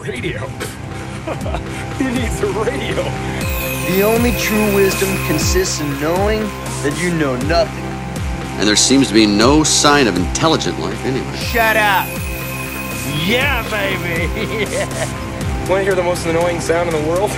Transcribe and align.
radio. 0.00 0.46
He 1.98 2.04
needs 2.04 2.40
a 2.40 2.46
radio. 2.46 3.04
The 3.90 4.02
only 4.02 4.32
true 4.32 4.74
wisdom 4.74 5.08
consists 5.26 5.80
in 5.80 6.00
knowing 6.00 6.40
that 6.82 6.98
you 7.00 7.12
know 7.14 7.36
nothing. 7.46 7.84
And 8.58 8.66
there 8.66 8.76
seems 8.76 9.08
to 9.08 9.14
be 9.14 9.26
no 9.26 9.62
sign 9.62 10.06
of 10.06 10.16
intelligent 10.16 10.78
life 10.80 11.04
anywhere. 11.04 11.36
Shut 11.36 11.76
up! 11.76 12.06
Yeah, 13.26 13.62
baby! 13.70 14.24
Want 15.68 15.80
to 15.80 15.84
hear 15.84 15.94
the 15.94 16.02
most 16.02 16.26
annoying 16.26 16.60
sound 16.60 16.88
in 16.88 17.02
the 17.02 17.08
world? 17.08 17.30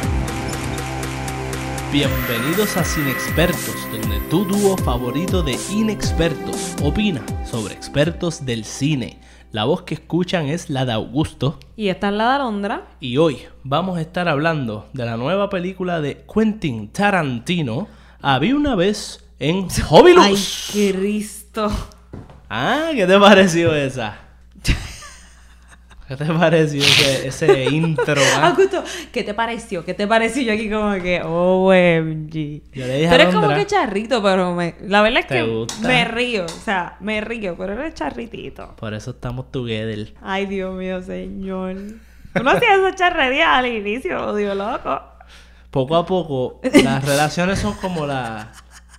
Bienvenidos 1.90 2.76
a 2.76 2.84
Sin 2.84 3.08
Expertos, 3.08 3.76
donde 3.90 4.20
tu 4.30 4.44
dúo 4.44 4.76
favorito 4.78 5.42
de 5.42 5.58
inexpertos 5.70 6.76
opina 6.82 7.22
sobre 7.44 7.74
expertos 7.74 8.46
del 8.46 8.64
cine. 8.64 9.18
La 9.52 9.64
voz 9.64 9.82
que 9.82 9.94
escuchan 9.94 10.46
es 10.46 10.70
la 10.70 10.84
de 10.86 10.92
Augusto 10.92 11.58
Y 11.76 11.88
esta 11.88 12.08
es 12.08 12.14
la 12.14 12.28
de 12.30 12.34
Alondra. 12.36 12.82
y 13.00 13.18
hoy 13.18 13.38
vamos 13.64 13.98
a 13.98 14.00
estar 14.00 14.26
hablando 14.28 14.88
de 14.94 15.04
la 15.04 15.16
nueva 15.18 15.50
película 15.50 16.00
de 16.00 16.24
Quentin 16.32 16.88
Tarantino, 16.90 17.86
Había 18.22 18.54
una 18.56 18.74
vez 18.76 19.24
en 19.38 19.66
Ay, 19.70 19.82
Hobilus. 19.90 20.70
Cristo. 20.72 21.70
Ah, 22.48 22.90
¿qué 22.94 23.06
te 23.06 23.18
pareció 23.18 23.74
esa? 23.74 24.16
¿Qué 26.16 26.24
te 26.26 26.32
pareció 26.32 26.82
ese, 26.82 27.28
ese 27.28 27.64
intro? 27.70 28.20
ah? 28.36 28.48
Augusto, 28.48 28.84
¿qué 29.12 29.22
te 29.22 29.32
pareció? 29.32 29.82
¿Qué 29.84 29.94
te 29.94 30.06
pareció? 30.06 30.42
Yo 30.42 30.52
aquí 30.52 30.68
como 30.70 30.92
que, 31.02 31.22
OMG. 31.24 32.62
Yo 32.74 32.86
le 32.86 32.98
dije 32.98 33.08
a 33.08 33.14
eres 33.14 33.34
como 33.34 33.48
que 33.48 33.66
charrito, 33.66 34.22
pero 34.22 34.54
me, 34.54 34.74
la 34.82 35.00
verdad 35.00 35.20
es 35.20 35.26
¿Te 35.28 35.34
que 35.36 35.42
gusta? 35.44 35.88
me 35.88 36.04
río. 36.04 36.44
O 36.44 36.48
sea, 36.48 36.96
me 37.00 37.20
río, 37.22 37.56
pero 37.56 37.72
eres 37.72 37.94
charritito. 37.94 38.74
Por 38.76 38.92
eso 38.92 39.12
estamos 39.12 39.50
together. 39.50 40.12
Ay, 40.20 40.44
Dios 40.46 40.74
mío, 40.76 41.00
señor. 41.02 41.76
Tú 42.34 42.42
no 42.42 42.50
hacías 42.50 42.78
esa 42.78 42.94
charrería 42.94 43.56
al 43.56 43.66
inicio, 43.66 44.34
Dios 44.34 44.54
loco. 44.56 45.00
Poco 45.70 45.96
a 45.96 46.04
poco, 46.04 46.60
las 46.84 47.02
relaciones 47.06 47.58
son 47.58 47.72
como 47.74 48.06
la- 48.06 48.52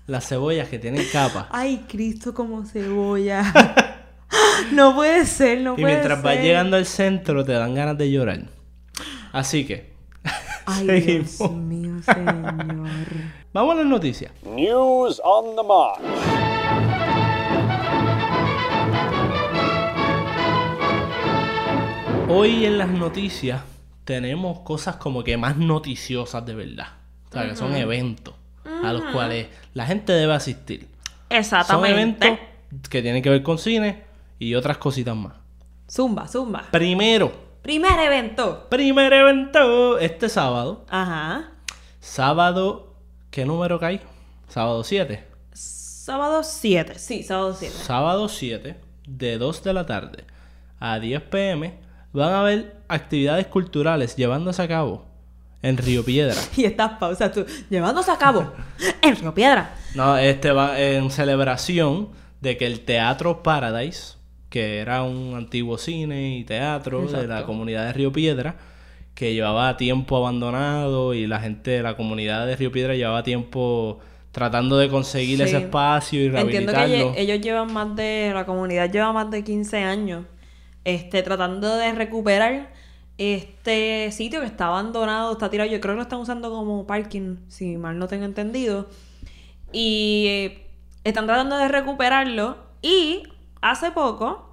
las 0.07 0.27
cebollas 0.27 0.67
que 0.67 0.79
tienen 0.79 1.05
capas. 1.11 1.45
Ay, 1.51 1.85
Cristo, 1.87 2.33
como 2.33 2.65
cebolla. 2.65 3.43
no 4.71 4.95
puede 4.95 5.25
ser, 5.25 5.61
no 5.61 5.73
Y 5.73 5.81
puede 5.81 5.87
mientras 5.95 6.19
ser. 6.19 6.25
vas 6.25 6.37
llegando 6.43 6.77
al 6.77 6.85
centro, 6.85 7.43
te 7.45 7.53
dan 7.53 7.73
ganas 7.75 7.97
de 7.97 8.11
llorar. 8.11 8.39
Así 9.31 9.65
que, 9.65 9.91
Ay, 10.65 10.85
Dios 11.01 11.31
seguimos. 11.31 11.57
mío, 11.57 11.95
señor. 12.03 12.89
Vamos 13.53 13.73
a 13.73 13.77
las 13.77 13.85
noticias. 13.85 14.31
News 14.45 15.21
on 15.23 15.55
the 15.55 15.63
march. 15.63 15.99
Hoy 22.29 22.65
en 22.65 22.77
las 22.77 22.89
noticias 22.89 23.61
tenemos 24.05 24.59
cosas 24.59 24.95
como 24.95 25.23
que 25.23 25.37
más 25.37 25.57
noticiosas 25.57 26.45
de 26.45 26.55
verdad. 26.55 26.87
O 27.29 27.33
sea, 27.33 27.47
que 27.49 27.55
son 27.55 27.75
eventos 27.75 28.33
a 28.83 28.93
los 28.93 29.03
cuales 29.13 29.47
la 29.73 29.85
gente 29.85 30.13
debe 30.13 30.33
asistir. 30.33 30.87
Son 31.29 31.37
Exactamente. 31.37 32.27
eventos 32.27 32.89
que 32.89 33.01
tienen 33.01 33.21
que 33.21 33.29
ver 33.29 33.43
con 33.43 33.57
cine 33.57 34.02
y 34.43 34.55
otras 34.55 34.77
cositas 34.77 35.15
más. 35.15 35.33
Zumba, 35.89 36.27
zumba. 36.27 36.65
Primero, 36.71 37.31
Primer 37.61 37.97
evento. 37.99 38.67
primer 38.69 39.13
evento 39.13 39.97
este 39.99 40.27
sábado. 40.27 40.85
Ajá. 40.89 41.51
Sábado, 41.99 42.95
¿qué 43.31 43.45
número 43.45 43.79
cae? 43.79 44.01
Sábado 44.49 44.83
7. 44.83 45.25
Sábado 45.53 46.43
7. 46.43 46.99
Sí, 46.99 47.23
sábado 47.23 47.55
7. 47.57 47.73
Sábado 47.75 48.27
7, 48.27 48.75
de 49.07 49.37
2 49.37 49.63
de 49.63 49.73
la 49.73 49.85
tarde 49.85 50.25
a 50.79 50.99
10 50.99 51.21
pm, 51.23 51.79
van 52.11 52.33
a 52.33 52.39
haber 52.41 52.75
actividades 52.89 53.47
culturales 53.47 54.17
llevándose 54.17 54.61
a 54.61 54.67
cabo 54.67 55.05
en 55.61 55.77
Río 55.77 56.03
Piedra. 56.03 56.35
Y 56.57 56.65
estas 56.65 56.97
pausas 56.99 57.31
tú, 57.31 57.45
llevándose 57.69 58.11
a 58.11 58.17
cabo 58.17 58.51
en 59.01 59.15
Río 59.15 59.33
Piedra. 59.33 59.75
No, 59.95 60.17
este 60.17 60.51
va 60.51 60.77
en 60.77 61.09
celebración 61.09 62.09
de 62.41 62.57
que 62.57 62.65
el 62.65 62.81
Teatro 62.81 63.41
Paradise, 63.43 64.17
que 64.53 64.77
era 64.77 65.01
un 65.01 65.33
antiguo 65.35 65.79
cine 65.79 66.37
y 66.37 66.43
teatro 66.43 67.07
de 67.07 67.25
la 67.25 67.43
comunidad 67.43 67.87
de 67.87 67.93
Río 67.93 68.11
Piedra, 68.13 68.55
que 69.15 69.33
llevaba 69.33 69.77
tiempo 69.77 70.15
abandonado 70.15 71.15
y 71.15 71.25
la 71.25 71.39
gente 71.39 71.71
de 71.71 71.81
la 71.81 71.97
comunidad 71.97 72.45
de 72.45 72.55
Río 72.55 72.71
Piedra 72.71 72.93
llevaba 72.93 73.23
tiempo 73.23 73.97
tratando 74.31 74.77
de 74.77 74.89
conseguir 74.89 75.37
Sí. 75.37 75.43
ese 75.45 75.57
espacio 75.57 76.21
y 76.21 76.25
Entiendo 76.27 76.71
que 76.71 76.77
rehabilitarlo. 76.77 77.13
ellos 77.17 77.41
llevan 77.41 77.73
más 77.73 77.95
de, 77.95 78.29
la 78.31 78.45
comunidad 78.45 78.91
lleva 78.91 79.11
más 79.11 79.31
de 79.31 79.43
15 79.43 79.77
años 79.77 80.25
este, 80.85 81.23
tratando 81.23 81.75
de 81.75 81.91
recuperar 81.93 82.71
este 83.17 84.11
sitio 84.11 84.39
que 84.41 84.45
está 84.45 84.67
abandonado, 84.67 85.31
está 85.31 85.49
tirado. 85.49 85.67
Yo 85.71 85.79
creo 85.81 85.95
que 85.95 85.97
lo 85.97 86.03
están 86.03 86.19
usando 86.19 86.51
como 86.51 86.85
parking, 86.85 87.37
si 87.47 87.75
mal 87.77 87.97
no 87.97 88.07
tengo 88.07 88.25
entendido. 88.25 88.87
Y 89.71 90.25
eh, 90.27 90.67
están 91.03 91.25
tratando 91.25 91.57
de 91.57 91.69
recuperarlo. 91.69 92.57
Y 92.83 93.23
hace 93.63 93.91
poco 93.91 94.49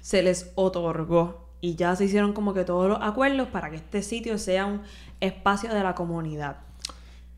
se 0.00 0.22
les 0.22 0.52
otorgó. 0.54 1.44
Y 1.60 1.74
ya 1.74 1.96
se 1.96 2.04
hicieron 2.04 2.32
como 2.32 2.54
que 2.54 2.64
todos 2.64 2.88
los 2.88 2.98
acuerdos 3.00 3.48
para 3.48 3.70
que 3.70 3.76
este 3.76 4.02
sitio 4.02 4.38
sea 4.38 4.66
un 4.66 4.82
espacio 5.20 5.72
de 5.74 5.82
la 5.82 5.94
comunidad. 5.94 6.58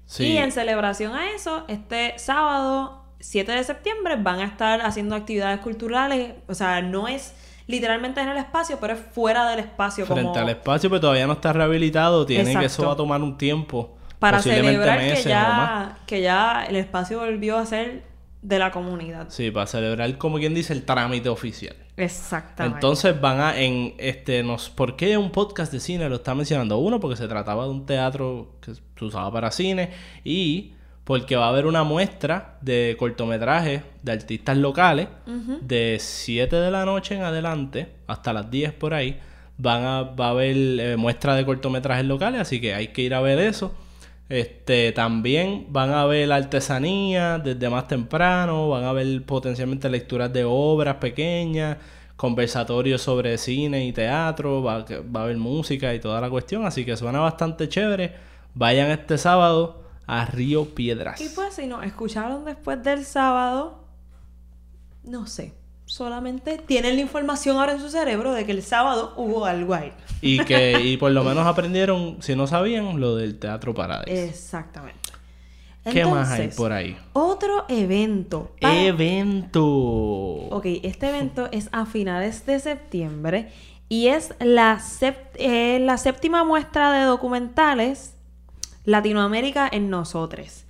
Sí. 0.06 0.32
Y 0.32 0.36
en 0.36 0.52
celebración 0.52 1.14
a 1.14 1.30
eso, 1.30 1.64
este 1.68 2.18
sábado 2.18 3.04
7 3.20 3.52
de 3.52 3.64
septiembre 3.64 4.16
van 4.16 4.40
a 4.40 4.44
estar 4.44 4.82
haciendo 4.82 5.14
actividades 5.14 5.60
culturales. 5.60 6.34
O 6.46 6.54
sea, 6.54 6.82
no 6.82 7.08
es 7.08 7.32
literalmente 7.66 8.20
en 8.20 8.28
el 8.28 8.36
espacio, 8.36 8.78
pero 8.80 8.94
es 8.94 9.00
fuera 9.00 9.48
del 9.48 9.60
espacio. 9.60 10.04
frente 10.04 10.24
como 10.24 10.38
al 10.38 10.48
espacio, 10.50 10.90
pero 10.90 11.00
todavía 11.00 11.26
no 11.26 11.34
está 11.34 11.52
rehabilitado. 11.52 12.26
Tiene 12.26 12.58
que 12.58 12.66
eso 12.66 12.86
va 12.86 12.92
a 12.92 12.96
tomar 12.96 13.22
un 13.22 13.38
tiempo. 13.38 13.96
para 14.18 14.42
celebrar 14.42 15.00
ya, 15.22 15.98
que 16.06 16.20
ya 16.20 16.64
el 16.68 16.76
espacio 16.76 17.20
volvió 17.20 17.56
a 17.56 17.64
ser 17.64 18.07
de 18.42 18.58
la 18.58 18.70
comunidad. 18.70 19.26
Sí, 19.30 19.50
para 19.50 19.66
celebrar, 19.66 20.16
como 20.18 20.38
quien 20.38 20.54
dice, 20.54 20.72
el 20.72 20.84
trámite 20.84 21.28
oficial. 21.28 21.76
Exactamente. 21.96 22.76
Entonces 22.76 23.20
van 23.20 23.40
a 23.40 23.60
en 23.60 23.94
este 23.98 24.44
nos 24.44 24.70
¿por 24.70 24.94
qué 24.94 25.18
un 25.18 25.32
podcast 25.32 25.72
de 25.72 25.80
cine 25.80 26.08
lo 26.08 26.16
está 26.16 26.34
mencionando? 26.34 26.78
Uno 26.78 27.00
porque 27.00 27.16
se 27.16 27.26
trataba 27.26 27.64
de 27.64 27.70
un 27.70 27.86
teatro 27.86 28.54
que 28.60 28.74
se 28.74 29.04
usaba 29.04 29.32
para 29.32 29.50
cine 29.50 29.90
y 30.22 30.74
porque 31.02 31.34
va 31.34 31.46
a 31.46 31.48
haber 31.48 31.66
una 31.66 31.82
muestra 31.82 32.58
de 32.60 32.94
cortometrajes 32.98 33.82
de 34.02 34.12
artistas 34.12 34.56
locales 34.56 35.08
de 35.62 35.96
7 35.98 36.54
de 36.54 36.70
la 36.70 36.84
noche 36.84 37.16
en 37.16 37.22
adelante 37.22 37.96
hasta 38.06 38.32
las 38.32 38.48
10 38.48 38.74
por 38.74 38.94
ahí 38.94 39.18
van 39.58 39.84
a 39.84 40.02
va 40.02 40.26
a 40.26 40.30
haber 40.30 40.56
eh, 40.56 40.96
muestra 40.96 41.34
de 41.34 41.44
cortometrajes 41.44 42.06
locales, 42.06 42.40
así 42.40 42.60
que 42.60 42.74
hay 42.74 42.88
que 42.88 43.02
ir 43.02 43.14
a 43.14 43.20
ver 43.20 43.38
eso. 43.40 43.74
Este, 44.28 44.92
también 44.92 45.66
van 45.70 45.90
a 45.90 46.04
ver 46.04 46.30
artesanía 46.32 47.38
desde 47.38 47.70
más 47.70 47.88
temprano, 47.88 48.68
van 48.68 48.84
a 48.84 48.92
ver 48.92 49.24
potencialmente 49.24 49.88
lecturas 49.88 50.30
de 50.32 50.44
obras 50.44 50.96
pequeñas, 50.96 51.78
conversatorios 52.16 53.00
sobre 53.00 53.38
cine 53.38 53.86
y 53.86 53.92
teatro, 53.92 54.62
va, 54.62 54.84
va 54.84 55.20
a 55.20 55.24
haber 55.24 55.38
música 55.38 55.94
y 55.94 56.00
toda 56.00 56.20
la 56.20 56.28
cuestión, 56.28 56.66
así 56.66 56.84
que 56.84 56.96
suena 56.96 57.20
bastante 57.20 57.68
chévere. 57.68 58.12
Vayan 58.54 58.90
este 58.90 59.16
sábado 59.16 59.82
a 60.06 60.26
Río 60.26 60.74
Piedras. 60.74 61.20
Y 61.20 61.28
pues 61.30 61.54
si 61.54 61.66
nos 61.66 61.84
escucharon 61.84 62.44
después 62.44 62.82
del 62.82 63.04
sábado, 63.04 63.84
no 65.04 65.26
sé. 65.26 65.54
Solamente 65.88 66.58
tienen 66.58 66.96
la 66.96 67.00
información 67.00 67.56
ahora 67.56 67.72
en 67.72 67.80
su 67.80 67.88
cerebro 67.88 68.32
de 68.34 68.44
que 68.44 68.52
el 68.52 68.62
sábado 68.62 69.14
hubo 69.16 69.46
algo 69.46 69.72
ahí. 69.72 69.90
Y 70.20 70.38
que 70.44 70.78
y 70.84 70.98
por 70.98 71.10
lo 71.12 71.24
menos 71.24 71.46
aprendieron, 71.46 72.18
si 72.20 72.36
no 72.36 72.46
sabían, 72.46 73.00
lo 73.00 73.16
del 73.16 73.38
Teatro 73.38 73.72
Paradise. 73.74 74.26
Exactamente. 74.26 74.98
¿Qué 75.90 76.04
más 76.04 76.28
hay 76.30 76.48
por 76.48 76.72
ahí? 76.72 76.98
Otro 77.14 77.64
evento. 77.70 78.52
para- 78.60 78.78
Evento. 78.78 79.64
Ok, 79.64 80.66
este 80.82 81.08
evento 81.08 81.48
es 81.52 81.70
a 81.72 81.86
finales 81.86 82.44
de 82.44 82.60
septiembre 82.60 83.50
y 83.88 84.08
es 84.08 84.34
la, 84.40 84.82
eh, 85.36 85.78
la 85.80 85.96
séptima 85.96 86.44
muestra 86.44 86.92
de 86.92 87.04
documentales 87.04 88.12
Latinoamérica 88.84 89.66
en 89.72 89.88
nosotros. 89.88 90.64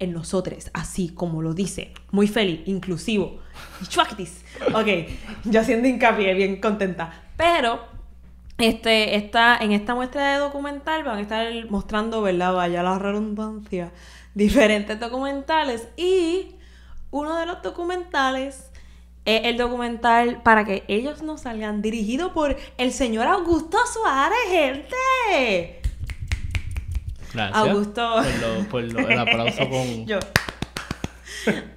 En 0.00 0.12
nosotros, 0.12 0.70
así 0.72 1.10
como 1.10 1.42
lo 1.42 1.52
dice. 1.54 1.92
Muy 2.10 2.26
feliz, 2.26 2.62
inclusivo. 2.64 3.38
Chuactis. 3.88 4.44
Ok, 4.74 4.86
yo 5.44 5.60
haciendo 5.60 5.86
hincapié, 5.86 6.34
bien 6.34 6.60
contenta. 6.60 7.12
Pero 7.36 7.80
este, 8.56 9.16
esta, 9.16 9.56
en 9.58 9.72
esta 9.72 9.94
muestra 9.94 10.32
de 10.32 10.38
documental 10.38 11.04
van 11.04 11.18
a 11.18 11.20
estar 11.20 11.46
mostrando, 11.70 12.22
¿verdad? 12.22 12.54
Vaya 12.54 12.82
la 12.82 12.98
redundancia, 12.98 13.92
diferentes 14.34 14.98
documentales. 14.98 15.88
Y 15.96 16.56
uno 17.10 17.38
de 17.38 17.46
los 17.46 17.62
documentales 17.62 18.70
es 19.24 19.44
el 19.44 19.56
documental 19.56 20.42
para 20.42 20.64
que 20.64 20.84
ellos 20.88 21.22
no 21.22 21.38
salgan, 21.38 21.82
dirigido 21.82 22.32
por 22.32 22.56
el 22.78 22.92
señor 22.92 23.26
Augusto 23.26 23.78
Suárez. 23.92 24.86
Gracias. 27.32 27.56
Augusto. 27.56 28.10
Por, 28.14 28.24
lo- 28.40 28.68
por 28.68 28.82
lo- 29.02 29.08
el 29.08 29.18
aplauso 29.18 29.68
con. 29.68 30.06
Yo. 30.06 30.18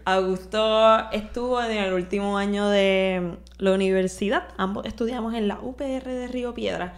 Augusto 0.05 1.09
estuvo 1.11 1.61
en 1.63 1.77
el 1.77 1.93
último 1.93 2.37
año 2.37 2.67
de 2.69 3.37
la 3.57 3.71
universidad. 3.71 4.49
Ambos 4.57 4.85
estudiamos 4.85 5.33
en 5.33 5.47
la 5.47 5.59
UPR 5.59 6.03
de 6.05 6.27
Río 6.27 6.53
Piedra. 6.53 6.95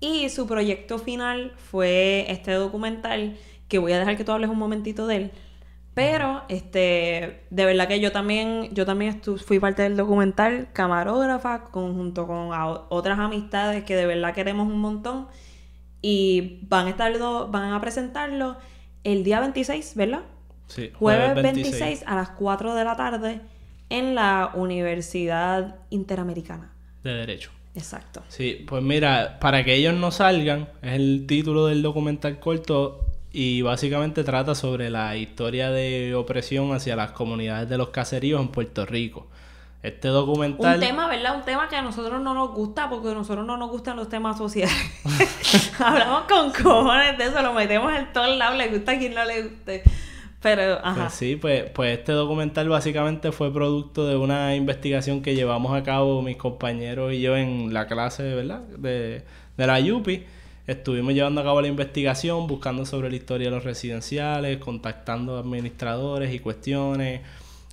Y 0.00 0.28
su 0.30 0.46
proyecto 0.46 0.98
final 0.98 1.52
fue 1.70 2.26
este 2.28 2.52
documental, 2.52 3.36
que 3.68 3.78
voy 3.78 3.92
a 3.92 3.98
dejar 3.98 4.16
que 4.16 4.24
tú 4.24 4.32
hables 4.32 4.50
un 4.50 4.58
momentito 4.58 5.06
de 5.06 5.16
él. 5.16 5.30
Pero, 5.94 6.42
este, 6.48 7.44
de 7.50 7.64
verdad 7.66 7.86
que 7.86 8.00
yo 8.00 8.12
también, 8.12 8.70
yo 8.74 8.84
también 8.86 9.20
fui 9.46 9.58
parte 9.60 9.82
del 9.82 9.96
documental, 9.96 10.68
camarógrafa, 10.72 11.64
con- 11.64 11.94
junto 11.94 12.26
con 12.26 12.48
otras 12.88 13.18
amistades 13.18 13.84
que 13.84 13.94
de 13.94 14.06
verdad 14.06 14.34
queremos 14.34 14.66
un 14.68 14.78
montón. 14.80 15.28
Y 16.02 16.58
van 16.68 16.86
a 16.88 16.90
estar, 16.90 17.16
do- 17.18 17.48
van 17.48 17.72
a 17.72 17.80
presentarlo 17.80 18.56
el 19.04 19.22
día 19.24 19.40
26, 19.40 19.94
¿verdad? 19.94 20.22
Sí, 20.66 20.90
Jueves 20.94 21.34
26 21.42 22.02
a 22.06 22.14
las 22.16 22.30
4 22.30 22.74
de 22.74 22.84
la 22.84 22.96
tarde 22.96 23.40
en 23.88 24.14
la 24.14 24.50
Universidad 24.54 25.76
Interamericana. 25.90 26.72
de 27.04 27.12
Derecho. 27.14 27.50
Exacto. 27.74 28.22
Sí, 28.28 28.64
pues 28.68 28.82
mira, 28.82 29.38
para 29.40 29.64
que 29.64 29.74
ellos 29.74 29.94
no 29.94 30.10
salgan, 30.10 30.68
es 30.82 30.92
el 30.92 31.24
título 31.26 31.66
del 31.66 31.82
documental 31.82 32.38
corto 32.38 33.06
y 33.32 33.62
básicamente 33.62 34.24
trata 34.24 34.54
sobre 34.54 34.90
la 34.90 35.16
historia 35.16 35.70
de 35.70 36.14
opresión 36.14 36.72
hacia 36.72 36.94
las 36.96 37.12
comunidades 37.12 37.68
de 37.68 37.78
los 37.78 37.88
caseríos 37.88 38.40
en 38.42 38.48
Puerto 38.48 38.84
Rico. 38.86 39.26
Este 39.82 40.08
documental... 40.08 40.74
Un 40.74 40.80
tema, 40.80 41.08
¿verdad? 41.08 41.36
Un 41.36 41.42
tema 41.42 41.68
que 41.68 41.74
a 41.74 41.82
nosotros 41.82 42.22
no 42.22 42.34
nos 42.34 42.52
gusta 42.52 42.88
porque 42.88 43.10
a 43.10 43.14
nosotros 43.14 43.44
no 43.44 43.56
nos 43.56 43.68
gustan 43.68 43.96
los 43.96 44.08
temas 44.08 44.38
sociales. 44.38 44.74
Hablamos 45.78 46.22
con 46.22 46.52
cojones 46.52 47.18
de 47.18 47.24
eso, 47.24 47.42
lo 47.42 47.52
metemos 47.52 47.92
en 47.92 48.12
todos 48.12 48.36
lados, 48.36 48.56
le 48.56 48.68
gusta 48.68 48.92
a 48.92 48.98
quien 48.98 49.14
no 49.14 49.24
le 49.24 49.42
guste. 49.42 49.82
Pero, 50.40 50.84
ajá. 50.84 51.02
Pues 51.02 51.14
sí, 51.14 51.36
pues, 51.36 51.70
pues 51.70 51.98
este 51.98 52.12
documental 52.12 52.68
básicamente 52.68 53.30
fue 53.32 53.52
producto 53.52 54.06
de 54.06 54.16
una 54.16 54.54
investigación 54.56 55.22
que 55.22 55.34
llevamos 55.34 55.72
a 55.76 55.82
cabo 55.84 56.20
mis 56.22 56.36
compañeros 56.36 57.12
y 57.12 57.20
yo 57.20 57.36
en 57.36 57.72
la 57.72 57.86
clase, 57.86 58.34
¿verdad? 58.34 58.60
De, 58.60 59.22
de 59.56 59.66
la 59.66 59.78
UPI. 59.80 60.24
Estuvimos 60.66 61.14
llevando 61.14 61.40
a 61.40 61.44
cabo 61.44 61.60
la 61.60 61.68
investigación, 61.68 62.46
buscando 62.46 62.86
sobre 62.86 63.10
la 63.10 63.16
historia 63.16 63.48
de 63.48 63.56
los 63.56 63.64
residenciales, 63.64 64.58
contactando 64.58 65.38
administradores 65.38 66.32
y 66.32 66.38
cuestiones. 66.38 67.20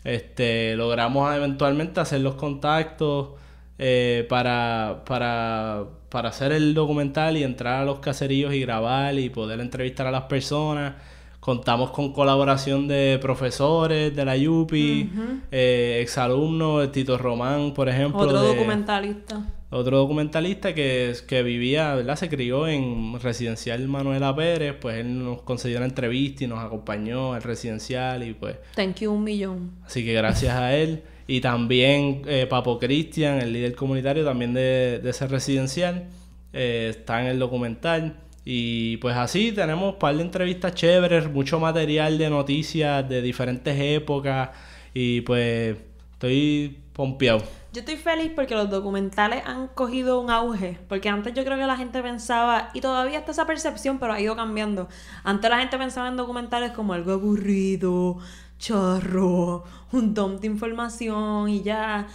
Este, 0.03 0.75
logramos 0.75 1.35
eventualmente 1.35 1.99
hacer 1.99 2.21
los 2.21 2.35
contactos 2.35 3.29
eh, 3.77 4.25
para, 4.29 5.03
para, 5.05 5.83
para 6.09 6.29
hacer 6.29 6.51
el 6.51 6.73
documental 6.73 7.37
y 7.37 7.43
entrar 7.43 7.81
a 7.81 7.85
los 7.85 7.99
caseríos 7.99 8.53
y 8.53 8.61
grabar 8.61 9.17
y 9.17 9.29
poder 9.29 9.59
entrevistar 9.59 10.07
a 10.07 10.11
las 10.11 10.23
personas. 10.23 10.93
Contamos 11.39 11.91
con 11.91 12.11
colaboración 12.11 12.87
de 12.87 13.17
profesores 13.21 14.13
de 14.15 14.25
la 14.25 14.35
UPI, 14.35 15.09
eh, 15.51 15.99
exalumnos, 16.01 16.91
Tito 16.91 17.17
Román, 17.17 17.73
por 17.73 17.87
ejemplo. 17.87 18.19
Otro 18.21 18.41
de- 18.41 18.47
documentalista. 18.55 19.41
Otro 19.71 19.97
documentalista 19.97 20.73
que, 20.73 21.13
que 21.27 21.43
vivía, 21.43 21.93
¿verdad? 21.93 22.15
Se 22.15 22.27
crió 22.27 22.67
en 22.67 23.19
residencial 23.19 23.87
Manuela 23.87 24.35
Pérez, 24.35 24.75
pues 24.79 24.97
él 24.97 25.23
nos 25.23 25.43
concedió 25.43 25.77
una 25.77 25.85
entrevista 25.85 26.43
y 26.43 26.47
nos 26.47 26.59
acompañó 26.59 27.33
al 27.33 27.43
residencial 27.43 28.27
y 28.27 28.33
pues 28.33 28.55
Thank 28.75 29.01
you 29.01 29.11
un 29.11 29.23
millón. 29.23 29.71
Así 29.85 30.03
que 30.03 30.13
gracias 30.13 30.55
a 30.55 30.75
él. 30.75 31.03
Y 31.27 31.41
también 31.41 32.23
eh, 32.25 32.47
Papo 32.49 32.79
Cristian, 32.79 33.39
el 33.39 33.53
líder 33.53 33.75
comunitario 33.75 34.25
también 34.25 34.55
de, 34.55 34.99
de 35.03 35.09
ese 35.11 35.27
residencial, 35.27 36.07
eh, 36.53 36.87
está 36.89 37.21
en 37.21 37.27
el 37.27 37.37
documental. 37.37 38.17
Y 38.45 38.97
pues 38.97 39.15
así 39.15 39.51
tenemos 39.51 39.93
un 39.93 39.99
par 39.99 40.15
de 40.15 40.23
entrevistas 40.23 40.73
chéveres, 40.73 41.29
mucho 41.29 41.59
material 41.59 42.17
de 42.17 42.31
noticias 42.31 43.07
de 43.07 43.21
diferentes 43.21 43.79
épocas. 43.79 44.49
Y 44.95 45.21
pues 45.21 45.77
estoy 46.13 46.77
pompeado. 46.93 47.43
Yo 47.71 47.81
estoy 47.81 47.97
feliz 47.97 48.31
porque 48.35 48.55
los 48.55 48.69
documentales 48.69 49.43
han 49.45 49.67
cogido 49.67 50.19
un 50.19 50.31
auge. 50.31 50.79
Porque 50.87 51.09
antes 51.09 51.33
yo 51.33 51.43
creo 51.45 51.57
que 51.57 51.67
la 51.67 51.77
gente 51.77 52.01
pensaba, 52.01 52.69
y 52.73 52.81
todavía 52.81 53.19
está 53.19 53.31
esa 53.31 53.45
percepción, 53.45 53.99
pero 53.99 54.13
ha 54.13 54.19
ido 54.19 54.35
cambiando. 54.35 54.87
Antes 55.23 55.49
la 55.49 55.59
gente 55.59 55.77
pensaba 55.77 56.07
en 56.07 56.17
documentales 56.17 56.71
como 56.71 56.93
algo 56.93 57.11
aburrido, 57.13 58.17
chorro, 58.57 59.63
un 59.91 60.13
dump 60.15 60.41
de 60.41 60.47
información 60.47 61.49
y 61.49 61.61
ya. 61.61 62.07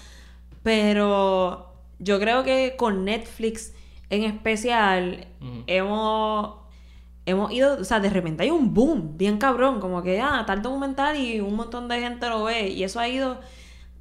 Pero 0.64 1.72
yo 1.98 2.18
creo 2.18 2.42
que 2.42 2.74
con 2.76 3.04
Netflix 3.04 3.72
en 4.10 4.24
especial 4.24 5.28
hemos 5.66 6.64
hemos 7.26 7.52
ido, 7.52 7.80
o 7.80 7.84
sea, 7.84 8.00
de 8.00 8.10
repente 8.10 8.42
hay 8.42 8.50
un 8.50 8.74
boom 8.74 9.16
bien 9.16 9.38
cabrón, 9.38 9.80
como 9.80 10.02
que, 10.02 10.20
ah, 10.20 10.44
tal 10.46 10.62
documental 10.62 11.16
y 11.16 11.40
un 11.40 11.54
montón 11.56 11.88
de 11.88 12.00
gente 12.00 12.28
lo 12.28 12.44
ve, 12.44 12.68
y 12.68 12.84
eso 12.84 13.00
ha 13.00 13.08
ido 13.08 13.38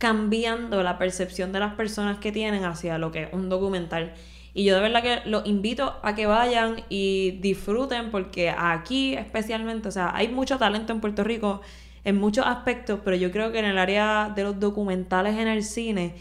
cambiando 0.04 0.84
la 0.84 0.98
percepción 0.98 1.54
de 1.54 1.62
las 1.62 1.76
personas 1.76 2.18
que 2.20 2.34
tienen 2.34 2.66
hacia 2.66 2.98
lo 2.98 3.14
que 3.14 3.24
es 3.24 3.30
un 3.32 3.48
documental. 3.48 4.12
Y 4.54 4.66
yo 4.66 4.76
de 4.76 4.82
verdad 4.82 5.02
que 5.02 5.30
los 5.30 5.46
invito 5.46 5.96
a 6.04 6.14
que 6.14 6.26
vayan 6.26 6.84
y 6.90 7.40
disfruten, 7.40 8.12
porque 8.12 8.50
aquí 8.50 9.14
especialmente, 9.14 9.88
o 9.88 9.92
sea, 9.92 10.14
hay 10.14 10.28
mucho 10.28 10.58
talento 10.58 10.92
en 10.92 11.00
Puerto 11.00 11.24
Rico 11.24 11.62
en 12.04 12.18
muchos 12.18 12.46
aspectos, 12.46 13.00
pero 13.06 13.16
yo 13.16 13.32
creo 13.32 13.54
que 13.54 13.60
en 13.60 13.66
el 13.66 13.78
área 13.78 14.30
de 14.36 14.44
los 14.44 14.60
documentales 14.60 15.38
en 15.38 15.48
el 15.48 15.64
cine 15.64 16.16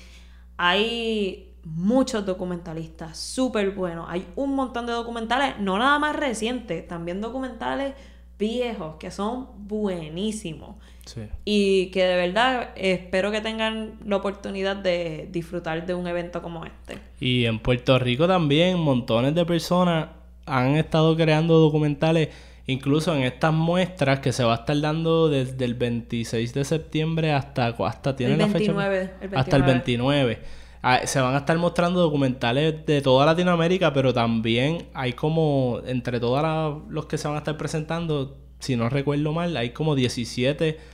hay 0.57 1.57
muchos 1.65 2.25
documentalistas 2.25 3.19
súper 3.19 3.73
buenos. 3.73 4.07
Hay 4.09 4.25
un 4.37 4.55
montón 4.55 4.87
de 4.87 4.93
documentales, 4.93 5.59
no 5.59 5.77
nada 5.77 5.99
más 5.99 6.15
recientes, 6.15 6.87
también 6.87 7.21
documentales 7.21 7.95
viejos 8.39 8.95
que 9.01 9.11
son 9.11 9.49
buenísimos. 9.67 10.77
Sí. 11.07 11.23
Y 11.45 11.87
que 11.87 12.05
de 12.05 12.17
verdad 12.17 12.71
espero 12.77 13.31
que 13.31 13.41
tengan 13.41 13.95
la 14.07 14.17
oportunidad 14.17 14.77
de 14.77 15.29
disfrutar 15.31 15.85
de 15.87 15.95
un 15.95 16.07
evento 16.07 16.43
como 16.43 16.65
este. 16.65 16.99
Y 17.21 17.45
en 17.47 17.59
Puerto 17.59 17.99
Rico 17.99 18.27
también 18.27 18.79
montones 18.79 19.35
de 19.35 19.45
personas 19.45 20.09
han 20.47 20.77
estado 20.77 21.17
creando 21.17 21.59
documentales, 21.59 22.29
incluso 22.67 23.15
en 23.15 23.23
estas 23.23 23.53
muestras 23.53 24.21
que 24.21 24.33
se 24.33 24.45
va 24.45 24.53
a 24.53 24.57
estar 24.57 24.81
dando 24.81 25.29
desde 25.29 25.65
el 25.65 25.75
26 25.75 26.55
de 26.55 26.65
septiembre 26.65 27.33
hasta, 27.33 27.67
hasta 27.67 28.17
¿tiene 28.17 28.35
El 28.35 28.39
la 28.39 28.47
fecha? 28.47 28.73
29, 28.73 29.11
el 29.21 29.37
Hasta 29.37 29.57
el 29.57 29.63
29. 29.63 30.25
29. 30.25 30.63
Ah, 30.85 31.01
se 31.05 31.21
van 31.21 31.35
a 31.35 31.39
estar 31.39 31.57
mostrando 31.59 32.01
documentales 32.01 32.85
de 32.87 33.01
toda 33.03 33.25
Latinoamérica, 33.25 33.93
pero 33.93 34.13
también 34.13 34.89
hay 34.95 35.13
como, 35.13 35.81
entre 35.87 36.19
todos 36.19 36.83
los 36.89 37.07
que 37.07 37.19
se 37.19 37.29
van 37.29 37.37
a 37.37 37.39
estar 37.39 37.57
presentando, 37.57 38.37
si 38.59 38.75
no 38.75 38.89
recuerdo 38.89 39.33
mal, 39.33 39.57
hay 39.57 39.71
como 39.71 39.95
17 39.95 40.92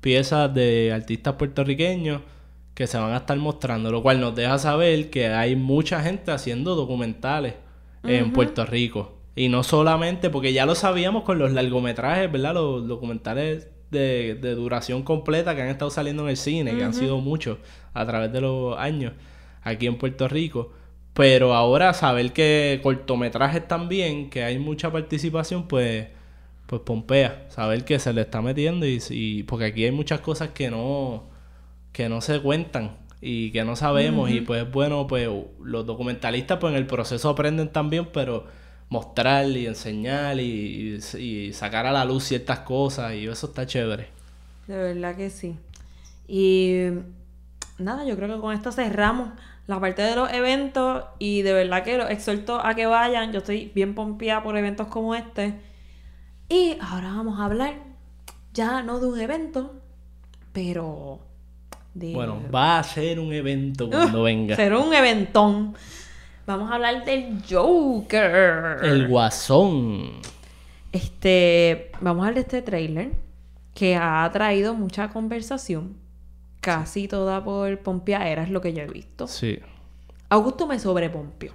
piezas 0.00 0.52
de 0.54 0.92
artistas 0.92 1.34
puertorriqueños 1.34 2.22
que 2.74 2.86
se 2.86 2.96
van 2.98 3.12
a 3.12 3.18
estar 3.18 3.36
mostrando, 3.38 3.90
lo 3.90 4.02
cual 4.02 4.20
nos 4.20 4.34
deja 4.34 4.58
saber 4.58 5.10
que 5.10 5.28
hay 5.28 5.56
mucha 5.56 6.00
gente 6.00 6.30
haciendo 6.30 6.76
documentales 6.76 7.54
en 8.04 8.32
Puerto 8.32 8.64
Rico. 8.64 9.18
Y 9.34 9.48
no 9.48 9.62
solamente, 9.62 10.30
porque 10.30 10.52
ya 10.52 10.66
lo 10.66 10.74
sabíamos 10.74 11.24
con 11.24 11.38
los 11.38 11.52
largometrajes, 11.52 12.30
¿verdad? 12.30 12.54
Los 12.54 12.86
documentales 12.86 13.68
de, 13.90 14.36
de 14.40 14.54
duración 14.54 15.02
completa 15.02 15.54
que 15.54 15.62
han 15.62 15.68
estado 15.68 15.90
saliendo 15.90 16.24
en 16.24 16.30
el 16.30 16.36
cine, 16.36 16.76
que 16.76 16.84
han 16.84 16.94
sido 16.94 17.18
muchos 17.18 17.58
a 17.94 18.06
través 18.06 18.32
de 18.32 18.40
los 18.40 18.78
años 18.78 19.12
aquí 19.62 19.86
en 19.86 19.96
Puerto 19.96 20.28
Rico. 20.28 20.72
Pero 21.14 21.54
ahora 21.54 21.94
saber 21.94 22.32
que 22.32 22.78
cortometrajes 22.82 23.66
también, 23.66 24.30
que 24.30 24.44
hay 24.44 24.58
mucha 24.58 24.92
participación, 24.92 25.66
pues, 25.66 26.06
pues 26.68 26.82
pompea. 26.82 27.46
Saber 27.50 27.84
que 27.86 27.98
se 28.00 28.14
le 28.14 28.22
está 28.22 28.42
metiendo 28.42 28.86
y, 28.86 29.02
y- 29.10 29.44
porque 29.44 29.66
aquí 29.66 29.84
hay 29.86 29.92
muchas 29.92 30.20
cosas 30.22 30.50
que 30.50 30.70
no, 30.70 31.24
que 31.92 32.08
no 32.08 32.20
se 32.20 32.40
cuentan 32.40 32.98
y 33.20 33.50
que 33.52 33.64
no 33.64 33.76
sabemos. 33.76 34.30
Y 34.30 34.40
pues 34.42 34.70
bueno, 34.70 35.06
pues 35.06 35.28
los 35.62 35.86
documentalistas 35.86 36.58
pues 36.60 36.72
en 36.72 36.78
el 36.78 36.86
proceso 36.86 37.30
aprenden 37.30 37.70
también, 37.72 38.08
pero 38.12 38.46
mostrar 38.90 39.46
y 39.48 39.66
enseñar 39.66 40.40
y, 40.40 40.98
y- 41.14 41.18
y 41.48 41.52
sacar 41.54 41.86
a 41.86 41.92
la 41.92 42.04
luz 42.04 42.24
ciertas 42.24 42.60
cosas 42.60 43.14
y 43.14 43.26
eso 43.28 43.48
está 43.48 43.66
chévere. 43.66 44.08
De 44.66 44.76
verdad 44.76 45.16
que 45.16 45.30
sí. 45.30 45.56
Y 46.28 46.90
nada, 47.78 48.04
yo 48.06 48.16
creo 48.16 48.34
que 48.36 48.40
con 48.40 48.54
esto 48.54 48.72
cerramos 48.72 49.30
la 49.66 49.80
parte 49.80 50.02
de 50.02 50.16
los 50.16 50.32
eventos 50.32 51.04
y 51.18 51.42
de 51.42 51.52
verdad 51.52 51.84
que 51.84 51.98
los 51.98 52.10
exhorto 52.10 52.64
a 52.64 52.74
que 52.74 52.86
vayan. 52.86 53.32
Yo 53.32 53.38
estoy 53.40 53.72
bien 53.74 53.94
pompeada 53.94 54.42
por 54.42 54.56
eventos 54.56 54.88
como 54.88 55.14
este. 55.14 55.54
Y 56.48 56.78
ahora 56.80 57.08
vamos 57.08 57.38
a 57.38 57.44
hablar 57.44 57.74
ya 58.54 58.82
no 58.82 59.00
de 59.00 59.06
un 59.06 59.20
evento, 59.20 59.74
pero 60.52 61.20
de... 61.94 62.12
Bueno, 62.12 62.40
va 62.52 62.78
a 62.78 62.82
ser 62.82 63.20
un 63.20 63.32
evento 63.32 63.90
cuando 63.90 64.22
venga. 64.24 64.56
Será 64.56 64.78
un 64.78 64.94
eventón. 64.94 65.74
Vamos 66.46 66.70
a 66.70 66.76
hablar 66.76 67.04
del 67.04 67.42
Joker. 67.48 68.78
El 68.82 69.08
guasón. 69.08 70.12
Este, 70.92 71.90
vamos 72.00 72.24
a 72.24 72.28
hablar 72.28 72.34
de 72.34 72.40
este 72.40 72.62
trailer 72.62 73.12
que 73.74 73.96
ha 73.96 74.28
traído 74.32 74.74
mucha 74.74 75.10
conversación, 75.10 75.96
casi 76.60 77.06
toda 77.06 77.44
por 77.44 77.78
pompeadera, 77.80 78.42
es 78.42 78.50
lo 78.50 78.60
que 78.60 78.72
yo 78.72 78.82
he 78.82 78.88
visto. 78.88 79.28
Sí. 79.28 79.58
Augusto 80.30 80.66
me 80.66 80.78
sobrepompió. 80.78 81.52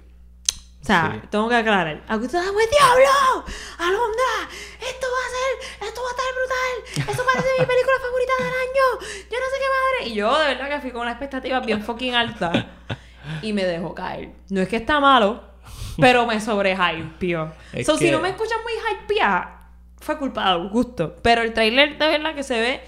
O 0.84 0.86
sea, 0.86 1.18
Sí. 1.18 1.28
tengo 1.30 1.48
que 1.48 1.54
aclarar. 1.54 2.04
¡dame 2.06 2.24
el 2.26 2.28
diablo! 2.28 3.44
¡Alondra! 3.78 4.32
¡Esto 4.80 5.06
va 5.08 5.22
a 5.24 5.30
ser! 5.32 5.88
¡Esto 5.88 6.00
va 6.02 6.08
a 6.08 6.10
estar 6.10 6.26
brutal! 6.36 7.08
¡Esto 7.10 7.24
parece 7.24 7.48
mi 7.58 7.64
película 7.64 7.96
favorita 8.02 8.32
del 8.38 8.52
año! 8.52 9.00
¡Yo 9.30 9.38
no 9.40 9.46
sé 9.46 9.56
qué 9.58 9.70
madre! 9.72 10.10
Y 10.10 10.14
yo, 10.14 10.38
de 10.38 10.46
verdad, 10.54 10.68
que 10.68 10.80
fui 10.82 10.90
con 10.90 11.00
una 11.00 11.12
expectativa 11.12 11.60
bien 11.60 11.82
fucking 11.82 12.14
alta. 12.14 12.66
Y 13.40 13.54
me 13.54 13.64
dejó 13.64 13.94
caer. 13.94 14.32
No 14.50 14.60
es 14.60 14.68
que 14.68 14.76
está 14.76 15.00
malo, 15.00 15.42
pero 15.98 16.26
me 16.26 16.38
sobrehypeó. 16.38 17.54
Es 17.72 17.86
so, 17.86 17.96
si 17.96 18.10
no 18.10 18.20
me 18.20 18.28
escuchan 18.28 18.58
muy 18.62 18.74
hypeada, 18.74 19.70
fue 20.02 20.18
culpa 20.18 20.44
de 20.44 20.50
Augusto. 20.50 21.16
Pero 21.22 21.40
el 21.40 21.54
trailer 21.54 21.96
de 21.96 22.08
verdad 22.08 22.34
que 22.34 22.42
se 22.42 22.60
ve 22.60 22.82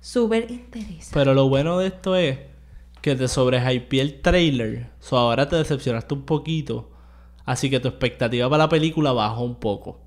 súper 0.00 0.50
interesante. 0.50 1.10
Pero 1.12 1.34
lo 1.34 1.50
bueno 1.50 1.78
de 1.78 1.88
esto 1.88 2.16
es 2.16 2.38
que 3.02 3.14
te 3.14 3.28
sobrehypeé 3.28 4.00
el 4.00 4.22
trailer. 4.22 4.86
So 4.98 5.18
ahora 5.18 5.46
te 5.46 5.56
decepcionaste 5.56 6.14
un 6.14 6.24
poquito. 6.24 6.90
Así 7.44 7.68
que 7.70 7.80
tu 7.80 7.88
expectativa 7.88 8.48
para 8.48 8.64
la 8.64 8.68
película 8.68 9.12
bajó 9.12 9.42
un 9.44 9.56
poco. 9.56 10.00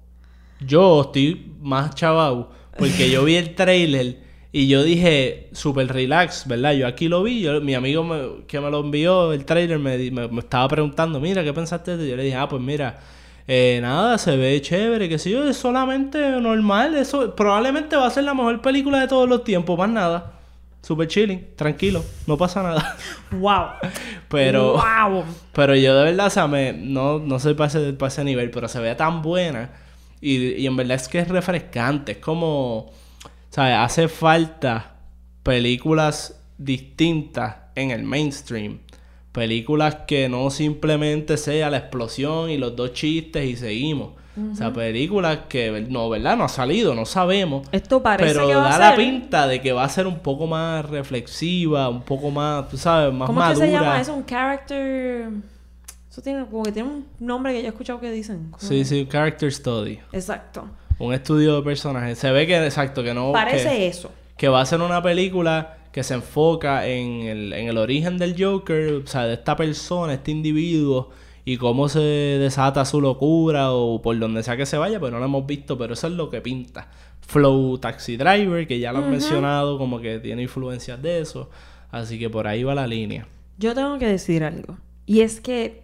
Yo 0.60 1.02
estoy 1.02 1.52
más 1.62 1.94
chavao 1.96 2.50
porque 2.78 3.10
yo 3.12 3.24
vi 3.24 3.36
el 3.36 3.54
trailer 3.56 4.18
y 4.52 4.68
yo 4.68 4.82
dije 4.84 5.50
super 5.52 5.88
relax, 5.88 6.48
¿verdad? 6.48 6.74
Yo 6.74 6.88
aquí 6.88 7.08
lo 7.08 7.22
vi, 7.24 7.42
yo- 7.42 7.62
mi 7.62 7.76
amigo 7.76 8.04
me- 8.04 8.46
que 8.48 8.60
me 8.60 8.72
lo 8.72 8.80
envió 8.80 9.34
el 9.34 9.46
trailer 9.46 9.78
me, 9.78 9.98
me, 10.12 10.40
estaba 10.40 10.68
preguntando, 10.68 11.20
mira, 11.20 11.44
¿qué 11.44 11.54
pensaste 11.54 11.92
de 11.92 11.98
esto? 11.98 12.10
Yo 12.10 12.16
le 12.18 12.24
dije, 12.24 12.36
ah, 12.36 12.48
pues 12.50 12.62
mira, 12.62 13.00
eh, 13.48 13.80
nada, 13.82 14.18
se 14.18 14.36
ve 14.36 14.60
chévere, 14.62 15.08
que 15.08 15.20
sé 15.20 15.30
yo, 15.32 15.48
es 15.48 15.58
solamente 15.58 16.20
normal, 16.42 16.96
eso 16.96 17.36
probablemente 17.36 17.96
va 17.96 18.08
a 18.08 18.12
ser 18.12 18.24
la 18.24 18.34
mejor 18.34 18.62
película 18.62 19.00
de 19.00 19.08
todos 19.08 19.30
los 19.30 19.44
tiempos, 19.44 19.78
más 19.78 19.90
nada. 19.90 20.37
Super 20.88 21.06
chilling, 21.06 21.50
tranquilo, 21.58 22.02
no 22.28 22.38
pasa 22.38 22.64
nada. 22.64 22.96
¡Wow! 23.32 23.72
Pero... 24.30 24.76
¡Wow! 24.76 25.26
Pero 25.52 25.76
yo 25.76 25.94
de 25.98 26.06
verdad, 26.06 26.28
o 26.28 26.30
sea, 26.30 26.48
me, 26.48 26.72
no, 26.72 27.20
no 27.20 27.40
soy 27.40 27.56
para 27.56 27.68
ese, 27.68 27.92
para 27.92 28.08
ese 28.08 28.24
nivel, 28.24 28.52
pero 28.52 28.70
se 28.70 28.80
ve 28.80 28.96
tan 28.96 29.22
buena. 29.22 29.72
Y, 30.22 30.54
y 30.54 30.66
en 30.66 30.78
verdad 30.78 30.96
es 30.96 31.10
que 31.10 31.20
es 31.20 31.28
refrescante. 31.28 32.14
Es 32.14 32.18
como, 32.20 32.94
¿sabes? 33.50 33.76
Hace 33.76 34.08
falta 34.08 34.96
películas 35.44 36.42
distintas 36.58 37.58
en 37.76 37.92
el 37.92 38.04
mainstream. 38.04 38.80
Películas 39.34 40.04
que 40.08 40.30
no 40.30 40.50
simplemente 40.52 41.36
sea 41.36 41.70
la 41.70 41.80
explosión 41.80 42.50
y 42.50 42.58
los 42.58 42.78
dos 42.78 42.94
chistes 42.94 43.44
y 43.46 43.58
seguimos. 43.58 44.12
O 44.52 44.56
sea, 44.56 44.72
películas 44.72 45.40
que, 45.50 45.86
no, 45.90 46.10
¿verdad? 46.10 46.38
No 46.38 46.44
ha 46.44 46.50
salido, 46.50 46.94
no 46.94 47.06
sabemos. 47.06 47.68
Esto 47.72 48.02
parece 48.04 48.34
pero 48.34 48.48
que 48.48 48.56
va 48.56 48.70
da 48.70 48.76
a 48.76 48.92
la 48.92 48.96
pinta 48.96 49.48
de 49.48 49.62
que 49.62 49.72
va 49.72 49.84
a 49.84 49.90
ser 49.90 50.06
un 50.08 50.20
poco 50.20 50.46
más 50.48 50.88
reflexiva, 50.90 51.90
un 51.90 52.02
poco 52.04 52.30
más, 52.30 52.70
tú 52.70 52.78
sabes, 52.78 53.14
más 53.14 53.28
¿Cómo 53.28 53.42
es 53.42 53.48
madura. 53.50 53.66
que 53.66 53.72
se 53.72 53.78
llama 53.78 54.02
eso? 54.02 54.14
Un 54.14 54.26
character... 54.26 55.30
Eso 56.12 56.22
tiene, 56.22 56.46
como 56.46 56.64
que 56.64 56.72
tiene 56.72 56.90
un 56.90 57.06
nombre 57.20 57.54
que 57.54 57.60
yo 57.62 57.66
he 57.66 57.70
escuchado 57.70 58.00
que 58.00 58.10
dicen. 58.12 58.48
Como- 58.52 58.58
Sí, 58.60 58.84
sí, 58.86 59.02
un 59.02 59.08
character 59.08 59.52
study. 59.54 60.00
Exacto. 60.12 60.68
Un 61.00 61.14
estudio 61.14 61.58
de 61.58 61.62
personajes. 61.62 62.18
Se 62.18 62.32
ve 62.32 62.48
que, 62.48 62.58
exacto, 62.64 63.04
que 63.04 63.14
no. 63.14 63.32
Parece 63.32 63.70
que, 63.70 63.88
eso. 63.88 64.12
que 64.36 64.48
va 64.50 64.62
a 64.62 64.66
ser 64.66 64.82
una 64.82 65.02
película 65.04 65.78
que 65.92 66.04
se 66.04 66.16
enfoca 66.16 66.88
en 66.88 67.22
el, 67.24 67.54
en 67.54 67.68
el 67.68 67.78
origen 67.78 68.18
del 68.18 68.36
Joker, 68.42 68.94
o 69.04 69.08
sea, 69.08 69.26
de 69.26 69.34
esta 69.36 69.56
persona, 69.56 70.14
este 70.14 70.32
individuo, 70.32 71.10
y 71.48 71.56
cómo 71.56 71.88
se 71.88 72.02
desata 72.02 72.84
su 72.84 73.00
locura 73.00 73.72
o 73.72 74.02
por 74.02 74.20
donde 74.20 74.44
sea 74.44 74.58
que 74.58 74.66
se 74.66 74.78
vaya, 74.78 75.00
pues 75.00 75.14
no 75.14 75.20
lo 75.20 75.24
hemos 75.24 75.48
visto, 75.48 75.78
pero 75.78 75.94
eso 75.94 76.08
es 76.08 76.14
lo 76.14 76.30
que 76.30 76.42
pinta. 76.42 76.90
Flow 77.22 77.78
Taxi 77.78 78.18
Driver, 78.18 78.68
que 78.68 78.80
ya 78.80 78.92
lo 78.92 78.98
han 78.98 79.10
mencionado, 79.10 79.78
como 79.78 80.02
que 80.02 80.20
tiene 80.20 80.42
influencias 80.42 81.02
de 81.02 81.22
eso. 81.22 81.50
Así 81.90 82.20
que 82.20 82.30
por 82.30 82.48
ahí 82.48 82.66
va 82.66 82.76
la 82.76 82.86
línea. 82.86 83.30
Yo 83.58 83.74
tengo 83.74 83.98
que 83.98 84.08
decir 84.08 84.44
algo. 84.44 84.78
Y 85.06 85.22
es 85.22 85.40
que 85.40 85.84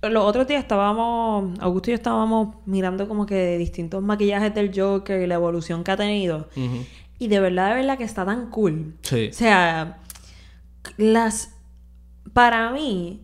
los 0.00 0.24
otros 0.24 0.46
días 0.46 0.62
estábamos, 0.62 1.58
Augusto 1.58 1.90
y 1.90 1.94
yo 1.94 1.96
estábamos 1.96 2.54
mirando 2.64 3.08
como 3.08 3.26
que 3.26 3.58
distintos 3.58 4.04
maquillajes 4.04 4.54
del 4.54 4.70
Joker 4.72 5.20
y 5.20 5.26
la 5.26 5.34
evolución 5.34 5.82
que 5.82 5.90
ha 5.90 5.96
tenido. 5.96 6.48
Y 7.18 7.26
de 7.26 7.40
verdad, 7.40 7.70
de 7.70 7.74
verdad 7.80 7.98
que 7.98 8.04
está 8.04 8.24
tan 8.24 8.48
cool. 8.50 8.94
Sí. 9.02 9.30
O 9.30 9.32
sea, 9.32 9.98
las... 10.98 11.56
Para 12.32 12.70
mí, 12.70 13.22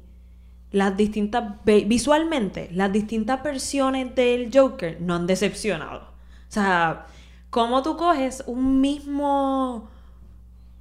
las 0.76 0.94
distintas... 0.94 1.54
Visualmente, 1.64 2.68
las 2.70 2.92
distintas 2.92 3.42
versiones 3.42 4.14
del 4.14 4.50
Joker 4.52 5.00
no 5.00 5.14
han 5.14 5.26
decepcionado. 5.26 6.00
O 6.00 6.52
sea, 6.52 7.06
como 7.48 7.82
tú 7.82 7.96
coges 7.96 8.44
un 8.46 8.82
mismo... 8.82 9.88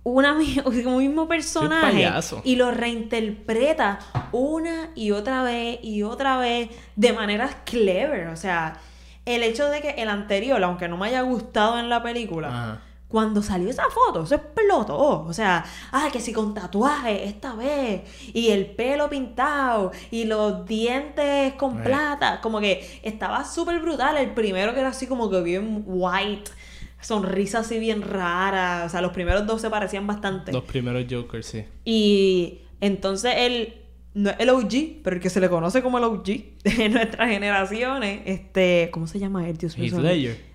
Una, 0.03 0.33
un 0.65 0.97
mismo 0.97 1.29
personaje 1.29 2.11
y 2.43 2.57
lo 2.57 2.71
reinterpreta 2.71 3.99
una 4.33 4.91
y 4.93 5.11
otra 5.11 5.41
vez 5.41 5.79
y 5.81 6.03
otra 6.03 6.37
vez 6.37 6.69
de 6.97 7.13
maneras 7.13 7.55
clever. 7.63 8.27
O 8.27 8.35
sea, 8.35 8.77
el 9.25 9.43
hecho 9.43 9.69
de 9.69 9.81
que 9.81 9.91
el 9.91 10.09
anterior, 10.09 10.61
aunque 10.61 10.89
no 10.89 10.97
me 10.97 11.07
haya 11.07 11.21
gustado 11.21 11.79
en 11.79 11.89
la 11.89 12.03
película, 12.03 12.49
Ajá. 12.49 12.81
Cuando 13.15 13.41
salió 13.41 13.69
esa 13.69 13.85
foto, 13.89 14.25
se 14.25 14.35
explotó. 14.35 15.21
O 15.21 15.31
sea, 15.31 15.63
ah, 15.93 16.09
que 16.11 16.19
si 16.19 16.33
con 16.33 16.53
tatuaje 16.53 17.23
esta 17.23 17.55
vez, 17.55 18.01
y 18.33 18.49
el 18.49 18.65
pelo 18.65 19.09
pintado, 19.09 19.93
y 20.11 20.25
los 20.25 20.65
dientes 20.65 21.53
con 21.53 21.79
Eh. 21.79 21.83
plata. 21.85 22.41
Como 22.41 22.59
que 22.59 22.99
estaba 23.03 23.45
súper 23.45 23.79
brutal. 23.79 24.17
El 24.17 24.31
primero 24.31 24.73
que 24.73 24.81
era 24.81 24.89
así 24.89 25.07
como 25.07 25.29
que 25.29 25.41
bien 25.41 25.85
white, 25.87 26.51
sonrisa 26.99 27.59
así 27.59 27.79
bien 27.79 28.01
rara. 28.01 28.83
O 28.85 28.89
sea, 28.89 28.99
los 28.99 29.13
primeros 29.13 29.47
dos 29.47 29.61
se 29.61 29.69
parecían 29.69 30.05
bastante. 30.05 30.51
Los 30.51 30.65
primeros 30.65 31.05
Jokers, 31.09 31.45
sí. 31.45 31.63
Y 31.85 32.59
entonces 32.81 33.31
él 33.37 33.75
no 34.13 34.31
es 34.31 34.35
el 34.39 34.49
OG, 34.49 35.03
pero 35.05 35.15
el 35.15 35.21
que 35.21 35.29
se 35.29 35.39
le 35.39 35.47
conoce 35.47 35.81
como 35.81 35.99
el 35.99 36.03
OG 36.03 36.25
de 36.65 36.89
nuestras 36.89 37.29
generaciones, 37.29 38.23
este, 38.25 38.89
¿cómo 38.91 39.07
se 39.07 39.19
llama 39.19 39.47
él? 39.47 39.55
Dios 39.55 39.77
mío. 39.77 40.01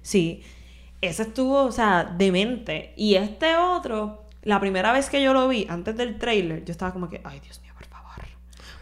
Sí. 0.02 0.42
Ese 1.00 1.22
estuvo, 1.22 1.64
o 1.64 1.72
sea, 1.72 2.04
demente. 2.16 2.92
Y 2.96 3.14
este 3.14 3.56
otro, 3.56 4.24
la 4.42 4.60
primera 4.60 4.92
vez 4.92 5.08
que 5.08 5.22
yo 5.22 5.32
lo 5.32 5.48
vi, 5.48 5.66
antes 5.68 5.96
del 5.96 6.18
trailer, 6.18 6.64
yo 6.64 6.72
estaba 6.72 6.92
como 6.92 7.08
que, 7.08 7.20
ay, 7.24 7.40
Dios 7.40 7.60
mío, 7.62 7.72
por 7.74 7.86
favor. 7.86 8.00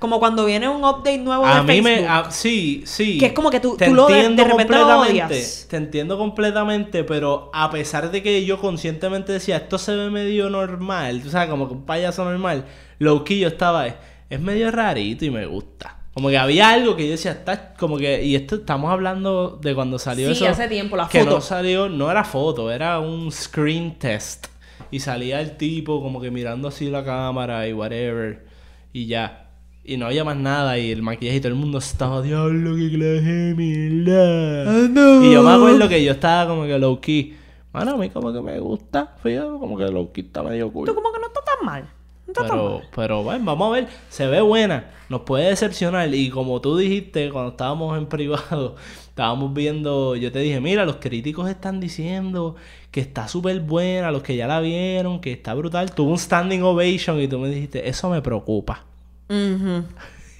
Como 0.00 0.18
cuando 0.20 0.44
viene 0.44 0.68
un 0.68 0.84
update 0.84 1.18
nuevo 1.18 1.44
de 1.46 1.52
A 1.52 1.62
mí 1.62 1.82
Facebook. 1.82 2.02
me. 2.02 2.08
a- 2.08 2.30
sí, 2.30 2.82
sí. 2.86 3.18
Que 3.18 3.26
es 3.26 3.32
como 3.32 3.50
que 3.50 3.58
tú- 3.60 3.76
Te 3.76 3.86
tú 3.86 3.94
lo 3.94 4.06
de- 4.06 4.14
de 4.14 4.20
entiendo 4.26 4.44
repente 4.44 4.74
lo 4.78 5.00
odias. 5.00 5.66
Te 5.68 5.76
entiendo 5.76 6.16
completamente, 6.18 7.04
pero 7.04 7.50
a 7.52 7.70
pesar 7.70 8.10
de 8.10 8.22
que 8.22 8.44
yo 8.44 8.60
conscientemente 8.60 9.32
decía, 9.32 9.56
esto 9.56 9.76
se 9.78 9.94
ve 9.96 10.10
medio 10.10 10.50
normal, 10.50 11.20
tú 11.22 11.30
sabes, 11.30 11.48
como 11.50 11.66
que 11.68 11.74
un 11.74 11.84
payaso 11.84 12.24
normal, 12.24 12.64
lo 12.98 13.24
que 13.24 13.38
yo 13.38 13.48
estaba 13.48 13.86
es, 13.88 13.94
es 14.30 14.40
medio 14.40 14.70
rarito 14.70 15.24
y 15.24 15.30
me 15.30 15.46
gusta. 15.46 15.97
Como 16.18 16.30
que 16.30 16.36
había 16.36 16.70
algo 16.70 16.96
que 16.96 17.04
yo 17.04 17.12
decía, 17.12 17.30
está 17.30 17.74
como 17.74 17.96
que, 17.96 18.24
y 18.24 18.34
esto 18.34 18.56
estamos 18.56 18.90
hablando 18.90 19.56
de 19.62 19.72
cuando 19.72 20.00
salió 20.00 20.26
Sí, 20.26 20.32
eso. 20.44 20.48
hace 20.48 20.66
tiempo, 20.66 20.96
la 20.96 21.08
que 21.08 21.22
no 21.22 21.40
salió, 21.40 21.88
no 21.88 22.10
era 22.10 22.24
foto, 22.24 22.72
era 22.72 22.98
un 22.98 23.30
screen 23.30 24.00
test. 24.00 24.48
Y 24.90 24.98
salía 24.98 25.40
el 25.40 25.56
tipo 25.56 26.02
como 26.02 26.20
que 26.20 26.32
mirando 26.32 26.66
así 26.66 26.90
la 26.90 27.04
cámara 27.04 27.68
y 27.68 27.72
whatever. 27.72 28.44
Y 28.92 29.06
ya. 29.06 29.46
Y 29.84 29.96
no 29.96 30.06
había 30.06 30.24
más 30.24 30.36
nada. 30.36 30.76
Y 30.76 30.90
el 30.90 31.02
maquillaje 31.02 31.36
y 31.36 31.40
todo 31.40 31.50
el 31.52 31.54
mundo 31.54 31.78
estaba, 31.78 32.20
diablo, 32.20 32.74
qué 32.74 32.88
clase 32.90 33.32
de 33.32 33.54
mierda. 33.54 35.24
Y 35.24 35.32
yo 35.32 35.44
me 35.44 35.52
acuerdo 35.52 35.88
que 35.88 36.02
yo 36.02 36.10
estaba 36.10 36.50
como 36.50 36.64
que 36.64 36.76
low 36.80 37.00
key. 37.00 37.36
Mano, 37.72 37.92
a 37.92 37.96
mí 37.96 38.10
como 38.10 38.32
que 38.32 38.40
me 38.40 38.58
gusta. 38.58 39.14
Fíjate, 39.22 39.46
como 39.46 39.78
que 39.78 39.84
low 39.84 40.12
key 40.12 40.24
está 40.24 40.42
medio 40.42 40.72
cool. 40.72 40.84
Tú 40.88 40.96
como 40.96 41.12
que 41.12 41.20
no 41.20 41.28
está 41.28 41.40
tan 41.44 41.64
mal. 41.64 41.88
Pero, 42.34 42.82
pero 42.94 43.22
bueno, 43.22 43.44
vamos 43.44 43.68
a 43.68 43.80
ver. 43.80 43.88
Se 44.08 44.26
ve 44.26 44.40
buena. 44.40 44.90
Nos 45.08 45.22
puede 45.22 45.48
decepcionar. 45.48 46.12
Y 46.14 46.30
como 46.30 46.60
tú 46.60 46.76
dijiste 46.76 47.30
cuando 47.30 47.52
estábamos 47.52 47.96
en 47.96 48.06
privado, 48.06 48.76
estábamos 49.08 49.54
viendo. 49.54 50.14
Yo 50.16 50.30
te 50.30 50.40
dije, 50.40 50.60
mira, 50.60 50.84
los 50.84 50.96
críticos 50.96 51.48
están 51.48 51.80
diciendo 51.80 52.56
que 52.90 53.00
está 53.00 53.28
súper 53.28 53.60
buena. 53.60 54.10
Los 54.10 54.22
que 54.22 54.36
ya 54.36 54.46
la 54.46 54.60
vieron, 54.60 55.20
que 55.20 55.32
está 55.32 55.54
brutal. 55.54 55.92
Tuvo 55.92 56.10
un 56.10 56.18
standing 56.18 56.62
ovation. 56.62 57.20
Y 57.20 57.28
tú 57.28 57.38
me 57.38 57.48
dijiste, 57.48 57.88
eso 57.88 58.10
me 58.10 58.22
preocupa. 58.22 58.84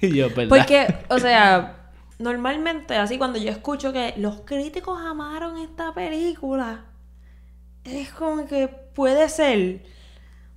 Y 0.01 0.15
yo, 0.15 0.29
¿verdad? 0.29 0.47
Porque, 0.47 0.95
o 1.09 1.19
sea, 1.19 1.91
normalmente 2.19 2.95
así 2.95 3.17
cuando 3.17 3.37
yo 3.37 3.51
escucho 3.51 3.91
que 3.91 4.13
los 4.15 4.41
críticos 4.45 4.97
amaron 4.97 5.57
esta 5.57 5.93
película, 5.93 6.85
es 7.83 8.09
como 8.11 8.45
que 8.45 8.69
puede 8.69 9.27
ser 9.27 9.81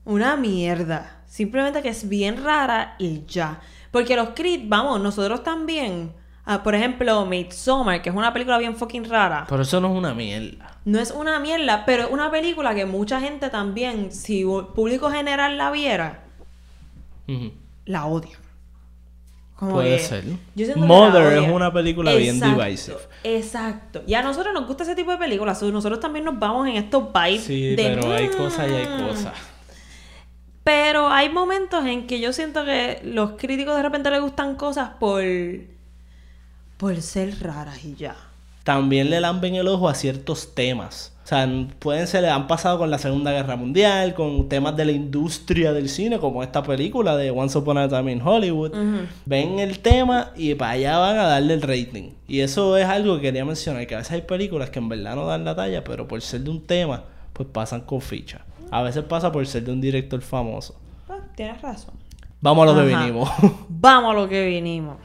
una 0.05 0.37
mierda. 0.37 1.19
Simplemente 1.27 1.81
que 1.83 1.89
es 1.89 2.09
bien 2.09 2.43
rara 2.45 2.95
y 2.99 3.25
ya. 3.27 3.61
Porque 3.91 4.17
los 4.17 4.31
críticos, 4.31 4.69
vamos, 4.69 5.01
nosotros 5.01 5.43
también. 5.43 6.13
ah, 6.45 6.63
por 6.63 6.75
ejemplo, 6.75 7.25
Midsommar, 7.25 8.03
que 8.03 8.11
es 8.11 8.17
una 8.17 8.33
película 8.33 8.59
bien 8.59 8.75
fucking 8.77 9.09
rara. 9.09 9.47
Pero 9.49 9.63
eso 9.63 9.81
no 9.81 9.93
es 9.93 9.97
una 9.99 10.13
mierda. 10.13 10.77
No 10.85 10.99
es 10.99 11.11
una 11.13 11.39
mierda, 11.39 11.85
pero 11.87 12.05
es 12.05 12.11
una 12.11 12.31
película 12.33 12.75
que 12.75 12.85
mucha 12.85 13.21
gente 13.21 13.49
también, 13.49 14.11
si 14.13 14.41
el 14.43 14.67
público 14.75 15.09
general 15.11 15.57
la 15.57 15.71
viera, 15.71 16.25
la 17.87 18.07
odia. 18.07 18.37
Como 19.57 19.75
Puede 19.75 19.97
que- 19.99 20.03
ser. 20.03 20.25
yo 20.57 20.77
Mother 20.77 21.35
es 21.41 21.49
una 21.49 21.73
película 21.73 22.13
bien 22.15 22.35
Exacto, 22.37 22.63
divisive. 22.65 22.97
Exacto. 23.23 24.03
Y 24.09 24.15
a 24.15 24.23
nosotros 24.23 24.53
nos 24.53 24.67
gusta 24.67 24.83
ese 24.83 24.97
tipo 24.97 25.13
de 25.13 25.19
películas. 25.19 25.61
so 25.61 25.71
Nosotros 25.71 26.01
también 26.01 26.25
nos 26.25 26.37
vamos 26.39 26.67
en 26.67 26.75
estos 26.77 27.05
vibes. 27.13 27.45
Sí, 27.45 27.77
de, 27.77 27.77
pero 27.77 28.13
hay 28.13 28.27
"Mm". 28.29 28.33
cosas 28.37 28.69
y 28.69 28.75
hay 28.75 28.87
cosas. 29.07 29.33
Pero 30.65 31.09
hay 31.09 31.29
momentos 31.29 31.85
en 31.87 32.07
que 32.07 32.21
yo 32.21 32.33
siento 32.33 32.65
que 32.65 33.01
los 33.05 33.33
críticos 33.33 33.77
de 33.77 33.83
repente 33.83 34.11
les 34.11 34.21
gustan 34.21 34.55
cosas 34.57 34.91
por. 35.01 35.23
por 36.77 37.01
ser 37.03 37.41
raras 37.41 37.85
y 37.85 37.95
ya. 37.97 38.17
también 38.65 39.11
le 39.11 39.21
lamben 39.21 39.55
el 39.57 39.67
ojo 39.69 39.89
a 39.89 39.95
ciertos 39.95 40.55
temas. 40.55 41.13
O 41.25 41.27
sea, 41.27 41.49
pueden 41.79 42.07
ser, 42.09 42.27
han 42.27 42.49
pasado 42.49 42.79
con 42.79 42.91
la 42.91 42.99
Segunda 42.99 43.31
Guerra 43.33 43.55
Mundial, 43.57 44.13
con 44.15 44.49
temas 44.49 44.77
de 44.77 44.85
la 44.85 44.93
industria 44.93 45.73
del 45.73 45.89
cine, 45.89 46.19
como 46.19 46.43
esta 46.43 46.63
película 46.65 47.17
de 47.17 47.31
Once 47.31 47.57
Upon 47.57 47.79
a 47.79 47.89
Time 47.89 48.11
in 48.13 48.21
Hollywood. 48.21 48.73
Ven 49.25 49.61
el 49.61 49.79
tema 49.79 50.33
y 50.37 50.55
para 50.55 50.73
allá 50.73 50.99
van 50.99 51.19
a 51.19 51.27
darle 51.27 51.55
el 51.55 51.63
rating. 51.63 52.11
Y 52.27 52.41
eso 52.41 52.77
es 52.77 52.87
algo 52.87 53.17
que 53.17 53.23
quería 53.23 53.45
mencionar, 53.45 53.87
que 53.87 53.95
a 53.95 53.99
veces 53.99 54.13
hay 54.13 54.23
películas 54.23 54.71
que 54.71 54.81
en 54.81 54.89
verdad 54.89 55.15
no 55.15 55.27
dan 55.27 55.45
la 55.45 55.55
talla, 55.55 55.85
pero 55.85 56.09
por 56.09 56.21
ser 56.23 56.41
de 56.41 56.51
un 56.51 56.61
tema, 56.67 57.05
pues 57.33 57.49
pasan 57.53 57.83
con 57.83 58.01
ficha. 58.01 58.41
A 58.73 58.81
veces 58.81 59.05
pasa 59.05 59.31
por 59.31 59.47
ser 59.47 59.65
de 59.65 59.71
un 59.71 59.83
director 59.83 60.23
famoso. 60.23 60.81
Ah, 61.07 61.19
tienes 61.37 61.61
razón. 61.61 61.95
Vamos 62.41 62.67
a 62.67 62.73
lo 62.73 62.81
que 62.81 62.87
vinimos. 62.87 63.31
Vamos 63.69 64.11
a 64.13 64.15
lo 64.15 64.27
que 64.31 64.47
vinimos. 64.47 64.97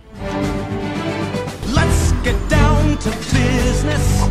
Let's 1.75 2.13
get 2.24 2.38
down 2.50 2.97
to 3.00 3.09
business. 3.09 4.29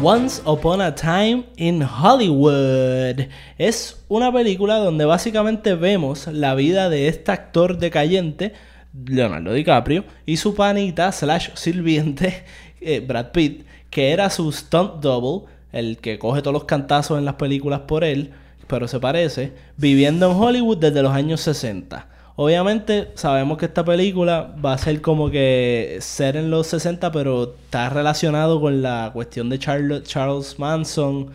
Once 0.00 0.40
Upon 0.46 0.80
a 0.80 0.94
Time 0.94 1.46
in 1.56 1.82
Hollywood. 1.82 3.26
Es 3.58 4.04
una 4.06 4.32
película 4.32 4.76
donde 4.76 5.06
básicamente 5.06 5.74
vemos 5.74 6.28
la 6.28 6.54
vida 6.54 6.88
de 6.90 7.08
este 7.08 7.32
actor 7.32 7.78
decayente, 7.78 8.52
Leonardo 8.92 9.52
DiCaprio, 9.52 10.04
y 10.24 10.36
su 10.36 10.54
panita 10.54 11.10
slash 11.10 11.48
sirviente, 11.54 12.44
eh, 12.80 13.00
Brad 13.00 13.32
Pitt, 13.32 13.66
que 13.90 14.12
era 14.12 14.30
su 14.30 14.52
stunt 14.52 15.00
double, 15.00 15.52
el 15.74 15.98
que 15.98 16.18
coge 16.18 16.40
todos 16.40 16.54
los 16.54 16.64
cantazos 16.64 17.18
en 17.18 17.24
las 17.24 17.34
películas 17.34 17.80
por 17.80 18.04
él, 18.04 18.32
pero 18.66 18.88
se 18.88 18.98
parece, 19.00 19.52
viviendo 19.76 20.30
en 20.30 20.36
Hollywood 20.36 20.78
desde 20.78 21.02
los 21.02 21.12
años 21.12 21.40
60. 21.42 22.08
Obviamente 22.36 23.12
sabemos 23.14 23.58
que 23.58 23.66
esta 23.66 23.84
película 23.84 24.54
va 24.64 24.72
a 24.72 24.78
ser 24.78 25.00
como 25.00 25.30
que 25.30 25.98
ser 26.00 26.36
en 26.36 26.50
los 26.50 26.66
60, 26.68 27.12
pero 27.12 27.54
está 27.64 27.90
relacionado 27.90 28.60
con 28.60 28.82
la 28.82 29.10
cuestión 29.12 29.48
de 29.50 29.58
Charlo- 29.60 30.02
Charles 30.02 30.58
Manson, 30.58 31.30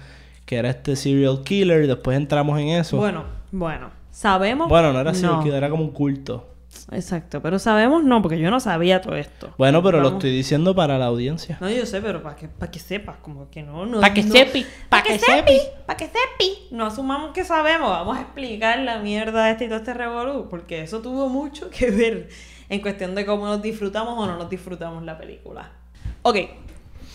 que 0.45 0.57
era 0.57 0.69
este 0.71 0.95
serial 0.95 1.41
killer, 1.43 1.87
después 1.87 2.17
entramos 2.17 2.59
en 2.59 2.69
eso. 2.69 2.97
Bueno, 2.97 3.23
bueno. 3.51 3.91
Sabemos. 4.11 4.67
Bueno, 4.67 4.91
no 4.91 4.99
era 4.99 5.13
serial 5.13 5.35
No. 5.37 5.43
killer, 5.43 5.57
era 5.57 5.69
como 5.69 5.83
un 5.83 5.91
culto. 5.91 6.47
Exacto, 6.91 7.41
pero 7.41 7.59
sabemos 7.59 8.03
no, 8.03 8.21
porque 8.21 8.39
yo 8.39 8.49
no 8.51 8.59
sabía 8.59 9.01
todo 9.01 9.15
esto. 9.15 9.53
Bueno, 9.57 9.81
pero 9.83 9.97
lo 9.99 10.05
Vamos. 10.05 10.17
estoy 10.19 10.31
diciendo 10.35 10.75
para 10.75 10.97
la 10.97 11.05
audiencia. 11.05 11.57
No, 11.61 11.69
yo 11.69 11.85
sé, 11.85 12.01
pero 12.01 12.21
para 12.23 12.35
que, 12.35 12.47
para 12.47 12.71
que 12.71 12.79
sepas, 12.79 13.17
como 13.21 13.49
que 13.49 13.61
no, 13.63 13.85
no. 13.85 14.01
Pa' 14.01 14.13
que 14.13 14.23
no- 14.23 14.31
sepi, 14.31 14.63
pa' 14.63 14.97
pa' 14.97 15.03
que 15.03 15.13
que 15.13 15.19
sepi, 15.19 15.51
sepi. 15.53 15.67
pa' 15.85 15.97
que 15.97 16.05
sepi. 16.05 16.67
No 16.71 16.85
asumamos 16.85 17.31
que 17.33 17.43
sabemos, 17.43 17.89
vamos 17.89 18.17
a 18.17 18.21
explicar 18.21 18.79
la 18.79 18.99
mierda 18.99 19.45
de 19.45 19.51
este 19.51 19.65
y 19.65 19.67
todo 19.67 19.77
este 19.79 19.93
revolú, 19.93 20.47
porque 20.49 20.81
eso 20.81 20.99
tuvo 21.01 21.27
mucho 21.29 21.69
que 21.69 21.89
ver 21.91 22.29
en 22.69 22.81
cuestión 22.81 23.15
de 23.15 23.25
cómo 23.25 23.45
nos 23.47 23.61
disfrutamos 23.61 24.17
o 24.17 24.25
no 24.27 24.37
nos 24.37 24.49
disfrutamos 24.49 25.03
la 25.03 25.17
película. 25.17 25.71
Ok, 26.21 26.37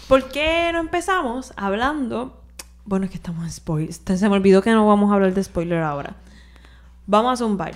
¿por 0.09 0.29
qué 0.31 0.71
no 0.73 0.81
empezamos 0.81 1.53
hablando? 1.57 2.41
Bueno, 2.85 3.05
es 3.07 3.11
que 3.11 3.17
estamos 3.17 3.45
en 3.45 3.51
spoilers. 3.51 4.03
Se 4.05 4.29
me 4.29 4.35
olvidó 4.35 4.63
que 4.63 4.71
no 4.73 4.87
vamos 4.87 5.11
a 5.11 5.15
hablar 5.15 5.33
de 5.33 5.43
spoiler 5.43 5.81
ahora. 5.83 6.17
Vamos 7.07 7.33
a 7.33 7.37
zumbar. 7.45 7.73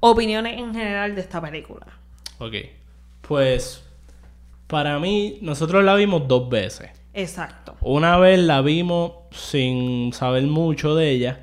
Opiniones 0.00 0.58
en 0.58 0.74
general 0.74 1.14
de 1.14 1.20
esta 1.20 1.40
película. 1.40 1.86
Ok. 2.38 2.54
Pues, 3.22 3.84
para 4.66 4.98
mí, 4.98 5.38
nosotros 5.42 5.84
la 5.84 5.94
vimos 5.94 6.28
dos 6.28 6.48
veces. 6.48 6.90
Exacto. 7.14 7.76
Una 7.80 8.16
vez 8.18 8.38
la 8.38 8.62
vimos 8.62 9.12
sin 9.30 10.12
saber 10.12 10.44
mucho 10.44 10.94
de 10.94 11.10
ella. 11.10 11.40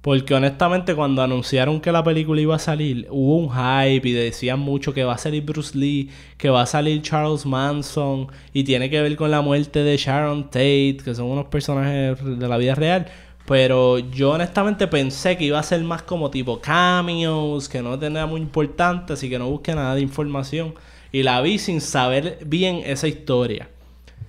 Porque 0.00 0.32
honestamente 0.32 0.94
cuando 0.94 1.22
anunciaron 1.22 1.80
que 1.80 1.90
la 1.90 2.04
película 2.04 2.40
iba 2.40 2.54
a 2.54 2.60
salir, 2.60 3.08
hubo 3.10 3.36
un 3.36 3.50
hype 3.50 4.08
y 4.08 4.12
decían 4.12 4.60
mucho 4.60 4.94
que 4.94 5.02
va 5.02 5.14
a 5.14 5.18
salir 5.18 5.42
Bruce 5.42 5.76
Lee, 5.76 6.08
que 6.36 6.50
va 6.50 6.62
a 6.62 6.66
salir 6.66 7.02
Charles 7.02 7.44
Manson 7.44 8.28
y 8.52 8.62
tiene 8.62 8.90
que 8.90 9.02
ver 9.02 9.16
con 9.16 9.30
la 9.30 9.40
muerte 9.40 9.82
de 9.82 9.96
Sharon 9.96 10.44
Tate, 10.44 10.98
que 11.04 11.14
son 11.14 11.26
unos 11.26 11.46
personajes 11.46 12.24
de 12.24 12.48
la 12.48 12.56
vida 12.58 12.76
real. 12.76 13.06
Pero 13.48 13.98
yo 13.98 14.32
honestamente 14.32 14.86
pensé 14.88 15.38
que 15.38 15.44
iba 15.44 15.58
a 15.58 15.62
ser 15.62 15.82
más 15.82 16.02
como 16.02 16.30
tipo 16.30 16.60
cameos, 16.60 17.66
que 17.66 17.80
no 17.80 17.98
tenía 17.98 18.26
muy 18.26 18.42
importante, 18.42 19.14
así 19.14 19.30
que 19.30 19.38
no 19.38 19.48
busqué 19.48 19.74
nada 19.74 19.94
de 19.94 20.02
información. 20.02 20.74
Y 21.12 21.22
la 21.22 21.40
vi 21.40 21.58
sin 21.58 21.80
saber 21.80 22.40
bien 22.44 22.82
esa 22.84 23.08
historia. 23.08 23.70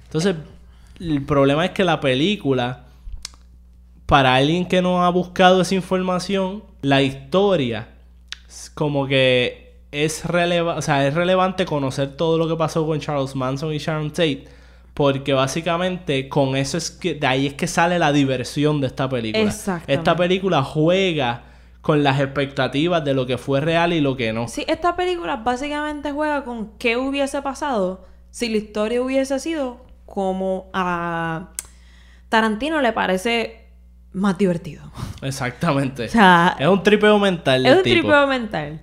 Entonces, 0.05 0.37
el 1.01 1.21
problema 1.25 1.65
es 1.65 1.71
que 1.71 1.83
la 1.83 1.99
película, 1.99 2.85
para 4.05 4.35
alguien 4.35 4.65
que 4.65 4.81
no 4.81 5.03
ha 5.03 5.09
buscado 5.09 5.63
esa 5.63 5.75
información, 5.75 6.63
la 6.81 7.01
historia, 7.01 7.89
como 8.73 9.05
que 9.05 9.81
es, 9.91 10.23
releva 10.23 10.75
o 10.75 10.81
sea, 10.81 11.05
es 11.05 11.13
relevante 11.13 11.65
conocer 11.65 12.15
todo 12.15 12.37
lo 12.37 12.47
que 12.47 12.55
pasó 12.55 12.87
con 12.87 13.01
Charles 13.01 13.35
Manson 13.35 13.73
y 13.73 13.79
Sharon 13.79 14.11
Tate. 14.11 14.58
Porque 14.99 15.31
básicamente 15.31 16.27
con 16.27 16.57
eso 16.57 16.77
es 16.77 16.91
que 16.91 17.13
de 17.13 17.25
ahí 17.25 17.47
es 17.47 17.53
que 17.53 17.67
sale 17.67 17.97
la 17.97 18.11
diversión 18.11 18.81
de 18.81 18.87
esta 18.87 19.07
película. 19.07 19.45
Exactamente. 19.45 19.93
Esta 19.93 20.13
película 20.17 20.61
juega 20.61 21.43
con 21.79 22.03
las 22.03 22.19
expectativas 22.19 23.05
de 23.05 23.13
lo 23.13 23.25
que 23.25 23.37
fue 23.37 23.61
real 23.61 23.93
y 23.93 24.01
lo 24.01 24.17
que 24.17 24.33
no. 24.33 24.49
Sí, 24.49 24.65
esta 24.67 24.97
película 24.97 25.37
básicamente 25.37 26.11
juega 26.11 26.43
con 26.43 26.77
qué 26.77 26.97
hubiese 26.97 27.41
pasado 27.41 28.07
si 28.29 28.49
la 28.49 28.57
historia 28.57 29.01
hubiese 29.01 29.39
sido 29.39 29.85
como 30.05 30.69
a 30.73 31.51
Tarantino 32.27 32.81
le 32.81 32.91
parece 32.91 33.69
más 34.11 34.37
divertido. 34.37 34.91
Exactamente. 35.21 36.07
O 36.07 36.09
sea, 36.09 36.57
es 36.59 36.67
un 36.67 36.83
tripeo 36.83 37.17
mental. 37.19 37.65
es 37.65 37.77
un 37.77 37.83
tipo. 37.83 38.01
tripeo 38.01 38.27
mental. 38.27 38.81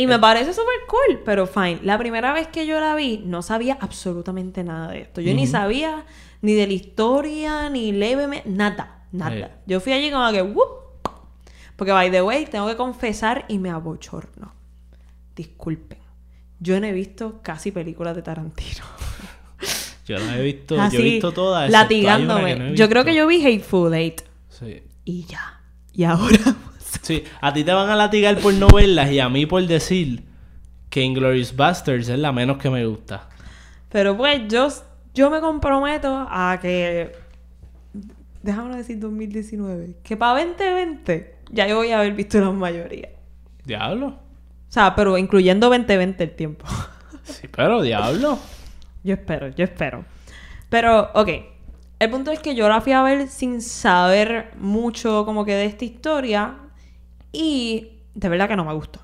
Y 0.00 0.06
me 0.06 0.18
parece 0.18 0.54
súper 0.54 0.76
cool, 0.88 1.20
pero 1.26 1.46
fine. 1.46 1.78
La 1.82 1.98
primera 1.98 2.32
vez 2.32 2.48
que 2.48 2.66
yo 2.66 2.80
la 2.80 2.94
vi, 2.94 3.22
no 3.22 3.42
sabía 3.42 3.76
absolutamente 3.82 4.64
nada 4.64 4.92
de 4.92 5.02
esto. 5.02 5.20
Yo 5.20 5.34
ni 5.34 5.46
sabía 5.46 6.06
ni 6.40 6.54
de 6.54 6.66
la 6.66 6.72
historia, 6.72 7.68
ni 7.68 7.92
levemente, 7.92 8.48
nada, 8.48 9.04
nada. 9.12 9.58
Yo 9.66 9.78
fui 9.78 9.92
allí 9.92 10.10
como 10.10 10.32
que, 10.32 10.40
"Whoop". 10.40 11.10
Porque, 11.76 11.92
by 11.92 12.10
the 12.10 12.22
way, 12.22 12.46
tengo 12.46 12.66
que 12.66 12.76
confesar 12.76 13.44
y 13.48 13.58
me 13.58 13.68
abochorno. 13.68 14.54
Disculpen. 15.36 15.98
Yo 16.60 16.80
no 16.80 16.86
he 16.86 16.92
visto 16.92 17.40
casi 17.42 17.70
películas 17.70 18.16
de 18.16 18.22
Tarantino. 18.22 18.86
Yo 20.06 20.18
las 20.18 20.34
he 20.34 20.42
visto, 20.42 20.76
yo 20.76 20.98
he 20.98 21.02
visto 21.02 21.32
todas. 21.32 21.70
latigándome. 21.70 22.56
no 22.56 22.64
he 22.68 22.74
yo 22.74 22.88
creo 22.88 23.04
que 23.04 23.14
yo 23.14 23.26
vi 23.26 23.44
Hateful 23.44 23.92
Eight. 23.92 24.22
Sí. 24.48 24.82
Y 25.04 25.24
ya. 25.26 25.60
Y 25.92 26.04
ahora... 26.04 26.56
Sí, 27.02 27.24
a 27.40 27.52
ti 27.52 27.64
te 27.64 27.72
van 27.72 27.88
a 27.88 27.96
latigar 27.96 28.38
por 28.38 28.52
no 28.54 28.68
verlas 28.68 29.10
y 29.10 29.20
a 29.20 29.28
mí 29.28 29.46
por 29.46 29.64
decir 29.66 30.24
que 30.88 31.02
Inglourious 31.02 31.54
Basterds 31.54 32.08
es 32.08 32.18
la 32.18 32.32
menos 32.32 32.58
que 32.58 32.68
me 32.68 32.84
gusta. 32.84 33.28
Pero 33.88 34.16
pues 34.16 34.42
yo, 34.48 34.68
yo 35.14 35.30
me 35.30 35.40
comprometo 35.40 36.26
a 36.28 36.58
que... 36.60 37.12
Déjame 38.42 38.76
decir 38.76 38.98
2019. 38.98 39.96
Que 40.02 40.16
para 40.16 40.40
2020 40.40 41.40
ya 41.52 41.66
yo 41.66 41.76
voy 41.76 41.90
a 41.90 41.98
haber 41.98 42.14
visto 42.14 42.40
la 42.40 42.50
mayoría. 42.50 43.10
Diablo. 43.64 44.06
O 44.06 44.72
sea, 44.72 44.94
pero 44.94 45.18
incluyendo 45.18 45.68
2020 45.68 46.24
el 46.24 46.30
tiempo. 46.36 46.66
Sí, 47.22 47.46
pero 47.46 47.80
diablo. 47.80 48.40
yo 49.04 49.14
espero, 49.14 49.48
yo 49.50 49.62
espero. 49.62 50.04
Pero, 50.68 51.10
ok. 51.14 51.28
El 52.00 52.10
punto 52.10 52.32
es 52.32 52.40
que 52.40 52.56
yo 52.56 52.68
la 52.68 52.80
fui 52.80 52.92
a 52.92 53.02
ver 53.02 53.28
sin 53.28 53.62
saber 53.62 54.50
mucho 54.58 55.24
como 55.24 55.44
que 55.44 55.54
de 55.54 55.66
esta 55.66 55.84
historia. 55.84 56.54
Y 57.32 58.02
de 58.14 58.28
verdad 58.28 58.48
que 58.48 58.56
no 58.56 58.64
me 58.64 58.74
gustó. 58.74 59.00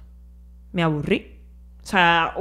Me 0.72 0.82
aburrí. 0.82 1.40
O 1.82 1.86
sea, 1.86 2.34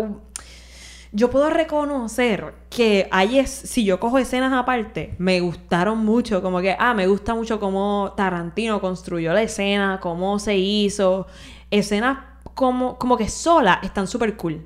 yo 1.11 1.29
puedo 1.29 1.49
reconocer 1.49 2.55
que 2.69 3.07
hay 3.09 3.39
es, 3.39 3.49
si 3.49 3.85
yo 3.85 4.01
cojo 4.01 4.17
escenas 4.17 4.51
aparte, 4.51 5.15
me 5.17 5.39
gustaron 5.39 5.99
mucho, 5.99 6.41
como 6.41 6.59
que, 6.59 6.75
ah, 6.77 6.93
me 6.93 7.07
gusta 7.07 7.33
mucho 7.33 7.59
cómo 7.59 8.13
Tarantino 8.17 8.81
construyó 8.81 9.31
la 9.31 9.43
escena, 9.43 9.99
cómo 10.01 10.39
se 10.39 10.57
hizo, 10.57 11.27
escenas 11.71 12.17
como, 12.53 12.97
como 12.97 13.15
que 13.17 13.29
solas 13.29 13.79
están 13.83 14.07
súper 14.07 14.35
cool, 14.35 14.65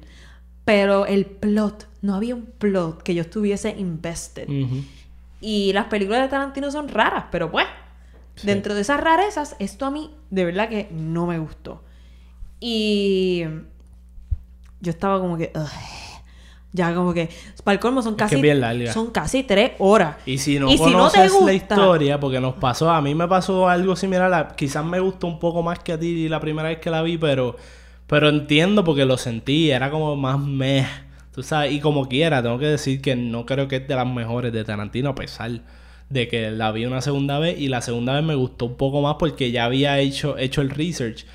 pero 0.66 1.06
el 1.06 1.26
plot, 1.26 1.88
no 2.02 2.16
había 2.16 2.34
un 2.34 2.46
plot 2.46 3.04
que 3.04 3.14
yo 3.14 3.22
estuviese 3.22 3.76
invested. 3.78 4.48
Y 5.42 5.72
las 5.74 5.86
películas 5.86 6.22
de 6.22 6.30
Tarantino 6.30 6.72
son 6.72 6.88
raras, 6.88 7.26
pero 7.32 7.52
pues, 7.52 7.68
dentro 8.42 8.74
de 8.74 8.82
esas 8.82 9.02
rarezas, 9.02 9.56
esto 9.60 9.86
a 9.86 9.92
mí 9.92 10.10
de 10.30 10.46
verdad 10.46 10.70
que 10.70 10.88
no 10.92 11.26
me 11.28 11.40
gustó. 11.40 11.82
Y 12.60 13.44
yo 14.82 14.90
estaba 14.92 15.20
como 15.20 15.38
que, 15.38 15.52
"Ugh". 15.56 15.68
ya 16.72 16.94
como 16.94 17.14
que, 17.14 17.30
para 17.64 17.74
el 17.74 17.80
colmo 17.80 18.02
son 18.02 18.14
que 18.16 18.20
casi, 18.20 18.36
es 18.48 18.58
larga. 18.58 18.94
son 18.94 19.10
casi 19.12 19.44
tres 19.44 19.72
horas. 19.80 20.18
Y 20.26 20.38
si 20.38 20.60
no 20.60 20.70
Y 20.70 20.78
si 20.78 20.84
no 20.92 21.10
te 21.10 21.28
gusta- 21.28 21.46
la 21.46 21.54
historia, 21.54 22.20
porque 22.20 22.40
nos 22.40 22.54
pasó, 22.56 22.92
a 22.92 23.02
mí 23.02 23.16
me 23.16 23.28
pasó 23.28 23.68
algo 23.68 23.96
similar, 23.96 24.32
a- 24.34 24.56
quizás 24.56 24.86
me 24.86 25.00
gustó 25.00 25.28
un 25.28 25.40
poco 25.40 25.64
más 25.64 25.80
que 25.80 25.94
a 25.94 26.00
ti 26.00 26.30
la 26.30 26.40
primera 26.40 26.70
vez 26.70 26.78
que 26.80 26.90
la 26.92 27.02
vi, 27.02 27.18
pero, 27.18 27.56
pero 28.08 28.30
entiendo 28.30 28.84
porque 28.84 29.06
lo 29.06 29.18
sentí, 29.18 29.72
era 29.72 29.90
como 29.90 30.16
más 30.16 30.40
meh, 30.40 30.86
tú 31.34 31.42
sabes, 31.42 31.72
y 31.72 31.80
como 31.80 32.08
quiera, 32.08 32.44
tengo 32.44 32.60
que 32.60 32.68
decir 32.68 33.02
que 33.02 33.16
no 33.16 33.46
creo 33.48 33.68
que 33.68 33.78
es 33.78 33.88
de 33.88 33.96
las 33.96 34.06
mejores 34.08 34.54
de 34.54 34.64
Tarantino, 34.64 35.10
a 35.10 35.16
pesar 35.16 35.52
de 36.10 36.28
que 36.28 36.52
la 36.52 36.72
vi 36.72 36.86
una 36.86 37.02
segunda 37.02 37.40
vez 37.40 37.60
y 37.60 37.68
la 37.70 37.82
segunda 37.82 38.14
vez 38.16 38.24
me 38.24 38.36
gustó 38.36 38.66
un 38.66 38.76
poco 38.78 39.02
más 39.02 39.16
porque 39.20 39.52
ya 39.52 39.66
había 39.66 40.00
hecho, 40.00 40.38
hecho 40.38 40.62
el 40.62 40.70
research. 40.72 41.26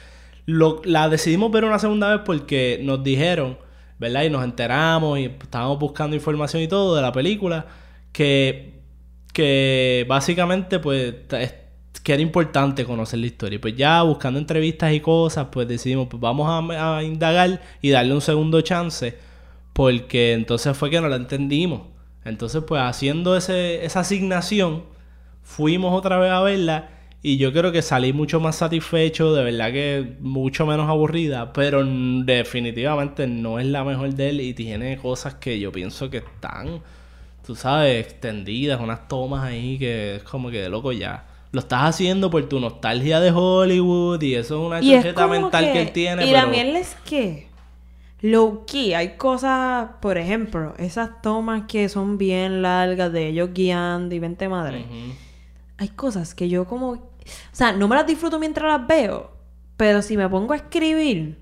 Lo- 0.46 0.82
la 0.84 1.08
decidimos 1.08 1.50
ver 1.52 1.64
una 1.64 1.78
segunda 1.78 2.10
vez 2.12 2.20
porque 2.24 2.80
nos 2.82 3.02
dijeron 3.04 3.58
¿verdad? 3.98 4.24
Y 4.24 4.30
nos 4.30 4.44
enteramos 4.44 5.18
y 5.20 5.24
estábamos 5.26 5.78
buscando 5.78 6.16
información 6.16 6.62
y 6.62 6.68
todo 6.68 6.96
de 6.96 7.02
la 7.02 7.12
película, 7.12 7.66
que, 8.12 8.74
que 9.32 10.04
básicamente 10.08 10.78
pues 10.80 11.14
que 12.02 12.12
era 12.12 12.22
importante 12.22 12.84
conocer 12.84 13.18
la 13.20 13.26
historia. 13.26 13.56
Y 13.56 13.58
pues 13.58 13.76
ya 13.76 14.02
buscando 14.02 14.38
entrevistas 14.38 14.92
y 14.92 15.00
cosas, 15.00 15.46
pues 15.50 15.66
decidimos, 15.68 16.08
pues 16.08 16.20
vamos 16.20 16.48
a, 16.48 16.98
a 16.98 17.02
indagar 17.02 17.62
y 17.80 17.90
darle 17.90 18.12
un 18.14 18.20
segundo 18.20 18.60
chance, 18.60 19.16
porque 19.72 20.32
entonces 20.34 20.76
fue 20.76 20.90
que 20.90 21.00
no 21.00 21.08
la 21.08 21.16
entendimos. 21.16 21.82
Entonces 22.24 22.62
pues 22.66 22.80
haciendo 22.82 23.36
ese, 23.36 23.84
esa 23.84 24.00
asignación, 24.00 24.84
fuimos 25.42 25.92
otra 25.96 26.18
vez 26.18 26.30
a 26.32 26.40
verla 26.42 26.90
y 27.22 27.38
yo 27.38 27.52
creo 27.52 27.72
que 27.72 27.82
salí 27.82 28.12
mucho 28.12 28.40
más 28.40 28.56
satisfecho, 28.56 29.34
de 29.34 29.44
verdad 29.44 29.72
que 29.72 30.16
mucho 30.20 30.66
menos 30.66 30.88
aburrida, 30.88 31.52
pero 31.52 31.82
definitivamente 31.84 33.26
no 33.26 33.58
es 33.58 33.66
la 33.66 33.82
mejor 33.84 34.14
de 34.14 34.30
él 34.30 34.40
y 34.40 34.54
tiene 34.54 34.98
cosas 34.98 35.34
que 35.36 35.58
yo 35.58 35.72
pienso 35.72 36.10
que 36.10 36.18
están, 36.18 36.82
tú 37.46 37.54
sabes, 37.54 38.04
extendidas, 38.06 38.80
unas 38.80 39.08
tomas 39.08 39.44
ahí 39.44 39.78
que 39.78 40.16
es 40.16 40.22
como 40.22 40.50
que 40.50 40.60
de 40.60 40.68
loco 40.68 40.92
ya. 40.92 41.26
Lo 41.52 41.60
estás 41.60 41.82
haciendo 41.84 42.30
por 42.30 42.48
tu 42.48 42.58
nostalgia 42.60 43.20
de 43.20 43.30
Hollywood 43.30 44.20
y 44.22 44.34
eso 44.34 44.56
es 44.60 44.66
una 44.66 44.80
como 45.14 45.28
mental 45.42 45.66
que, 45.66 45.72
que- 45.72 45.80
él 45.82 45.92
tiene, 45.92 46.26
Y 46.26 46.32
pero... 46.32 46.46
la 46.50 46.56
es 46.78 46.96
que, 47.08 47.46
low 48.20 48.64
key, 48.66 48.94
hay 48.94 49.16
cosas, 49.16 49.90
por 50.00 50.18
ejemplo, 50.18 50.74
esas 50.78 51.22
tomas 51.22 51.64
que 51.68 51.88
son 51.88 52.18
bien 52.18 52.62
largas 52.62 53.12
de 53.12 53.28
ellos 53.28 53.50
guiando 53.52 54.14
y 54.14 54.18
vente 54.18 54.48
madre. 54.48 54.86
Hay 55.76 55.88
cosas 55.88 56.34
que 56.34 56.48
yo 56.48 56.66
como... 56.66 56.90
O 56.90 57.00
sea, 57.52 57.72
no 57.72 57.88
me 57.88 57.96
las 57.96 58.06
disfruto 58.06 58.38
mientras 58.38 58.66
las 58.66 58.86
veo, 58.86 59.30
pero 59.76 60.02
si 60.02 60.16
me 60.16 60.28
pongo 60.28 60.52
a 60.52 60.56
escribir 60.56 61.38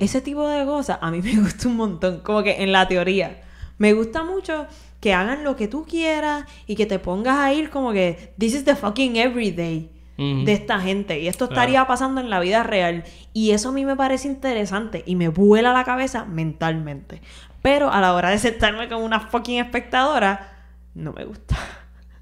ese 0.00 0.20
tipo 0.20 0.48
de 0.48 0.64
cosas, 0.64 0.98
a 1.00 1.10
mí 1.10 1.20
me 1.22 1.40
gusta 1.40 1.68
un 1.68 1.76
montón. 1.76 2.20
Como 2.20 2.42
que 2.42 2.62
en 2.62 2.72
la 2.72 2.88
teoría. 2.88 3.42
Me 3.78 3.92
gusta 3.92 4.24
mucho 4.24 4.66
que 5.00 5.12
hagan 5.12 5.44
lo 5.44 5.56
que 5.56 5.68
tú 5.68 5.84
quieras 5.84 6.46
y 6.66 6.74
que 6.76 6.86
te 6.86 6.98
pongas 6.98 7.38
a 7.38 7.52
ir 7.52 7.70
como 7.70 7.92
que 7.92 8.32
this 8.38 8.54
is 8.54 8.64
the 8.64 8.74
fucking 8.74 9.16
everyday 9.16 9.90
De 10.16 10.52
esta 10.52 10.80
gente 10.80 11.20
y 11.20 11.28
esto 11.28 11.46
Claro. 11.48 11.60
estaría 11.60 11.86
pasando 11.86 12.22
en 12.22 12.30
la 12.30 12.40
vida 12.40 12.62
real 12.62 13.04
y 13.34 13.50
eso 13.50 13.68
a 13.68 13.72
mí 13.72 13.84
me 13.84 13.96
parece 13.96 14.28
interesante 14.28 15.02
y 15.04 15.14
me 15.14 15.28
vuela 15.28 15.74
la 15.74 15.84
cabeza 15.84 16.24
mentalmente. 16.24 17.20
Pero 17.60 17.92
a 17.92 18.00
la 18.00 18.14
hora 18.14 18.30
de 18.30 18.38
sentarme 18.38 18.88
como 18.88 19.04
una 19.04 19.20
fucking 19.20 19.58
espectadora, 19.60 20.54
no 20.94 21.12
me 21.12 21.24
gusta. 21.24 21.56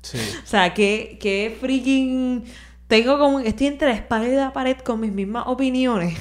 Sí. 0.02 0.18
O 0.42 0.46
sea, 0.46 0.74
que, 0.74 1.18
que 1.20 1.56
freaking... 1.60 2.44
Tengo 2.88 3.18
como... 3.18 3.38
Estoy 3.40 3.68
entre 3.68 3.88
la 3.88 3.94
espalda 3.94 4.28
y 4.28 4.34
la 4.34 4.52
pared 4.52 4.76
con 4.78 5.00
mis 5.00 5.12
mismas 5.12 5.44
opiniones. 5.46 6.18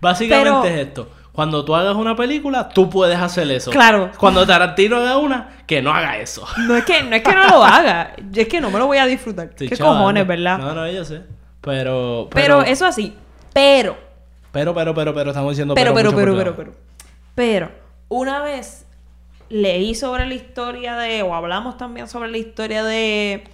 Básicamente 0.00 0.50
Pero- 0.50 0.64
es 0.64 0.86
esto. 0.88 1.10
Cuando 1.38 1.64
tú 1.64 1.76
hagas 1.76 1.94
una 1.94 2.16
película, 2.16 2.68
tú 2.68 2.90
puedes 2.90 3.16
hacer 3.16 3.48
eso. 3.52 3.70
Claro. 3.70 4.10
Cuando 4.18 4.44
Tarantino 4.44 4.96
haga 4.96 5.18
una, 5.18 5.50
que 5.68 5.80
no 5.80 5.92
haga 5.92 6.18
eso. 6.18 6.44
No 6.66 6.74
es 6.74 6.84
que 6.84 7.00
no, 7.04 7.14
es 7.14 7.22
que 7.22 7.32
no 7.32 7.46
lo 7.46 7.62
haga. 7.62 8.12
Es 8.34 8.48
que 8.48 8.60
no 8.60 8.72
me 8.72 8.78
lo 8.80 8.88
voy 8.88 8.98
a 8.98 9.06
disfrutar. 9.06 9.50
¿Qué 9.50 9.78
cojones, 9.78 10.26
verdad? 10.26 10.58
No, 10.58 10.74
no, 10.74 10.90
yo 10.90 11.04
sé. 11.04 11.22
Pero, 11.60 12.28
pero, 12.32 12.62
eso 12.62 12.86
así. 12.86 13.14
Pero... 13.52 13.96
Pero, 14.50 14.74
pero, 14.74 14.92
pero, 14.92 15.14
pero, 15.14 15.30
estamos 15.30 15.52
diciendo 15.52 15.76
Pero, 15.76 15.94
pero, 15.94 16.10
pero, 16.10 16.34
pero, 16.34 16.34
debajo. 16.34 16.56
pero. 16.56 16.74
Pero, 17.36 17.70
una 18.08 18.42
vez 18.42 18.84
leí 19.48 19.94
sobre 19.94 20.26
la 20.26 20.34
historia 20.34 20.96
de, 20.96 21.22
o 21.22 21.36
hablamos 21.36 21.76
también 21.76 22.08
sobre 22.08 22.32
la 22.32 22.38
historia 22.38 22.82
de, 22.82 23.44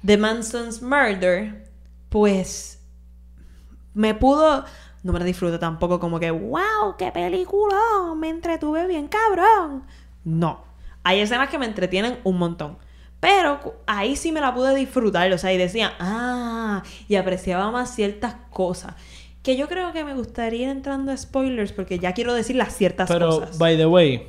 de 0.00 0.16
Manson's 0.16 0.80
Murder, 0.80 1.66
pues 2.08 2.80
me 3.92 4.14
pudo, 4.14 4.64
no 5.02 5.12
me 5.12 5.18
la 5.18 5.24
disfruté 5.24 5.58
tampoco 5.58 5.98
como 5.98 6.20
que, 6.20 6.30
wow, 6.30 6.96
qué 6.98 7.10
película, 7.12 7.78
me 8.16 8.28
entretuve 8.28 8.86
bien 8.86 9.08
cabrón. 9.08 9.84
No, 10.24 10.62
hay 11.02 11.20
escenas 11.20 11.48
que 11.48 11.58
me 11.58 11.66
entretienen 11.66 12.18
un 12.24 12.38
montón. 12.38 12.78
Pero 13.20 13.60
ahí 13.86 14.16
sí 14.16 14.32
me 14.32 14.40
la 14.40 14.54
pude 14.54 14.74
disfrutar, 14.74 15.30
o 15.32 15.38
sea, 15.38 15.52
y 15.52 15.58
decía, 15.58 15.92
ah, 16.00 16.82
y 17.06 17.16
apreciaba 17.16 17.70
más 17.70 17.94
ciertas 17.94 18.34
cosas. 18.50 18.94
Que 19.42 19.56
yo 19.56 19.68
creo 19.68 19.92
que 19.92 20.04
me 20.04 20.14
gustaría 20.14 20.64
ir 20.64 20.68
entrando 20.68 21.12
a 21.12 21.16
spoilers 21.16 21.72
porque 21.72 21.98
ya 21.98 22.12
quiero 22.12 22.32
decir 22.34 22.56
las 22.56 22.74
ciertas 22.74 23.08
Pero, 23.08 23.40
cosas. 23.40 23.58
by 23.58 23.76
the 23.76 23.86
way, 23.86 24.26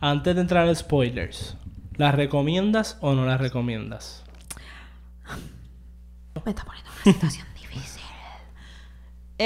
antes 0.00 0.34
de 0.34 0.40
entrar 0.40 0.68
en 0.68 0.76
spoilers, 0.76 1.56
¿las 1.96 2.14
recomiendas 2.14 2.98
o 3.00 3.14
no 3.14 3.26
las 3.26 3.40
recomiendas? 3.40 4.24
Me 6.44 6.50
está 6.50 6.64
poniendo 6.64 6.90
en 6.90 6.96
una 7.04 7.12
situación. 7.14 7.46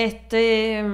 Este. 0.05 0.85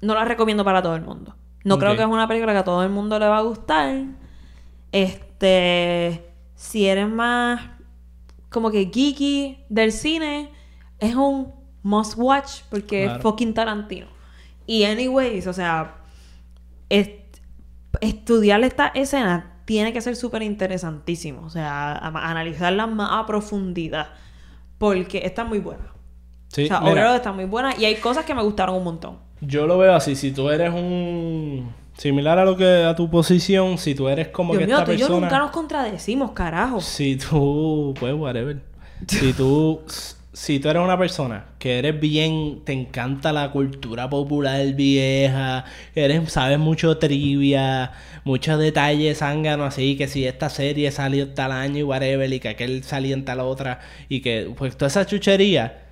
No 0.00 0.14
la 0.14 0.24
recomiendo 0.24 0.64
para 0.64 0.82
todo 0.82 0.94
el 0.96 1.02
mundo. 1.02 1.34
No 1.64 1.78
creo 1.78 1.96
que 1.96 2.02
es 2.02 2.08
una 2.08 2.26
película 2.28 2.52
que 2.52 2.58
a 2.58 2.64
todo 2.64 2.82
el 2.82 2.90
mundo 2.90 3.18
le 3.18 3.26
va 3.26 3.38
a 3.38 3.42
gustar. 3.42 4.04
Este. 4.92 6.24
Si 6.54 6.86
eres 6.86 7.08
más. 7.08 7.60
Como 8.50 8.70
que 8.70 8.90
geeky 8.92 9.64
del 9.68 9.92
cine, 9.92 10.50
es 10.98 11.14
un 11.14 11.52
must 11.82 12.14
watch 12.16 12.62
porque 12.70 13.04
Claro. 13.04 13.16
es 13.18 13.22
fucking 13.22 13.52
Tarantino. 13.54 14.06
Y, 14.66 14.84
anyways, 14.84 15.46
o 15.46 15.52
sea. 15.52 15.96
est- 16.88 17.18
estudiar 18.00 18.62
esta 18.64 18.88
escena 18.88 19.60
tiene 19.64 19.92
que 19.92 20.00
ser 20.00 20.16
súper 20.16 20.42
interesantísimo. 20.42 21.42
O 21.44 21.50
sea, 21.50 21.92
analizarla 21.98 22.86
más 22.86 23.10
a 23.12 23.26
profundidad. 23.26 24.08
Porque 24.78 25.22
está 25.24 25.44
muy 25.44 25.58
buena. 25.58 25.92
Sí, 26.48 26.64
o 26.64 26.68
sea, 26.68 26.80
mira, 26.80 26.92
overall 26.92 27.16
está 27.16 27.32
muy 27.32 27.44
buena. 27.44 27.74
Y 27.78 27.84
hay 27.84 27.96
cosas 27.96 28.24
que 28.24 28.34
me 28.34 28.42
gustaron 28.42 28.76
un 28.76 28.84
montón. 28.84 29.18
yo 29.40 29.66
lo 29.66 29.78
veo 29.78 29.94
así. 29.94 30.16
Si 30.16 30.32
tú 30.32 30.50
eres 30.50 30.72
un... 30.72 31.72
Similar 31.96 32.38
a 32.38 32.44
lo 32.44 32.56
que... 32.56 32.84
A 32.84 32.94
tu 32.94 33.10
posición, 33.10 33.76
si 33.76 33.94
tú 33.94 34.08
eres 34.08 34.28
como 34.28 34.52
Dios 34.52 34.60
que 34.62 34.66
mío, 34.66 34.76
esta 34.76 34.86
tú 34.86 34.92
y 34.92 34.96
yo 34.98 35.08
nunca 35.08 35.38
nos 35.38 35.50
contradecimos, 35.50 36.30
carajo. 36.30 36.80
Si 36.80 37.16
tú, 37.16 37.94
pues, 37.98 38.14
whatever. 38.14 38.60
Si 39.06 39.32
tú, 39.32 39.82
si 40.32 40.60
tú 40.60 40.68
eres 40.68 40.80
una 40.80 40.96
persona 40.96 41.46
que 41.58 41.80
eres 41.80 41.98
bien, 41.98 42.62
te 42.64 42.72
encanta 42.72 43.32
la 43.32 43.50
cultura 43.50 44.08
popular 44.08 44.64
vieja, 44.74 45.64
eres, 45.94 46.32
sabes 46.32 46.60
mucho 46.60 46.98
trivia, 46.98 47.90
muchos 48.22 48.60
detalles 48.60 49.18
zánganos 49.18 49.66
así, 49.66 49.96
que 49.96 50.06
si 50.06 50.24
esta 50.24 50.48
serie 50.50 50.92
salió 50.92 51.34
tal 51.34 51.50
año 51.50 51.78
y 51.78 51.82
whatever, 51.82 52.32
y 52.32 52.38
que 52.38 52.50
aquel 52.50 52.84
salió 52.84 53.14
en 53.14 53.24
tal 53.24 53.40
otra, 53.40 53.80
y 54.08 54.20
que, 54.20 54.52
pues, 54.56 54.76
toda 54.76 54.86
esa 54.86 55.04
chuchería, 55.04 55.87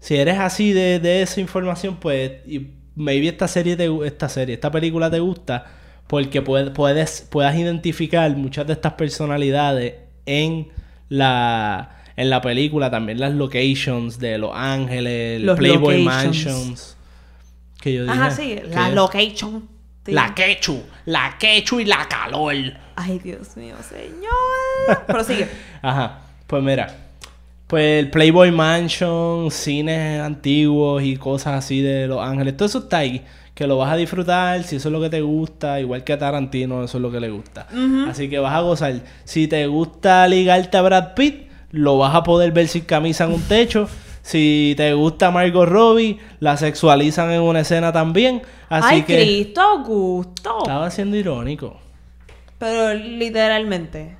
si 0.00 0.16
eres 0.16 0.38
así 0.38 0.72
de, 0.72 0.98
de 0.98 1.22
esa 1.22 1.40
información, 1.40 1.96
pues, 2.00 2.32
y 2.46 2.70
maybe 2.96 3.28
esta 3.28 3.46
serie, 3.46 3.76
te, 3.76 3.88
esta 4.06 4.28
serie, 4.28 4.54
esta 4.54 4.70
película 4.70 5.10
te 5.10 5.20
gusta, 5.20 5.66
porque 6.06 6.42
puedes, 6.42 6.70
puedes, 6.70 7.26
puedas 7.30 7.54
identificar 7.56 8.34
muchas 8.36 8.66
de 8.66 8.72
estas 8.72 8.94
personalidades 8.94 9.94
en 10.26 10.68
la, 11.08 12.02
en 12.16 12.30
la 12.30 12.40
película, 12.40 12.90
también 12.90 13.20
las 13.20 13.34
locations 13.34 14.18
de 14.18 14.38
Los 14.38 14.52
Ángeles, 14.54 15.40
Los 15.42 15.58
Playboy 15.58 16.04
locations. 16.04 16.46
Mansions. 16.46 16.96
Que 17.80 17.94
yo 17.94 18.02
dije, 18.02 18.14
Ajá, 18.14 18.30
sí. 18.30 18.58
La 18.70 18.90
location. 18.90 19.68
Sí. 20.04 20.12
La 20.12 20.34
quechu, 20.34 20.82
la 21.04 21.36
quechu 21.38 21.78
y 21.80 21.84
la 21.84 22.08
calor. 22.08 22.54
Ay, 22.96 23.18
Dios 23.18 23.54
mío, 23.56 23.76
señor. 23.86 25.04
Pero 25.06 25.24
sigue. 25.24 25.46
Ajá, 25.82 26.20
pues 26.46 26.62
mira, 26.62 26.96
pues 27.70 28.00
el 28.04 28.10
Playboy 28.10 28.50
Mansion, 28.50 29.50
cines 29.50 30.20
antiguos 30.20 31.02
y 31.02 31.16
cosas 31.16 31.54
así 31.64 31.80
de 31.80 32.06
Los 32.08 32.20
Ángeles, 32.20 32.56
todo 32.56 32.66
eso 32.66 32.78
está 32.80 32.98
ahí, 32.98 33.24
que 33.54 33.66
lo 33.68 33.78
vas 33.78 33.92
a 33.92 33.96
disfrutar, 33.96 34.62
si 34.64 34.76
eso 34.76 34.88
es 34.88 34.92
lo 34.92 35.00
que 35.00 35.08
te 35.08 35.20
gusta, 35.22 35.78
igual 35.80 36.02
que 36.02 36.12
a 36.12 36.18
Tarantino, 36.18 36.82
eso 36.82 36.98
es 36.98 37.02
lo 37.02 37.10
que 37.12 37.20
le 37.20 37.30
gusta. 37.30 37.66
Así 38.08 38.28
que 38.28 38.38
vas 38.40 38.54
a 38.54 38.60
gozar. 38.60 38.94
Si 39.24 39.46
te 39.46 39.66
gusta 39.68 40.26
ligarte 40.26 40.76
a 40.76 40.82
Brad 40.82 41.14
Pitt, 41.14 41.48
lo 41.70 41.96
vas 41.98 42.14
a 42.14 42.24
poder 42.24 42.50
ver 42.52 42.66
sin 42.68 42.82
camisa 42.82 43.24
en 43.24 43.32
un 43.34 43.42
techo. 43.42 43.88
Si 44.22 44.74
te 44.76 44.92
gusta 44.92 45.30
Margot 45.30 45.66
Robbie, 45.68 46.18
la 46.40 46.56
sexualizan 46.56 47.30
en 47.30 47.40
una 47.40 47.60
escena 47.60 47.92
también. 47.92 48.42
Así 48.68 48.96
Ay, 48.96 49.02
que 49.02 49.16
Cristo, 49.16 49.60
Augusto. 49.60 50.58
estaba 50.58 50.90
siendo 50.90 51.16
irónico. 51.16 51.78
Pero 52.58 52.92
literalmente. 52.94 54.16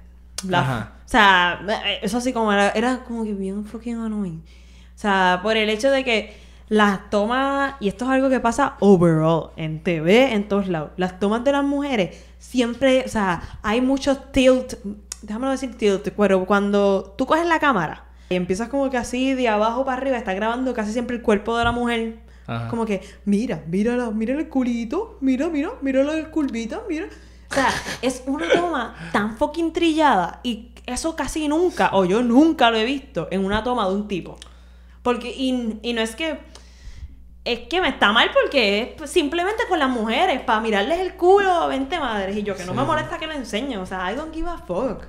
la- 0.48 0.60
Ajá. 0.60 0.92
O 1.10 1.12
sea, 1.12 1.60
eh, 1.68 1.98
eso 2.02 2.18
así 2.18 2.32
como 2.32 2.52
era, 2.52 2.70
era 2.70 3.02
como 3.02 3.24
que 3.24 3.34
bien 3.34 3.64
fucking 3.64 3.98
annoying. 3.98 4.44
O 4.94 4.98
sea, 5.00 5.40
por 5.42 5.56
el 5.56 5.68
hecho 5.68 5.90
de 5.90 6.04
que 6.04 6.36
las 6.68 7.10
tomas, 7.10 7.74
y 7.80 7.88
esto 7.88 8.04
es 8.04 8.12
algo 8.12 8.28
que 8.28 8.38
pasa 8.38 8.76
overall, 8.78 9.50
en 9.56 9.82
TV, 9.82 10.32
en 10.32 10.46
todos 10.46 10.68
lados, 10.68 10.92
las 10.96 11.18
tomas 11.18 11.42
de 11.42 11.50
las 11.50 11.64
mujeres 11.64 12.16
siempre, 12.38 13.02
o 13.04 13.08
sea, 13.08 13.42
hay 13.62 13.80
mucho 13.80 14.18
tilt, 14.18 14.74
déjame 15.22 15.48
decir 15.50 15.76
tilt, 15.76 16.10
pero 16.16 16.46
cuando 16.46 17.12
tú 17.18 17.26
coges 17.26 17.44
la 17.44 17.58
cámara 17.58 18.04
y 18.28 18.36
empiezas 18.36 18.68
como 18.68 18.88
que 18.88 18.96
así 18.96 19.34
de 19.34 19.48
abajo 19.48 19.84
para 19.84 19.96
arriba, 19.96 20.16
está 20.16 20.32
grabando 20.32 20.72
casi 20.74 20.92
siempre 20.92 21.16
el 21.16 21.22
cuerpo 21.22 21.58
de 21.58 21.64
la 21.64 21.72
mujer. 21.72 22.20
Ajá. 22.46 22.68
Como 22.68 22.86
que, 22.86 23.00
mira, 23.24 23.64
mírala, 23.66 24.12
mira 24.12 24.34
el 24.34 24.48
culito, 24.48 25.18
mira, 25.20 25.48
mira, 25.48 25.70
mira 25.82 26.04
la 26.04 26.30
curvita, 26.30 26.82
mira. 26.88 27.06
O 27.50 27.54
sea, 27.54 27.68
es 28.00 28.22
una 28.26 28.48
toma 28.48 28.94
tan 29.12 29.36
fucking 29.36 29.72
trillada 29.72 30.38
y 30.44 30.70
eso 30.94 31.16
casi 31.16 31.48
nunca, 31.48 31.90
o 31.92 32.04
yo 32.04 32.22
nunca 32.22 32.70
lo 32.70 32.76
he 32.76 32.84
visto 32.84 33.28
en 33.30 33.44
una 33.44 33.62
toma 33.64 33.88
de 33.88 33.94
un 33.94 34.08
tipo. 34.08 34.36
Porque, 35.02 35.30
y, 35.30 35.78
y 35.82 35.92
no 35.92 36.00
es 36.02 36.14
que 36.16 36.38
es 37.44 37.60
que 37.60 37.80
me 37.80 37.88
está 37.88 38.12
mal 38.12 38.30
porque 38.34 38.94
es 39.02 39.10
simplemente 39.10 39.62
con 39.68 39.78
las 39.78 39.88
mujeres, 39.88 40.40
para 40.42 40.60
mirarles 40.60 40.98
el 41.00 41.14
culo, 41.14 41.68
20 41.68 41.98
madres. 41.98 42.36
Y 42.36 42.42
yo, 42.42 42.54
que 42.54 42.64
no 42.64 42.74
me 42.74 42.84
molesta 42.84 43.18
que 43.18 43.26
lo 43.26 43.32
enseñe, 43.32 43.78
o 43.78 43.86
sea, 43.86 44.12
I 44.12 44.14
don't 44.16 44.34
give 44.34 44.48
a 44.48 44.58
fuck. 44.58 45.04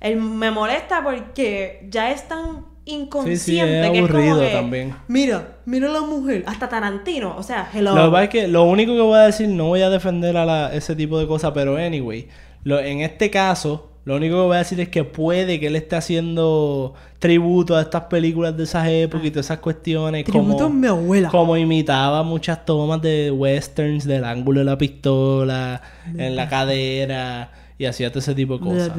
Me 0.00 0.50
molesta 0.50 1.02
porque 1.02 1.86
ya 1.90 2.10
es 2.12 2.26
tan 2.28 2.66
inconsciente 2.84 3.86
es 3.86 3.90
que 3.92 3.98
es 3.98 4.06
como 4.06 4.18
aburrido 4.18 4.40
que, 4.40 4.48
también. 4.52 4.96
Mira, 5.08 5.58
mira 5.64 5.88
a 5.88 5.92
la 5.92 6.00
mujer. 6.02 6.44
Hasta 6.46 6.68
Tarantino, 6.68 7.36
o 7.36 7.42
sea, 7.42 7.68
hello. 7.72 7.94
Lo 7.94 8.04
que 8.06 8.10
pasa 8.10 8.24
es 8.24 8.30
que 8.30 8.48
lo 8.48 8.64
único 8.64 8.92
que 8.94 9.00
voy 9.00 9.18
a 9.18 9.22
decir, 9.22 9.48
no 9.48 9.66
voy 9.66 9.82
a 9.82 9.90
defender 9.90 10.36
a 10.36 10.44
la- 10.44 10.72
ese 10.74 10.96
tipo 10.96 11.18
de 11.18 11.26
cosas, 11.26 11.52
pero 11.52 11.76
anyway, 11.76 12.28
lo, 12.64 12.80
en 12.80 13.00
este 13.00 13.30
caso, 13.30 13.91
lo 14.04 14.16
único 14.16 14.34
que 14.36 14.42
voy 14.42 14.56
a 14.56 14.58
decir 14.58 14.80
es 14.80 14.88
que 14.88 15.04
puede 15.04 15.60
que 15.60 15.68
él 15.68 15.76
esté 15.76 15.94
haciendo 15.94 16.94
tributo 17.20 17.76
a 17.76 17.82
estas 17.82 18.04
películas 18.04 18.56
de 18.56 18.64
esas 18.64 18.88
épocas 18.88 19.26
y 19.26 19.30
todas 19.30 19.46
esas 19.46 19.58
cuestiones. 19.58 20.24
Tributo 20.24 20.56
como, 20.56 20.66
a 20.66 20.70
mi 20.70 20.86
abuela. 20.88 21.28
Como 21.28 21.56
imitaba 21.56 22.24
muchas 22.24 22.64
tomas 22.64 23.00
de 23.00 23.30
westerns, 23.30 24.04
del 24.04 24.24
ángulo 24.24 24.60
de 24.60 24.64
la 24.64 24.76
pistola, 24.76 25.80
en 26.16 26.34
la 26.34 26.48
cadera, 26.48 27.52
y 27.78 27.84
hacía 27.84 28.10
todo 28.10 28.18
ese 28.18 28.34
tipo 28.34 28.58
de 28.58 28.60
cosas. 28.60 28.92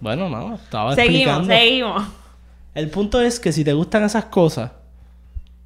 Bueno, 0.00 0.28
no, 0.28 0.56
estaba 0.56 0.94
Seguimos, 0.94 1.38
explicando. 1.38 1.54
seguimos. 1.54 2.02
El 2.74 2.90
punto 2.90 3.20
es 3.20 3.40
que 3.40 3.52
si 3.52 3.64
te 3.64 3.72
gustan 3.72 4.04
esas 4.04 4.26
cosas, 4.26 4.72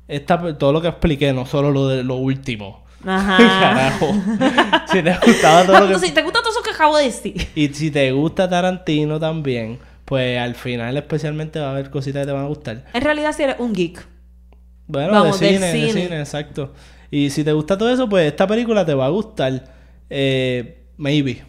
esta, 0.06 0.56
todo 0.56 0.72
lo 0.72 0.80
que 0.80 0.88
expliqué, 0.88 1.32
no 1.32 1.46
solo 1.46 1.72
lo 1.72 1.88
de 1.88 2.04
lo 2.04 2.14
último. 2.14 2.84
Ajá. 3.04 3.36
Carajo. 3.60 4.14
si 4.92 5.02
te 5.02 5.16
gustaba 5.24 5.64
todo 5.64 5.80
lo 5.80 5.88
que... 5.88 6.06
Si 6.06 6.12
te 6.12 6.22
acabo 6.76 6.96
de 6.98 7.04
decir. 7.04 7.48
Y 7.54 7.68
si 7.68 7.90
te 7.90 8.12
gusta 8.12 8.48
Tarantino 8.48 9.18
también, 9.18 9.78
pues 10.04 10.38
al 10.38 10.54
final 10.54 10.96
especialmente 10.96 11.58
va 11.58 11.68
a 11.68 11.70
haber 11.72 11.90
cositas 11.90 12.22
que 12.22 12.26
te 12.26 12.32
van 12.32 12.44
a 12.44 12.48
gustar. 12.48 12.84
En 12.92 13.02
realidad, 13.02 13.32
si 13.32 13.42
eres 13.42 13.56
un 13.58 13.72
geek. 13.72 14.06
Bueno, 14.86 15.12
Vamos, 15.12 15.40
de 15.40 15.46
del 15.46 15.54
cine, 15.56 15.66
de 15.66 15.88
cine. 15.88 16.02
cine, 16.04 16.20
exacto. 16.20 16.72
Y 17.10 17.30
si 17.30 17.42
te 17.42 17.52
gusta 17.52 17.76
todo 17.76 17.92
eso, 17.92 18.08
pues 18.08 18.26
esta 18.26 18.46
película 18.46 18.84
te 18.84 18.94
va 18.94 19.06
a 19.06 19.08
gustar. 19.08 19.64
Eh, 20.10 20.84
maybe. 20.96 21.42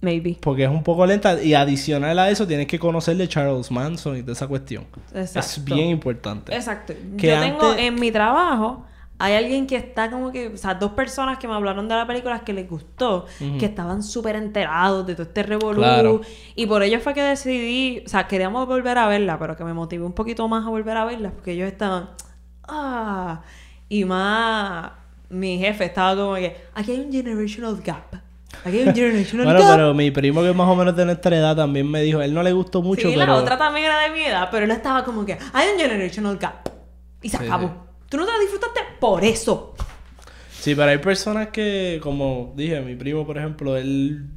Maybe. 0.00 0.38
Porque 0.40 0.64
es 0.64 0.70
un 0.70 0.82
poco 0.82 1.04
lenta. 1.06 1.42
Y 1.42 1.54
adicional 1.54 2.18
a 2.18 2.30
eso, 2.30 2.46
tienes 2.46 2.66
que 2.66 2.78
conocer 2.78 3.16
de 3.16 3.28
Charles 3.28 3.70
Manson 3.70 4.16
y 4.16 4.20
toda 4.22 4.32
esa 4.32 4.46
cuestión. 4.46 4.84
Exacto. 5.14 5.40
Es 5.40 5.64
bien 5.64 5.88
importante. 5.90 6.54
Exacto. 6.54 6.94
Que 7.18 7.28
Yo 7.28 7.40
tengo 7.40 7.74
en 7.74 7.94
mi 7.96 8.10
trabajo, 8.12 8.86
hay 9.18 9.34
alguien 9.34 9.66
que 9.66 9.76
está 9.76 10.10
como 10.10 10.30
que, 10.30 10.48
o 10.48 10.56
sea, 10.56 10.74
dos 10.74 10.92
personas 10.92 11.38
que 11.38 11.48
me 11.48 11.54
hablaron 11.54 11.88
de 11.88 11.94
la 11.94 12.06
película 12.06 12.40
que 12.40 12.52
les 12.52 12.68
gustó, 12.68 13.26
que 13.58 13.64
estaban 13.66 14.02
súper 14.02 14.36
enterados 14.36 15.06
de 15.06 15.14
todo 15.14 15.22
este 15.24 15.42
revolú. 15.42 15.80
Claro. 15.80 16.20
Y 16.54 16.66
por 16.66 16.82
ello 16.82 17.00
fue 17.00 17.14
que 17.14 17.22
decidí, 17.22 18.02
o 18.04 18.08
sea, 18.08 18.26
queríamos 18.26 18.66
volver 18.66 18.98
a 18.98 19.06
verla, 19.08 19.38
pero 19.38 19.56
que 19.56 19.64
me 19.64 19.72
motivé 19.72 20.04
un 20.04 20.12
poquito 20.12 20.46
más 20.48 20.66
a 20.66 20.68
volver 20.68 20.96
a 20.96 21.04
verla, 21.06 21.30
porque 21.30 21.52
ellos 21.52 21.66
estaban, 21.66 22.10
ah, 22.68 23.42
y 23.88 24.04
más, 24.04 24.90
mi 25.30 25.58
jefe 25.58 25.84
estaba 25.86 26.14
como 26.14 26.34
que, 26.34 26.56
aquí 26.74 26.92
hay 26.92 27.00
un 27.00 27.10
generational 27.12 27.76
gap. 27.82 28.16
Aquí 28.64 28.78
hay 28.78 28.88
un 28.88 28.94
generational 28.94 29.46
Bueno, 29.46 29.60
gap. 29.60 29.70
pero 29.76 29.94
mi 29.94 30.10
primo 30.10 30.42
que 30.42 30.50
es 30.50 30.56
más 30.56 30.68
o 30.68 30.76
menos 30.76 30.94
de 30.96 31.04
nuestra 31.04 31.36
edad 31.36 31.56
también 31.56 31.90
me 31.90 32.02
dijo, 32.02 32.20
él 32.20 32.34
no 32.34 32.42
le 32.42 32.52
gustó 32.52 32.82
mucho, 32.82 33.08
sí, 33.08 33.14
pero... 33.16 33.32
la 33.32 33.38
otra 33.38 33.56
también 33.56 33.86
era 33.86 34.00
de 34.00 34.10
mi 34.10 34.20
edad, 34.24 34.48
pero 34.50 34.64
él 34.66 34.70
estaba 34.72 35.04
como 35.04 35.24
que 35.24 35.38
hay 35.52 35.68
un 35.72 35.78
generational 35.80 36.36
gap. 36.36 36.68
Y 37.22 37.28
se 37.30 37.38
Sí, 37.38 37.44
acabó. 37.44 37.68
sí. 37.68 37.72
Tú 38.16 38.20
no 38.22 38.26
te 38.26 38.32
la 38.32 38.38
disfrutaste 38.38 38.80
por 38.98 39.22
eso. 39.22 39.74
Sí, 40.58 40.74
pero 40.74 40.88
hay 40.88 40.96
personas 40.96 41.48
que, 41.48 42.00
como 42.02 42.54
dije, 42.56 42.80
mi 42.80 42.94
primo, 42.96 43.26
por 43.26 43.36
ejemplo, 43.36 43.76
él 43.76 44.30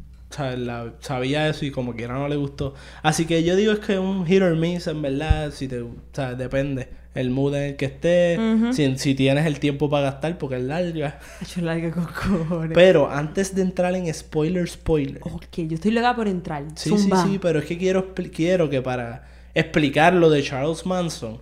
la- 0.58 0.96
sabía 1.00 1.48
eso 1.48 1.64
y 1.64 1.72
como 1.72 1.96
quiera 1.96 2.16
no 2.16 2.28
le 2.28 2.36
gustó. 2.36 2.74
Así 3.04 3.24
que 3.26 3.42
yo 3.46 3.56
digo 3.56 3.72
es 3.72 3.80
que 3.80 3.98
un 3.98 4.26
hit 4.26 4.42
or 4.42 4.58
miss, 4.58 4.88
en 4.88 5.02
verdad, 5.02 5.52
si 5.52 5.70
te, 5.70 5.80
o 5.82 5.92
sea, 6.12 6.36
depende. 6.36 6.90
El 7.16 7.30
mood 7.30 7.56
en 7.56 7.64
el 7.64 7.76
que 7.78 7.86
estés, 7.86 8.38
si, 8.76 8.98
si 8.98 9.16
tienes 9.16 9.46
el 9.46 9.62
tiempo 9.62 9.90
para 9.90 10.12
gastar, 10.12 10.38
porque 10.38 10.58
es 10.58 10.64
larga. 10.64 11.18
Yo 11.56 11.62
larga 11.62 11.90
con 11.92 12.04
cojones. 12.04 12.72
Pero 12.76 13.10
antes 13.10 13.56
de 13.56 13.62
entrar 13.62 13.96
en 13.96 14.14
spoiler, 14.14 14.68
spoiler. 14.68 15.22
ok, 15.24 15.56
yo 15.56 15.76
estoy 15.76 15.92
loca 15.92 16.14
por 16.18 16.28
entrar. 16.28 16.66
Sí, 16.76 16.90
Zumba. 16.90 17.24
sí, 17.24 17.30
sí, 17.32 17.40
pero 17.40 17.60
es 17.60 17.66
que 17.66 17.78
quiero, 17.78 18.14
quiero 18.14 18.70
que 18.70 18.82
para 18.82 19.26
explicar 19.54 20.14
lo 20.14 20.30
de 20.30 20.44
Charles 20.44 20.86
Manson, 20.86 21.40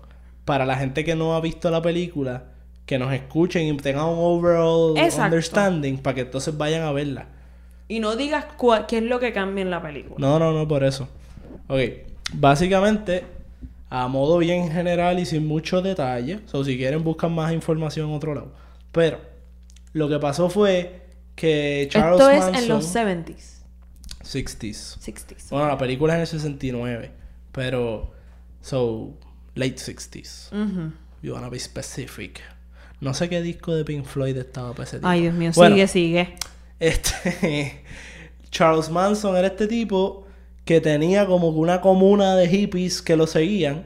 para 0.48 0.66
la 0.66 0.78
gente 0.78 1.04
que 1.04 1.14
no 1.14 1.36
ha 1.36 1.42
visto 1.42 1.70
la 1.70 1.82
película, 1.82 2.46
que 2.86 2.98
nos 2.98 3.14
escuchen 3.14 3.68
y 3.68 3.76
tengan 3.76 4.06
un 4.06 4.18
overall 4.18 4.98
Exacto. 4.98 5.26
understanding 5.26 5.98
para 5.98 6.16
que 6.16 6.22
entonces 6.22 6.58
vayan 6.58 6.84
a 6.84 6.94
verla. 6.94 7.28
Y 7.90 8.00
no 8.00 8.16
digas 8.16 8.46
qué 8.88 9.00
es 9.00 9.04
lo 9.04 9.20
que 9.20 9.34
cambia 9.34 9.62
en 9.62 9.70
la 9.70 9.82
película. 9.82 10.16
No, 10.18 10.40
no, 10.40 10.54
no, 10.54 10.66
por 10.66 10.86
eso. 10.86 11.10
Ok, 11.68 11.82
básicamente, 12.32 13.26
a 13.90 14.08
modo 14.08 14.38
bien 14.38 14.72
general 14.72 15.20
y 15.20 15.26
sin 15.26 15.46
muchos 15.46 15.84
detalles, 15.84 16.40
o 16.54 16.64
si 16.64 16.78
quieren 16.78 17.04
buscan 17.04 17.36
más 17.36 17.52
información 17.52 18.08
en 18.10 18.16
otro 18.16 18.34
lado. 18.34 18.54
Pero, 18.94 19.20
lo 19.92 20.08
que 20.08 20.18
pasó 20.18 20.50
fue 20.50 21.08
que 21.36 21.90
Charles 21.92 22.22
Esto 22.22 22.32
es 22.32 22.40
Manson... 22.40 22.64
en 22.64 22.70
los 22.70 22.96
70s, 22.96 23.64
60s. 24.24 24.98
60s. 25.02 25.50
Bueno, 25.50 25.68
la 25.68 25.78
película 25.78 26.14
es 26.14 26.18
en 26.18 26.22
el 26.22 26.42
69, 26.42 27.12
pero 27.52 28.14
so 28.62 29.14
late 29.58 29.76
60s. 29.76 30.52
Ujú. 30.52 30.92
You 31.22 31.34
wanna 31.34 31.50
be 31.50 31.60
specific. 31.60 32.42
No 33.00 33.14
sé 33.14 33.30
qué 33.30 33.42
disco 33.42 33.76
de 33.76 33.86
Pink 33.86 34.06
Floyd 34.06 34.38
estaba 34.38 34.72
para 34.72 34.84
ese 34.84 34.98
tipo. 34.98 35.08
Ay, 35.08 35.22
Dios 35.22 35.34
mío, 35.34 35.52
Bueno, 35.56 35.76
sigue, 35.76 35.88
sigue. 35.88 36.36
Este 36.80 37.84
Charles 38.52 38.90
Manson 38.90 39.36
era 39.36 39.48
este 39.48 39.68
tipo 39.68 40.26
que 40.66 40.82
tenía 40.82 41.26
como 41.26 41.50
una 41.50 41.82
comuna 41.82 42.36
de 42.36 42.48
hippies 42.48 43.02
que 43.02 43.16
lo 43.16 43.28
seguían 43.28 43.86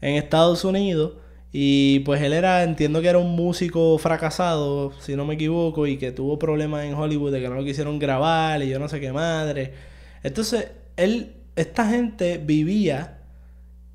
en 0.00 0.16
Estados 0.16 0.64
Unidos 0.64 1.12
y 1.52 2.00
pues 2.00 2.22
él 2.22 2.32
era, 2.32 2.62
entiendo 2.62 3.02
que 3.02 3.08
era 3.08 3.18
un 3.18 3.36
músico 3.36 3.98
fracasado, 3.98 4.92
si 5.00 5.16
no 5.16 5.26
me 5.26 5.34
equivoco, 5.34 5.86
y 5.86 5.98
que 5.98 6.10
tuvo 6.10 6.38
problemas 6.38 6.84
en 6.86 6.94
Hollywood 6.94 7.30
de 7.30 7.42
que 7.42 7.48
no 7.48 7.56
lo 7.56 7.64
quisieron 7.64 7.98
grabar 7.98 8.62
y 8.62 8.70
yo 8.70 8.78
no 8.78 8.88
sé 8.88 9.00
qué 9.00 9.12
madre. 9.12 9.74
Entonces, 10.22 10.70
él, 10.96 11.34
esta 11.54 11.86
gente 11.88 12.38
vivía 12.38 13.18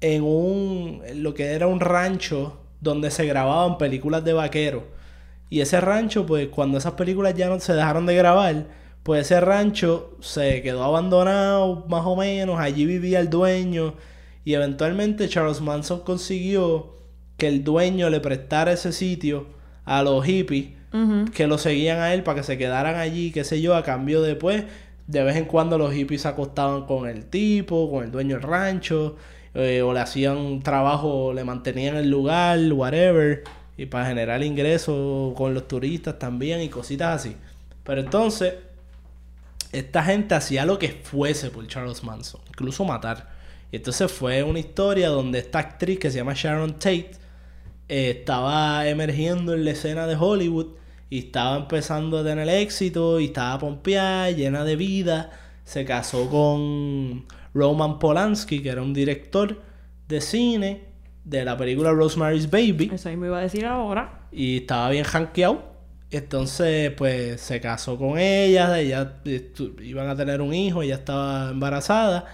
en 0.02 0.24
un, 0.24 1.02
en 1.06 1.24
lo 1.24 1.34
que 1.34 1.46
era 1.46 1.68
un 1.68 1.80
rancho 1.80 2.60
donde 2.82 3.12
se 3.12 3.26
grababan 3.26 3.78
películas 3.78 4.24
de 4.24 4.34
vaqueros. 4.34 4.84
Y 5.50 5.62
ese 5.62 5.80
rancho, 5.82 6.26
pues 6.26 6.50
cuando 6.50 6.78
esas 6.78 6.94
películas 6.94 7.34
ya 7.36 7.48
no 7.48 7.60
se 7.60 7.74
dejaron 7.74 8.06
de 8.06 8.16
grabar, 8.16 8.68
pues 9.04 9.22
ese 9.22 9.40
rancho 9.40 10.18
se 10.20 10.62
quedó 10.62 10.84
abandonado 10.84 11.86
más 11.88 12.06
o 12.06 12.16
menos, 12.16 12.60
allí 12.60 12.86
vivía 12.86 13.20
el 13.20 13.30
dueño. 13.30 13.96
Y 14.44 14.54
eventualmente 14.54 15.30
Charles 15.30 15.62
Manson 15.62 16.02
consiguió 16.02 16.98
que 17.38 17.48
el 17.48 17.64
dueño 17.64 18.10
le 18.10 18.20
prestara 18.20 18.74
ese 18.74 18.92
sitio 18.92 19.48
a 19.86 20.04
los 20.04 20.26
hippies 20.26 20.78
que 21.34 21.46
lo 21.46 21.60
seguían 21.60 22.00
a 22.00 22.14
él 22.14 22.24
para 22.24 22.38
que 22.38 22.44
se 22.44 22.58
quedaran 22.58 22.96
allí, 22.96 23.32
qué 23.32 23.44
sé 23.44 23.62
yo, 23.62 23.76
a 23.76 23.84
cambio 23.84 24.22
de 24.22 24.36
pues 24.36 24.64
de 25.06 25.24
vez 25.24 25.36
en 25.36 25.46
cuando 25.46 25.78
los 25.78 25.94
hippies 25.94 26.24
se 26.24 26.28
acostaban 26.28 26.86
con 26.86 27.08
el 27.08 27.26
tipo, 27.26 27.90
con 27.92 28.04
el 28.04 28.12
dueño 28.12 28.36
del 28.36 28.44
rancho, 28.44 29.16
eh, 29.58 29.82
o 29.82 29.92
le 29.92 30.00
hacían 30.00 30.62
trabajo, 30.62 31.34
le 31.34 31.44
mantenían 31.44 31.96
el 31.96 32.12
lugar, 32.12 32.60
whatever, 32.72 33.44
y 33.76 33.88
para 33.88 34.06
generar 34.06 34.44
ingresos 34.44 35.34
con 35.34 35.56
los 35.56 35.68
turistas 35.68 36.20
también 36.20 36.62
y 36.62 36.70
cositas 36.70 37.22
así. 37.22 37.36
Pero 37.84 38.02
entonces, 38.02 38.54
esta 39.72 40.04
gente 40.04 40.36
hacía 40.36 40.64
lo 40.64 40.78
que 40.78 40.90
fuese 40.90 41.50
por 41.50 41.66
Charles 41.66 42.04
Manson, 42.04 42.40
incluso 42.50 42.86
matar. 42.86 43.30
Y 43.72 43.78
entonces 43.78 44.12
fue 44.12 44.44
una 44.44 44.60
historia 44.60 45.10
donde 45.10 45.40
esta 45.40 45.58
actriz 45.58 45.98
que 45.98 46.12
se 46.12 46.18
llama 46.18 46.34
Sharon 46.36 46.74
Tate 46.74 47.12
eh, 47.90 48.12
estaba 48.20 48.88
emergiendo 48.88 49.56
en 49.56 49.66
la 49.66 49.72
escena 49.72 50.06
de 50.06 50.16
Hollywood 50.16 50.68
y 51.10 51.18
estaba 51.18 51.58
empezando 51.58 52.20
a 52.20 52.24
tener 52.24 52.48
éxito 52.48 53.20
y 53.20 53.26
estaba 53.26 53.58
pompeada, 53.58 54.30
llena 54.30 54.64
de 54.64 54.76
vida. 54.76 55.32
Se 55.66 55.84
casó 55.84 56.30
con 56.30 57.26
Roman 57.58 58.00
Polanski, 58.00 58.62
que 58.62 58.70
era 58.70 58.82
un 58.82 58.94
director 58.94 59.62
de 60.08 60.22
cine 60.22 60.86
de 61.24 61.44
la 61.44 61.58
película 61.58 61.92
Rosemary's 61.92 62.50
Baby 62.50 62.92
Eso 62.94 63.10
ahí 63.10 63.18
me 63.18 63.28
iba 63.28 63.40
a 63.40 63.42
decir 63.42 63.66
ahora. 63.66 64.22
y 64.32 64.58
estaba 64.58 64.90
bien 64.90 65.04
hankeado. 65.04 65.76
Entonces, 66.10 66.92
pues 66.92 67.42
se 67.42 67.60
casó 67.60 67.98
con 67.98 68.18
ella, 68.18 68.80
ella 68.80 69.22
iban 69.82 70.08
a 70.08 70.16
tener 70.16 70.42
un 70.42 70.54
hijo, 70.54 70.82
ella 70.82 70.96
estaba 70.96 71.50
embarazada 71.50 72.26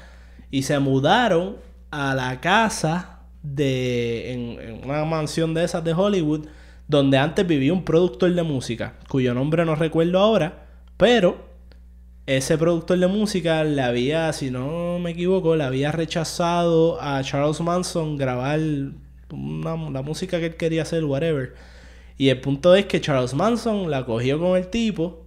y 0.51 0.61
se 0.61 0.77
mudaron 0.77 1.55
a 1.89 2.13
la 2.13 2.39
casa 2.39 3.21
de 3.41 4.31
en, 4.31 4.59
en 4.61 4.85
una 4.85 5.05
mansión 5.05 5.55
de 5.55 5.63
esas 5.63 5.83
de 5.83 5.93
Hollywood 5.93 6.45
donde 6.87 7.17
antes 7.17 7.47
vivía 7.47 7.73
un 7.73 7.83
productor 7.83 8.31
de 8.33 8.43
música, 8.43 8.93
cuyo 9.09 9.33
nombre 9.33 9.65
no 9.65 9.73
recuerdo 9.73 10.19
ahora, 10.19 10.67
pero 10.97 11.52
ese 12.25 12.57
productor 12.57 12.99
de 12.99 13.07
música 13.07 13.63
le 13.63 13.81
había, 13.81 14.31
si 14.33 14.49
no 14.49 14.99
me 14.99 15.11
equivoco, 15.11 15.55
le 15.55 15.63
había 15.63 15.91
rechazado 15.91 17.01
a 17.01 17.21
Charles 17.23 17.59
Manson 17.59 18.17
grabar 18.17 18.59
una- 19.31 19.89
la 19.89 20.01
música 20.01 20.39
que 20.39 20.47
él 20.47 20.55
quería 20.55 20.83
hacer, 20.83 21.03
whatever. 21.03 21.53
Y 22.17 22.29
el 22.29 22.39
punto 22.39 22.75
es 22.75 22.85
que 22.85 23.01
Charles 23.01 23.33
Manson 23.33 23.89
la 23.89 24.05
cogió 24.05 24.39
con 24.39 24.55
el 24.57 24.67
tipo 24.67 25.25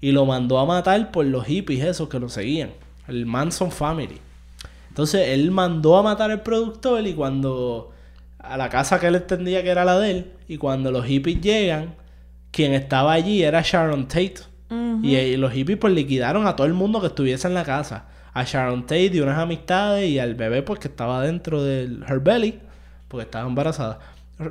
y 0.00 0.12
lo 0.12 0.26
mandó 0.26 0.58
a 0.58 0.66
matar 0.66 1.10
por 1.10 1.24
los 1.24 1.46
hippies 1.46 1.84
esos 1.84 2.08
que 2.08 2.20
lo 2.20 2.28
seguían. 2.28 2.70
El 3.08 3.26
Manson 3.26 3.72
Family. 3.72 4.18
Entonces 4.88 5.28
él 5.28 5.50
mandó 5.50 5.96
a 5.96 6.02
matar 6.02 6.30
al 6.30 6.42
productor 6.42 7.06
y 7.06 7.14
cuando 7.14 7.92
a 8.38 8.56
la 8.56 8.68
casa 8.68 9.00
que 9.00 9.08
él 9.08 9.16
entendía 9.16 9.62
que 9.62 9.70
era 9.70 9.84
la 9.84 9.98
de 9.98 10.10
él. 10.10 10.32
Y 10.48 10.58
cuando 10.58 10.92
los 10.92 11.06
hippies 11.06 11.40
llegan, 11.40 11.94
quien 12.52 12.72
estaba 12.72 13.12
allí 13.14 13.42
era 13.42 13.62
Sharon 13.62 14.06
Tate. 14.06 14.36
Y, 14.70 15.14
eh, 15.14 15.36
los 15.36 15.52
hippies 15.52 15.78
pues 15.78 15.92
liquidaron 15.92 16.46
a 16.46 16.56
todo 16.56 16.66
el 16.66 16.74
mundo 16.74 17.00
que 17.00 17.08
estuviese 17.08 17.46
en 17.46 17.54
la 17.54 17.64
casa. 17.64 18.06
A 18.32 18.44
Sharon 18.44 18.82
Tate 18.82 19.12
y 19.14 19.20
unas 19.20 19.38
amistades 19.38 20.08
y 20.10 20.18
al 20.18 20.34
bebé 20.34 20.62
pues 20.62 20.78
que 20.78 20.88
estaba 20.88 21.22
dentro 21.22 21.62
del 21.62 22.04
her 22.08 22.20
belly, 22.20 22.60
porque 23.08 23.24
estaba 23.24 23.48
embarazada. 23.48 23.98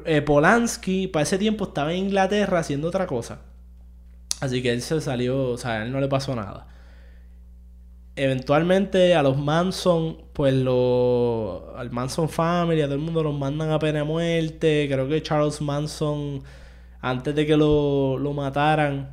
Eh, 0.05 0.21
Polanski 0.21 1.07
para 1.07 1.23
ese 1.23 1.37
tiempo 1.37 1.65
estaba 1.65 1.93
en 1.93 2.05
Inglaterra 2.05 2.59
haciendo 2.59 2.87
otra 2.87 3.05
cosa. 3.05 3.39
Así 4.41 4.61
que 4.61 4.71
él 4.71 4.81
se 4.81 4.99
salió, 5.01 5.49
o 5.49 5.57
sea, 5.57 5.73
a 5.73 5.83
él 5.85 5.91
no 5.91 5.99
le 5.99 6.07
pasó 6.07 6.35
nada. 6.35 6.67
Eventualmente 8.15 9.13
a 9.13 9.21
los 9.21 9.37
Manson, 9.37 10.17
pues 10.33 10.53
lo, 10.53 11.75
al 11.77 11.91
Manson 11.91 12.29
Family, 12.29 12.81
a 12.81 12.85
todo 12.85 12.95
el 12.95 13.01
mundo 13.01 13.23
los 13.23 13.37
mandan 13.37 13.71
a 13.71 13.79
pena 13.79 13.99
de 13.99 14.05
muerte. 14.05 14.87
Creo 14.89 15.07
que 15.07 15.21
Charles 15.21 15.61
Manson, 15.61 16.41
antes 17.01 17.35
de 17.35 17.45
que 17.45 17.57
lo, 17.57 18.17
lo 18.17 18.33
mataran, 18.33 19.11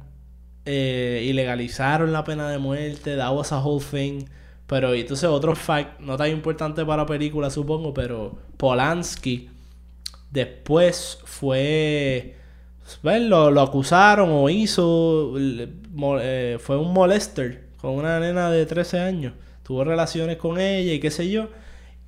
eh, 0.65 1.25
ilegalizaron 1.27 2.13
la 2.13 2.25
pena 2.25 2.49
de 2.51 2.59
muerte. 2.59 3.17
That 3.17 3.35
was 3.35 3.53
a 3.53 3.59
whole 3.59 3.85
thing. 3.85 4.25
Pero 4.67 4.95
entonces 4.95 5.29
otro 5.29 5.55
fact, 5.55 6.01
no 6.01 6.17
tan 6.17 6.31
importante 6.31 6.85
para 6.85 7.03
la 7.03 7.07
película 7.07 7.51
supongo, 7.51 7.93
pero 7.93 8.39
Polanski 8.57 9.51
después 10.31 11.19
fue... 11.25 12.37
¿ves? 13.03 13.23
Lo, 13.23 13.61
acusaron 13.61 14.31
o 14.33 14.49
hizo... 14.49 15.35
eh, 15.39 16.59
fue 16.61 16.79
un 16.79 16.93
molester 16.93 17.69
con 17.79 17.93
una 17.93 18.19
nena 18.21 18.51
de 18.51 18.65
13 18.67 19.01
años. 19.01 19.35
Tuvo 19.63 19.85
relaciones 19.85 20.39
con 20.39 20.59
ella 20.59 20.95
y 20.95 21.01
qué 21.01 21.11
sé 21.11 21.31
yo. 21.31 21.49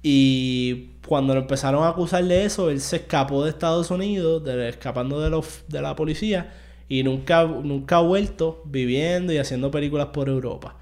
Y 0.03 0.93
cuando 1.07 1.35
lo 1.35 1.41
empezaron 1.41 1.85
a 1.85 1.89
acusar 1.89 2.25
de 2.25 2.45
eso, 2.45 2.71
él 2.71 2.81
se 2.81 2.97
escapó 2.97 3.45
de 3.45 3.51
Estados 3.51 3.91
Unidos, 3.91 4.47
escapando 4.49 5.21
de, 5.21 5.45
de 5.69 5.83
la 5.83 5.97
policía. 5.97 6.53
Y 6.95 7.03
nunca, 7.03 7.43
nunca 7.43 7.97
ha 7.97 8.01
vuelto 8.03 8.63
viviendo 8.67 9.33
y 9.33 9.39
haciendo 9.39 9.73
películas 9.73 10.11
por 10.13 10.29
Europa. 10.29 10.77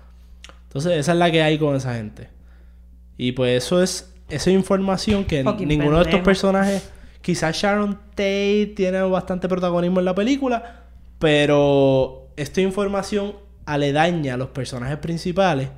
Entonces, 0.65 0.99
esa 0.99 1.13
es 1.13 1.19
la 1.19 1.31
que 1.31 1.43
hay 1.43 1.59
con 1.59 1.75
esa 1.75 1.95
gente. 1.95 2.29
Y 3.17 3.33
pues 3.33 3.65
eso 3.65 3.83
es, 3.83 4.13
esa 4.29 4.51
información 4.51 5.25
que 5.25 5.43
Fucking 5.43 5.67
ninguno 5.67 5.97
de 5.97 6.03
estos 6.03 6.21
personajes, 6.21 6.91
quizás 7.23 7.57
Sharon 7.57 7.99
Tate 8.11 8.75
tiene 8.77 9.01
bastante 9.01 9.49
protagonismo 9.49 10.01
en 10.01 10.05
la 10.05 10.15
película, 10.15 10.83
pero 11.19 12.29
esta 12.37 12.61
información 12.61 13.37
aledaña 13.65 14.35
a 14.35 14.37
los 14.37 14.49
personajes 14.49 14.99
principales 14.99 15.71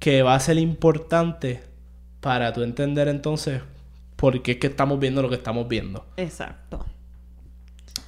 que 0.00 0.22
va 0.22 0.34
a 0.34 0.40
ser 0.40 0.58
importante 0.58 1.62
para 2.20 2.52
tú 2.52 2.62
entender 2.62 3.08
entonces 3.08 3.62
por 4.16 4.42
qué 4.42 4.52
es 4.52 4.58
que 4.58 4.66
estamos 4.66 5.00
viendo 5.00 5.22
lo 5.22 5.30
que 5.30 5.36
estamos 5.36 5.66
viendo. 5.66 6.04
Exacto. 6.18 6.84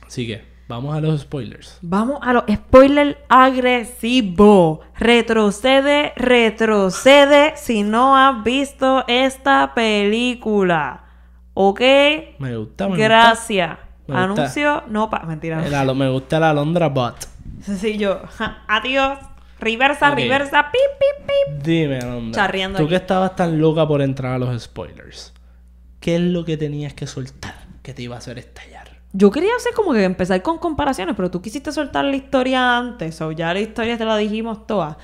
Así 0.07 0.27
que, 0.27 0.56
vamos 0.69 0.97
a 0.97 1.01
los 1.01 1.21
spoilers. 1.21 1.79
Vamos 1.83 2.19
a 2.23 2.33
los 2.33 2.45
spoilers 2.53 3.17
agresivos. 3.29 4.81
Retrocede, 4.99 6.13
retrocede 6.17 7.53
si 7.57 7.83
no 7.83 8.17
has 8.17 8.43
visto 8.45 9.05
esta 9.09 9.73
película. 9.75 11.05
¿Ok? 11.55 11.81
Me 12.39 12.57
gusta, 12.57 12.89
me 12.89 12.97
Gracias. 12.99 13.79
Me 14.07 14.15
gusta. 14.15 14.23
Anuncio, 14.25 14.83
no 14.89 15.11
pa... 15.11 15.21
Mentira. 15.21 15.57
gusta. 15.57 15.69
El 15.69 15.75
alo- 15.75 15.95
me 15.95 16.09
gusta 16.11 16.39
la 16.39 16.51
Alondra 16.51 16.89
Bot. 16.89 17.17
Sí, 17.63 17.97
yo. 17.99 18.21
ja, 18.39 18.63
Adiós. 18.69 19.19
Reversa, 19.59 20.11
reversa. 20.15 20.71
Pip, 20.71 20.81
pip, 20.99 21.27
pip. 21.27 21.63
Dime, 21.65 21.99
Alondra. 21.99 22.43
Charreando 22.43 22.77
Tú 22.79 22.85
aquí. 22.85 22.91
que 22.91 22.97
estabas 22.97 23.35
tan 23.35 23.59
loca 23.59 23.89
por 23.89 24.03
entrar 24.03 24.35
a 24.35 24.39
los 24.39 24.63
spoilers. 24.63 25.33
¿Qué 25.99 26.17
es 26.17 26.21
lo 26.21 26.45
que 26.45 26.57
tenías 26.59 26.93
que 26.93 27.07
soltar 27.07 27.55
que 27.83 27.95
te 27.95 28.03
iba 28.03 28.15
a 28.17 28.19
hacer 28.19 28.39
estallar? 28.39 28.86
Yo 29.19 29.31
quería 29.31 29.57
hacer 29.57 29.73
como 29.73 29.95
que 29.95 30.05
empezar 30.05 30.43
con 30.43 30.59
comparaciones, 30.59 31.17
pero 31.17 31.31
tú 31.31 31.41
quisiste 31.41 31.73
soltar 31.73 32.05
la 32.05 32.17
historia 32.17 32.77
antes, 32.77 33.19
o 33.23 33.33
ya 33.33 33.55
la 33.55 33.61
historia 33.61 33.97
te 33.97 34.05
la 34.05 34.15
dijimos 34.19 34.67
toda. 34.67 34.99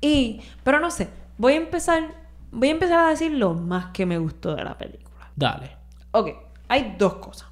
Y, 0.00 0.40
pero 0.64 0.80
no 0.80 0.90
sé, 0.90 1.08
voy 1.38 1.52
a 1.52 1.56
empezar, 1.58 2.02
voy 2.50 2.70
a 2.70 2.72
empezar 2.72 3.06
a 3.06 3.10
decir 3.10 3.30
lo 3.30 3.54
más 3.54 3.92
que 3.92 4.06
me 4.06 4.18
gustó 4.18 4.56
de 4.56 4.64
la 4.64 4.76
película. 4.76 5.30
Dale. 5.36 5.70
Ok, 6.10 6.30
hay 6.66 6.96
dos 6.98 7.14
cosas. 7.14 7.48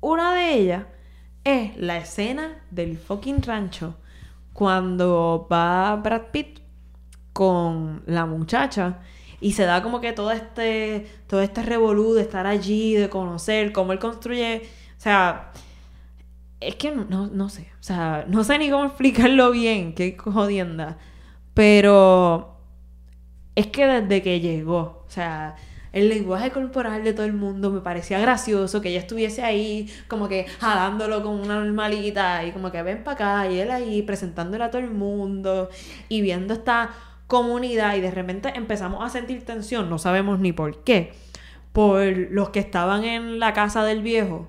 Una 0.00 0.34
de 0.34 0.54
ellas 0.54 0.86
es 1.44 1.76
la 1.76 1.98
escena 1.98 2.60
del 2.72 2.98
fucking 2.98 3.42
rancho 3.42 3.94
cuando 4.52 5.46
va 5.48 5.94
Brad 6.02 6.32
Pitt 6.32 6.58
con 7.32 8.02
la 8.06 8.26
muchacha 8.26 8.98
y 9.40 9.52
se 9.52 9.66
da 9.66 9.84
como 9.84 10.00
que 10.00 10.12
todo 10.12 10.32
este 10.32 11.06
todo 11.28 11.42
este 11.42 11.62
revolú 11.62 12.12
de 12.14 12.22
estar 12.22 12.48
allí, 12.48 12.94
de 12.94 13.08
conocer 13.08 13.70
cómo 13.70 13.92
él 13.92 14.00
construye, 14.00 14.68
o 15.02 15.04
sea, 15.04 15.50
es 16.60 16.76
que 16.76 16.92
no, 16.92 17.26
no, 17.26 17.48
sé, 17.48 17.72
o 17.80 17.82
sea, 17.82 18.24
no 18.28 18.44
sé 18.44 18.56
ni 18.58 18.70
cómo 18.70 18.84
explicarlo 18.84 19.50
bien, 19.50 19.96
qué 19.96 20.16
jodienda, 20.16 20.96
pero 21.54 22.56
es 23.56 23.66
que 23.66 23.84
desde 23.84 24.22
que 24.22 24.38
llegó, 24.38 25.02
o 25.04 25.10
sea, 25.10 25.56
el 25.92 26.08
lenguaje 26.08 26.52
corporal 26.52 27.02
de 27.02 27.14
todo 27.14 27.26
el 27.26 27.32
mundo 27.32 27.72
me 27.72 27.80
parecía 27.80 28.20
gracioso 28.20 28.80
que 28.80 28.90
ella 28.90 29.00
estuviese 29.00 29.42
ahí, 29.42 29.92
como 30.06 30.28
que 30.28 30.46
jalándolo 30.60 31.24
como 31.24 31.42
una 31.42 31.64
normalita, 31.64 32.44
y 32.44 32.52
como 32.52 32.70
que 32.70 32.80
ven 32.84 33.02
para 33.02 33.40
acá, 33.40 33.50
y 33.50 33.58
él 33.58 33.72
ahí 33.72 34.02
presentándole 34.02 34.62
a 34.62 34.70
todo 34.70 34.82
el 34.82 34.92
mundo, 34.92 35.68
y 36.08 36.20
viendo 36.20 36.54
esta 36.54 36.90
comunidad, 37.26 37.96
y 37.96 38.02
de 38.02 38.12
repente 38.12 38.52
empezamos 38.54 39.04
a 39.04 39.08
sentir 39.08 39.44
tensión, 39.44 39.90
no 39.90 39.98
sabemos 39.98 40.38
ni 40.38 40.52
por 40.52 40.84
qué, 40.84 41.12
por 41.72 42.04
los 42.06 42.50
que 42.50 42.60
estaban 42.60 43.02
en 43.02 43.40
la 43.40 43.52
casa 43.52 43.82
del 43.82 44.00
viejo, 44.02 44.46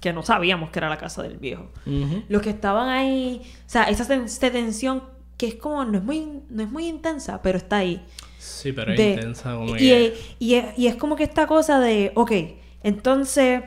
que 0.00 0.12
no 0.12 0.22
sabíamos 0.22 0.70
que 0.70 0.78
era 0.78 0.88
la 0.88 0.98
casa 0.98 1.22
del 1.22 1.38
viejo 1.38 1.70
los 2.28 2.42
que 2.42 2.50
estaban 2.50 2.88
ahí, 2.88 3.42
o 3.66 3.68
sea, 3.68 3.84
esa 3.84 4.06
ten- 4.06 4.24
esa 4.24 4.50
tensión 4.50 5.02
que 5.36 5.46
es 5.48 5.54
como, 5.56 5.84
no 5.84 5.98
es 5.98 6.04
muy, 6.04 6.40
no 6.50 6.62
es 6.62 6.70
muy 6.70 6.86
intensa, 6.88 7.40
pero 7.42 7.58
está 7.58 7.76
ahí. 7.78 8.04
Sí, 8.38 8.72
pero 8.72 8.92
es 8.92 8.96
intensa 9.14 9.54
como 9.54 9.76
y, 9.76 10.12
y 10.38 10.54
es, 10.54 10.78
y 10.78 10.86
es 10.88 10.96
como 10.96 11.14
que 11.16 11.24
esta 11.24 11.46
cosa 11.46 11.78
de, 11.80 12.12
ok, 12.14 12.32
entonces, 12.82 13.62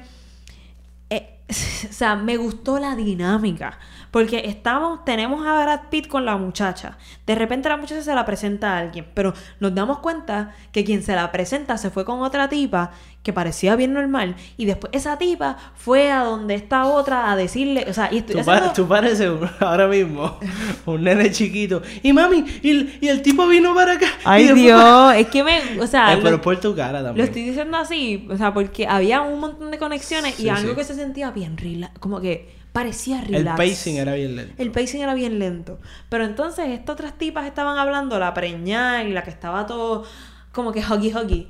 eh, 1.10 1.40
o 1.90 1.94
sea, 1.94 2.16
me 2.16 2.38
gustó 2.38 2.80
la 2.80 2.96
dinámica. 2.96 3.80
Porque 4.12 4.44
estamos, 4.46 5.06
tenemos 5.06 5.48
a 5.48 5.62
Brad 5.64 5.80
Pitt 5.90 6.08
con 6.08 6.26
la 6.26 6.36
muchacha. 6.36 6.98
De 7.26 7.34
repente 7.34 7.70
la 7.70 7.78
muchacha 7.78 8.02
se 8.04 8.14
la 8.14 8.26
presenta 8.26 8.74
a 8.74 8.80
alguien. 8.80 9.08
Pero 9.14 9.34
nos 9.62 9.74
damos 9.74 10.00
cuenta 10.00 10.54
que 10.74 10.84
quien 10.84 11.02
se 11.02 11.16
la 11.16 11.32
presenta 11.32 11.78
se 11.78 11.90
fue 11.92 12.04
con 12.04 12.22
otra 12.22 12.50
tipa 12.50 12.92
que 13.24 13.32
parecía 13.32 13.76
bien 13.78 13.94
normal. 13.94 14.36
Y 14.58 14.66
después 14.66 14.92
esa 14.94 15.18
tipa 15.18 15.56
fue 15.76 16.12
a 16.12 16.24
donde 16.26 16.56
esta 16.56 16.86
otra 16.88 17.32
a 17.32 17.38
decirle. 17.38 17.86
O 17.88 17.94
sea, 17.94 18.10
y 18.12 18.22
Tú, 18.24 18.38
haciendo- 18.38 18.74
tú 18.74 18.86
pareces 18.88 19.32
ahora 19.62 19.88
mismo 19.88 20.38
un 20.86 21.04
nene 21.04 21.32
chiquito. 21.32 21.82
Y 22.04 22.12
mami, 22.12 22.44
y, 22.64 22.70
el- 22.72 22.98
y 23.00 23.08
el 23.08 23.22
tipo 23.22 23.48
vino 23.48 23.74
para 23.74 23.94
acá. 23.94 24.08
Ay 24.26 24.44
después- 24.44 24.62
Dios, 24.64 25.14
es 25.16 25.28
que 25.28 25.44
me, 25.44 25.80
o 25.80 25.88
sea, 25.88 26.12
Eh, 26.12 26.18
lo- 26.18 26.24
pero 26.24 26.42
por 26.42 26.60
tu 26.60 26.76
cara 26.76 27.00
Lo 27.00 27.06
también. 27.06 27.28
estoy 27.28 27.44
diciendo 27.44 27.78
así, 27.78 28.28
o 28.30 28.36
sea, 28.36 28.54
porque 28.54 28.86
había 28.88 29.22
un 29.22 29.40
montón 29.40 29.72
de 29.72 29.78
conexiones 29.78 30.36
Sí, 30.36 30.44
y 30.48 30.50
algo 30.50 30.72
sí. 30.72 30.76
que 30.76 30.84
se 30.84 30.96
sentía 30.96 31.32
bien 31.32 31.56
como 32.00 32.20
que 32.20 32.60
parecía 32.74 33.22
El 33.22 33.28
relax. 33.34 33.58
pacing 33.58 33.98
era 33.98 34.14
bien 34.16 34.36
lento. 34.36 34.54
El 34.58 34.72
pacing 34.72 35.02
era 35.02 35.14
bien 35.14 35.40
lento. 35.40 35.80
Pero 36.10 36.26
entonces 36.26 36.70
estas 36.70 36.94
otras 36.94 37.18
tipas 37.18 37.46
estaban 37.46 37.78
hablando, 37.78 38.18
la 38.20 38.34
preñada 38.34 39.04
y 39.04 39.12
la 39.12 39.24
que 39.24 39.30
estaba 39.30 39.66
todo 39.66 40.04
como 40.52 40.72
que 40.72 40.80
huggy 40.82 41.14
huggy. 41.14 41.48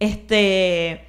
Este. 0.00 1.06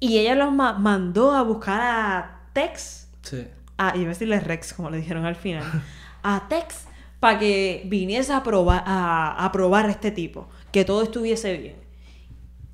Y 0.00 0.18
ella 0.18 0.34
los 0.34 0.52
ma- 0.52 0.74
mandó 0.74 1.32
a 1.32 1.42
buscar 1.42 1.80
a 1.80 2.40
Tex. 2.52 3.08
Sí. 3.22 3.46
Ah, 3.78 3.92
iba 3.96 4.04
a 4.06 4.08
decirle 4.08 4.38
Rex, 4.40 4.74
como 4.74 4.90
le 4.90 4.98
dijeron 4.98 5.24
al 5.24 5.34
final. 5.36 5.64
A 6.22 6.46
Tex 6.48 6.84
para 7.20 7.38
que 7.38 7.82
viniese 7.86 8.32
a 8.32 8.42
probar, 8.42 8.82
a, 8.86 9.44
a 9.44 9.50
probar 9.52 9.86
a 9.86 9.90
este 9.90 10.10
tipo. 10.10 10.48
Que 10.72 10.84
todo 10.84 11.02
estuviese 11.02 11.56
bien. 11.56 11.76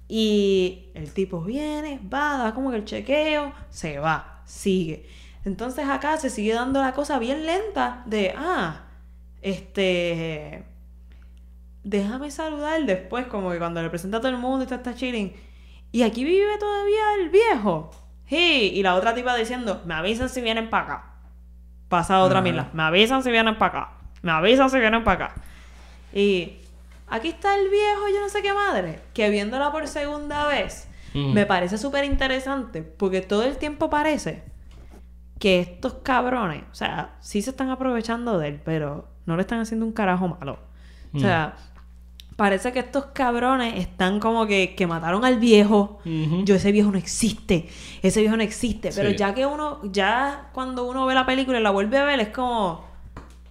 Y 0.09 0.87
el 0.95 1.13
tipo 1.13 1.41
viene, 1.43 2.01
va, 2.13 2.37
da 2.39 2.55
como 2.55 2.71
que 2.71 2.79
el 2.79 2.85
chequeo, 2.85 3.53
se 3.71 3.99
va, 4.01 4.43
sigue. 4.45 5.07
Entonces 5.45 5.89
acá 5.89 6.17
se 6.19 6.31
sigue 6.31 6.53
dando 6.53 6.81
la 6.83 6.93
cosa 6.93 7.19
bien 7.19 7.47
lenta 7.47 8.03
de, 8.07 8.35
ah, 8.37 8.83
este, 9.41 10.65
déjame 11.83 12.31
saludar 12.31 12.85
después, 12.85 13.27
como 13.27 13.51
que 13.51 13.59
cuando 13.59 13.83
le 13.83 13.89
presenta 13.89 14.19
a 14.19 14.21
todo 14.21 14.31
el 14.31 14.39
mundo 14.39 14.61
y 14.61 14.63
está, 14.65 14.77
está 14.77 14.95
chilling. 14.95 15.33
Y 15.93 16.03
aquí 16.03 16.25
vive 16.25 16.59
todavía 16.59 17.15
el 17.21 17.31
viejo. 17.31 17.91
Sí, 18.29 18.71
y 18.75 18.83
la 18.83 18.95
otra 18.95 19.15
tipa 19.15 19.35
diciendo, 19.35 19.83
me 19.87 19.95
avisan 19.95 20.29
si 20.29 20.41
vienen 20.41 20.71
para 20.71 20.85
acá. 20.85 21.05
Pasa 21.89 22.21
otra 22.23 22.39
Ajá. 22.39 22.49
mila, 22.49 22.71
me 22.73 22.83
avisan 22.83 23.23
si 23.23 23.31
vienen 23.31 23.59
para 23.59 23.81
acá. 23.81 23.93
Me 24.23 24.31
avisan 24.31 24.71
si 24.71 24.79
vienen 24.79 25.03
para 25.03 25.27
acá. 25.27 25.35
Y 26.13 26.59
aquí 27.09 27.29
está 27.29 27.57
el 27.57 27.69
viejo, 27.71 28.09
yo 28.13 28.21
no 28.21 28.29
sé 28.29 28.43
qué 28.43 28.53
madre, 28.53 29.01
que 29.15 29.31
viéndola 29.31 29.73
por 29.73 29.89
segunda 29.89 30.47
vez, 30.47 30.87
me 31.13 31.45
parece 31.47 31.79
súper 31.79 32.05
interesante, 32.05 32.83
porque 32.83 33.21
todo 33.21 33.43
el 33.43 33.57
tiempo 33.57 33.91
parece 33.91 34.50
que 35.41 35.59
estos 35.61 35.95
cabrones, 36.05 36.63
o 36.71 36.75
sea, 36.75 37.17
sí 37.21 37.43
se 37.43 37.51
están 37.51 37.71
aprovechando 37.71 38.39
de 38.39 38.47
él, 38.49 38.61
pero 38.65 39.09
no 39.27 39.35
le 39.37 39.41
están 39.43 39.59
haciendo 39.61 39.85
un 39.87 39.93
carajo 39.93 40.29
malo. 40.29 40.59
O 41.13 41.19
sea, 41.19 41.57
parece 42.37 42.73
que 42.73 42.79
estos 42.79 43.07
cabrones 43.07 43.75
están 43.79 44.21
como 44.21 44.47
que, 44.47 44.75
que 44.77 44.87
mataron 44.87 45.25
al 45.25 45.39
viejo. 45.41 45.99
Yo, 46.45 46.55
ese 46.55 46.71
viejo 46.73 46.91
no 46.93 46.99
existe. 46.99 47.69
Ese 48.03 48.21
viejo 48.21 48.37
no 48.37 48.43
existe. 48.43 48.91
Pero 48.95 49.11
Sí. 49.11 49.17
ya 49.17 49.35
que 49.35 49.47
uno, 49.47 49.81
ya 49.85 50.51
cuando 50.53 50.85
uno 50.85 51.05
ve 51.07 51.15
la 51.15 51.27
película 51.27 51.59
y 51.59 51.63
la 51.63 51.71
vuelve 51.71 51.99
a 51.99 52.05
ver, 52.05 52.21
es 52.21 52.29
como. 52.29 52.89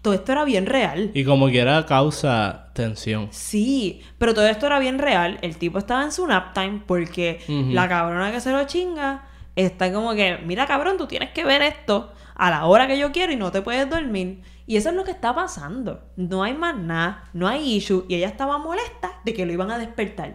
Todo 0.01 0.13
esto 0.13 0.31
era 0.31 0.45
bien 0.45 0.65
real. 0.65 1.11
Y 1.13 1.25
como 1.25 1.49
quiera 1.49 1.85
causa 1.85 2.69
tensión. 2.73 3.27
Sí, 3.31 4.01
pero 4.17 4.33
todo 4.33 4.47
esto 4.47 4.65
era 4.67 4.79
bien 4.79 4.97
real. 4.97 5.37
El 5.41 5.57
tipo 5.57 5.77
estaba 5.77 6.03
en 6.03 6.13
su 6.13 6.25
nap 6.25 6.53
time 6.53 6.81
porque 6.87 7.41
la 7.47 7.89
cabrona 7.89 8.31
que 8.31 8.39
se 8.39 8.51
lo 8.53 8.63
chinga 8.65 9.23
está 9.65 9.91
como 9.91 10.13
que, 10.13 10.37
mira 10.45 10.65
cabrón, 10.65 10.97
tú 10.97 11.07
tienes 11.07 11.31
que 11.31 11.43
ver 11.43 11.61
esto 11.61 12.13
a 12.35 12.49
la 12.49 12.65
hora 12.65 12.87
que 12.87 12.97
yo 12.97 13.11
quiero 13.11 13.33
y 13.33 13.35
no 13.35 13.51
te 13.51 13.61
puedes 13.61 13.89
dormir. 13.89 14.41
Y 14.65 14.77
eso 14.77 14.89
es 14.89 14.95
lo 14.95 15.03
que 15.03 15.11
está 15.11 15.33
pasando. 15.33 16.03
No 16.15 16.43
hay 16.43 16.53
más 16.53 16.77
nada, 16.77 17.29
no 17.33 17.47
hay 17.47 17.75
issue. 17.75 18.05
Y 18.07 18.15
ella 18.15 18.27
estaba 18.27 18.57
molesta 18.59 19.13
de 19.25 19.33
que 19.33 19.45
lo 19.45 19.51
iban 19.51 19.71
a 19.71 19.79
despertar. 19.79 20.33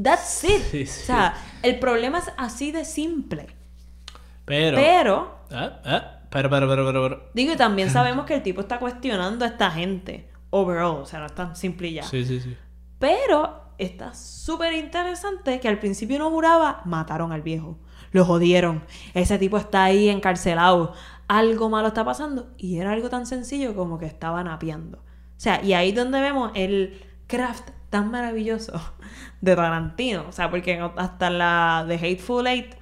That's 0.00 0.44
it. 0.44 0.62
Sí, 0.70 0.86
sí. 0.86 1.02
O 1.02 1.06
sea, 1.06 1.34
el 1.62 1.78
problema 1.78 2.18
es 2.18 2.32
así 2.36 2.72
de 2.72 2.84
simple. 2.84 3.46
Pero... 4.44 4.76
Pero, 4.76 5.40
Ah, 5.52 5.80
ah, 5.84 6.18
pero, 6.30 6.48
pero, 6.48 6.68
pero, 6.68 6.86
pero, 6.86 7.02
pero. 7.02 7.30
digo, 7.34 7.52
y 7.52 7.56
también 7.56 7.90
sabemos 7.92 8.24
que 8.24 8.34
el 8.34 8.42
tipo 8.42 8.60
está 8.60 8.78
cuestionando 8.78 9.44
a 9.44 9.48
esta 9.48 9.70
gente. 9.70 10.30
Overall, 10.50 11.02
o 11.02 11.06
sea, 11.06 11.20
no 11.20 11.26
es 11.26 11.34
tan 11.34 11.54
simple 11.54 11.88
y 11.88 11.94
ya. 11.94 12.02
Sí, 12.02 12.24
sí, 12.24 12.40
sí. 12.40 12.56
Pero 12.98 13.74
está 13.78 14.14
súper 14.14 14.72
interesante 14.74 15.60
que 15.60 15.68
al 15.68 15.78
principio 15.78 16.18
no 16.18 16.30
juraba, 16.30 16.82
mataron 16.84 17.32
al 17.32 17.42
viejo. 17.42 17.78
Lo 18.12 18.24
jodieron. 18.24 18.82
Ese 19.14 19.38
tipo 19.38 19.56
está 19.56 19.84
ahí 19.84 20.08
encarcelado. 20.08 20.94
Algo 21.28 21.70
malo 21.70 21.88
está 21.88 22.04
pasando. 22.04 22.50
Y 22.58 22.78
era 22.78 22.92
algo 22.92 23.08
tan 23.08 23.26
sencillo 23.26 23.74
como 23.74 23.98
que 23.98 24.06
estaba 24.06 24.42
napeando. 24.42 24.98
O 24.98 25.02
sea, 25.42 25.62
y 25.64 25.72
ahí 25.74 25.90
es 25.90 25.94
donde 25.94 26.20
vemos 26.20 26.50
el 26.54 27.00
craft 27.26 27.70
tan 27.88 28.10
maravilloso 28.10 28.72
de 29.40 29.54
Tarantino. 29.56 30.24
O 30.28 30.32
sea, 30.32 30.50
porque 30.50 30.80
hasta 30.96 31.30
la 31.30 31.84
de 31.88 31.94
Hateful 31.94 32.46
Eight, 32.46 32.74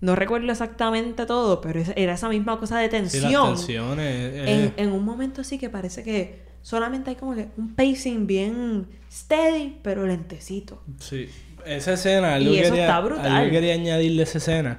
no 0.00 0.16
recuerdo 0.16 0.50
exactamente 0.50 1.26
todo, 1.26 1.60
pero 1.60 1.82
era 1.94 2.14
esa 2.14 2.28
misma 2.30 2.58
cosa 2.58 2.78
de 2.78 2.86
Sí, 2.86 2.90
tensión 2.90 3.50
las 3.50 3.58
tensiones. 3.66 4.06
eh, 4.34 4.72
en, 4.76 4.86
en 4.88 4.92
un 4.94 5.04
momento 5.04 5.42
así 5.42 5.58
que 5.58 5.68
parece 5.68 6.02
que 6.02 6.42
solamente 6.62 7.10
hay 7.10 7.16
como 7.16 7.34
que 7.34 7.48
un 7.58 7.74
pacing 7.74 8.26
bien 8.26 8.86
steady, 9.12 9.78
pero 9.82 10.06
lentecito. 10.06 10.82
Sí. 10.98 11.28
Esa 11.66 11.94
escena, 11.94 12.34
algo, 12.34 12.52
Y 12.52 12.58
eso 12.58 12.70
quería, 12.70 12.86
está 12.86 13.00
brutal. 13.00 13.26
algo 13.26 13.44
que 13.46 13.50
quería 13.50 13.74
añadirle 13.74 14.22
a 14.22 14.24
esa 14.24 14.38
escena 14.38 14.78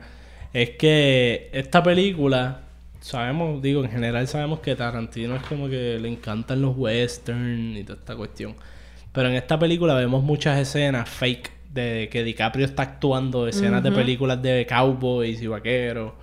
es 0.53 0.71
que 0.71 1.49
esta 1.53 1.81
película, 1.81 2.61
sabemos, 2.99 3.61
digo, 3.61 3.83
en 3.83 3.91
general 3.91 4.27
sabemos 4.27 4.59
que 4.59 4.75
Tarantino 4.75 5.35
es 5.35 5.43
como 5.43 5.69
que 5.69 5.97
le 5.99 6.09
encantan 6.09 6.61
los 6.61 6.75
western 6.77 7.77
y 7.77 7.83
toda 7.83 7.99
esta 7.99 8.15
cuestión. 8.15 8.55
Pero 9.11 9.29
en 9.29 9.35
esta 9.35 9.57
película 9.59 9.93
vemos 9.95 10.23
muchas 10.23 10.59
escenas 10.59 11.09
fake 11.09 11.51
de 11.73 12.09
que 12.11 12.23
DiCaprio 12.23 12.65
está 12.65 12.83
actuando 12.83 13.47
escenas 13.47 13.81
de 13.81 13.91
películas 13.91 14.41
de 14.41 14.65
cowboys 14.67 15.41
y 15.41 15.47
vaqueros. 15.47 16.13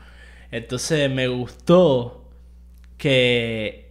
Entonces 0.51 1.11
me 1.11 1.29
gustó 1.29 2.29
que 2.97 3.89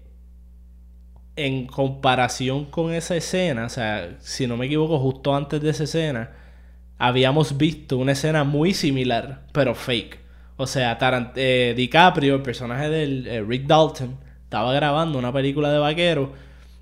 en 1.35 1.67
comparación 1.67 2.65
con 2.65 2.93
esa 2.93 3.15
escena, 3.15 3.65
o 3.65 3.69
sea, 3.69 4.17
si 4.19 4.47
no 4.47 4.57
me 4.57 4.65
equivoco, 4.65 4.99
justo 4.99 5.35
antes 5.35 5.61
de 5.61 5.69
esa 5.69 5.83
escena, 5.83 6.31
habíamos 6.97 7.57
visto 7.57 7.97
una 7.97 8.13
escena 8.13 8.43
muy 8.43 8.73
similar, 8.73 9.41
pero 9.51 9.75
fake. 9.75 10.19
O 10.57 10.65
sea, 10.67 10.97
Tarant- 10.97 11.33
eh, 11.35 11.73
DiCaprio, 11.77 12.35
el 12.35 12.41
personaje 12.41 12.89
del 12.89 13.27
eh, 13.27 13.43
Rick 13.43 13.67
Dalton, 13.67 14.17
estaba 14.43 14.73
grabando 14.73 15.19
una 15.19 15.31
película 15.31 15.71
de 15.71 15.77
vaquero 15.77 16.33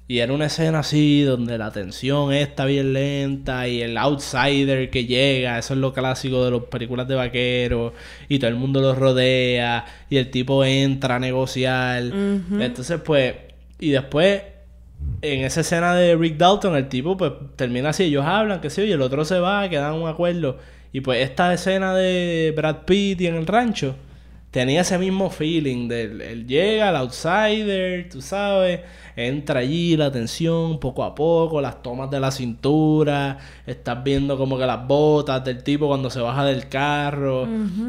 y 0.07 0.19
era 0.19 0.31
una 0.31 0.45
escena 0.45 0.79
así 0.79 1.23
donde 1.23 1.57
la 1.57 1.71
tensión 1.71 2.31
está 2.31 2.65
bien 2.65 2.93
lenta 2.93 3.67
y 3.67 3.81
el 3.81 3.97
outsider 3.97 4.91
que 4.91 5.05
llega, 5.05 5.57
eso 5.57 5.73
es 5.73 5.79
lo 5.79 5.93
clásico 5.93 6.45
de 6.45 6.51
las 6.51 6.61
películas 6.65 7.07
de 7.07 7.15
vaquero 7.15 7.93
y 8.29 8.37
todo 8.37 8.49
el 8.51 8.55
mundo 8.55 8.81
lo 8.81 8.93
rodea 8.93 9.83
y 10.09 10.17
el 10.17 10.29
tipo 10.29 10.63
entra 10.63 11.15
a 11.15 11.19
negociar. 11.19 12.03
Entonces, 12.61 13.01
pues, 13.03 13.33
y 13.79 13.89
después 13.89 14.43
en 15.21 15.43
esa 15.43 15.61
escena 15.61 15.95
de 15.95 16.15
Rick 16.15 16.37
Dalton, 16.37 16.75
el 16.75 16.87
tipo 16.87 17.17
pues 17.17 17.33
termina 17.55 17.89
así, 17.89 18.03
ellos 18.03 18.25
hablan, 18.25 18.61
que 18.61 18.69
sí, 18.69 18.83
y 18.83 18.91
el 18.91 19.01
otro 19.01 19.25
se 19.25 19.39
va, 19.39 19.67
quedan 19.69 19.93
un 19.95 20.07
acuerdo. 20.07 20.57
Y 20.91 21.01
pues 21.01 21.21
esta 21.23 21.53
escena 21.53 21.93
de 21.93 22.53
Brad 22.55 22.85
Pitt 22.85 23.21
y 23.21 23.27
en 23.27 23.35
el 23.35 23.47
rancho 23.47 23.95
tenía 24.55 24.79
ese 24.79 24.97
mismo 24.97 25.29
feeling 25.29 25.89
del 25.89 26.21
él 26.21 26.47
llega, 26.47 26.89
el 26.89 26.95
outsider, 26.95 28.07
tú 28.07 28.21
sabes, 28.21 28.79
entra 29.17 29.59
allí 29.59 29.97
la 29.97 30.13
tensión 30.13 30.79
poco 30.79 31.03
a 31.03 31.13
poco, 31.13 31.59
las 31.59 31.83
tomas 31.83 32.09
de 32.09 32.21
la 32.21 32.31
cintura, 32.31 33.37
estás 33.67 34.01
viendo 34.01 34.37
como 34.37 34.57
que 34.57 34.65
las 34.65 34.87
botas 34.87 35.43
del 35.43 35.61
tipo 35.61 35.87
cuando 35.87 36.09
se 36.09 36.21
baja 36.21 36.45
del 36.45 36.69
carro, 36.69 37.45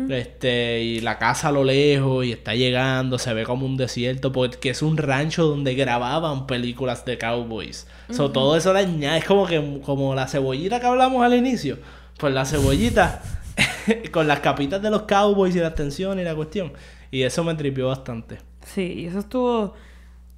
este, 0.08 0.82
y 0.82 1.00
la 1.02 1.18
casa 1.18 1.50
a 1.50 1.52
lo 1.52 1.62
lejos 1.62 2.26
y 2.26 2.32
está 2.32 2.56
llegando, 2.56 3.16
se 3.20 3.32
ve 3.32 3.44
como 3.44 3.64
un 3.64 3.76
desierto, 3.76 4.32
porque 4.32 4.70
es 4.70 4.82
un 4.82 4.96
rancho 4.96 5.46
donde 5.46 5.76
grababan 5.76 6.48
películas 6.48 7.04
de 7.04 7.16
cowboys. 7.16 7.86
So, 8.10 8.32
todo 8.32 8.56
eso 8.56 8.72
le 8.72 8.80
añade, 8.80 9.18
es 9.18 9.24
como 9.24 9.46
que 9.46 9.80
como 9.84 10.16
la 10.16 10.26
cebollita 10.26 10.80
que 10.80 10.86
hablamos 10.86 11.22
al 11.22 11.34
inicio, 11.34 11.78
pues 12.18 12.34
la 12.34 12.44
cebollita 12.44 13.22
con 14.12 14.26
las 14.26 14.40
capitas 14.40 14.82
de 14.82 14.90
los 14.90 15.02
cowboys 15.02 15.54
y 15.56 15.60
la 15.60 15.74
tensión 15.74 16.18
y 16.18 16.24
la 16.24 16.34
cuestión. 16.34 16.72
Y 17.10 17.22
eso 17.22 17.44
me 17.44 17.54
tripió 17.54 17.88
bastante. 17.88 18.38
Sí, 18.64 18.92
y 18.96 19.06
eso 19.06 19.20
estuvo 19.20 19.74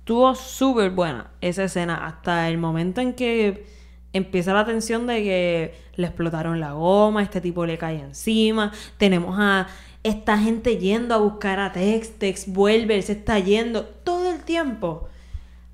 estuvo 0.09 0.35
súper 0.35 0.91
buena 0.91 1.31
esa 1.43 1.65
escena 1.65 2.07
hasta 2.07 2.49
el 2.49 2.57
momento 2.57 3.03
en 3.03 3.13
que 3.13 3.67
empieza 4.15 4.55
la 4.55 4.65
tensión 4.65 5.07
de 5.07 5.23
que 5.23 5.75
le 5.97 6.07
explotaron 6.07 6.61
la 6.61 6.73
goma, 6.73 7.23
este 7.23 7.43
tipo 7.43 7.67
le 7.67 7.77
cae 7.77 8.01
encima, 8.01 8.73
tenemos 8.97 9.37
a 9.39 9.67
esta 10.03 10.39
gente 10.39 10.79
yendo 10.79 11.15
a 11.15 11.19
buscar 11.19 11.61
a 11.61 11.73
Tex, 11.73 12.19
Tex 12.19 12.51
vuelve, 12.51 12.97
él 12.97 13.03
se 13.03 13.13
está 13.13 13.39
yendo 13.39 13.85
todo 13.85 14.33
el 14.33 14.45
tiempo. 14.45 15.11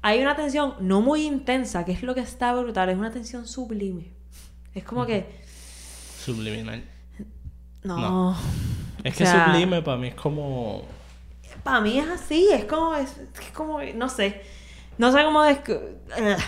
Hay 0.02 0.20
una 0.20 0.34
tensión 0.34 0.74
no 0.80 1.00
muy 1.00 1.24
intensa, 1.24 1.84
que 1.84 1.92
es 1.92 2.02
lo 2.02 2.16
que 2.16 2.20
está 2.20 2.52
brutal, 2.54 2.88
es 2.88 2.98
una 2.98 3.12
tensión 3.12 3.46
sublime. 3.46 4.10
Es 4.74 4.82
como 4.82 5.06
que 5.06 5.26
Subliminal. 6.24 6.82
No, 7.84 7.96
No. 7.98 8.36
Es 9.04 9.16
que 9.16 9.24
O 9.24 9.26
sea, 9.26 9.46
sublime 9.52 9.82
para 9.82 9.96
mí 9.98 10.08
es 10.08 10.14
como. 10.14 10.82
Para 11.62 11.80
mí 11.80 11.98
es 11.98 12.08
así, 12.08 12.48
es 12.52 12.64
como, 12.64 12.94
es, 12.94 13.10
es 13.40 13.50
como, 13.52 13.78
no 13.94 14.08
sé. 14.08 14.42
No 14.96 15.10
sé 15.12 15.24
cómo... 15.24 15.42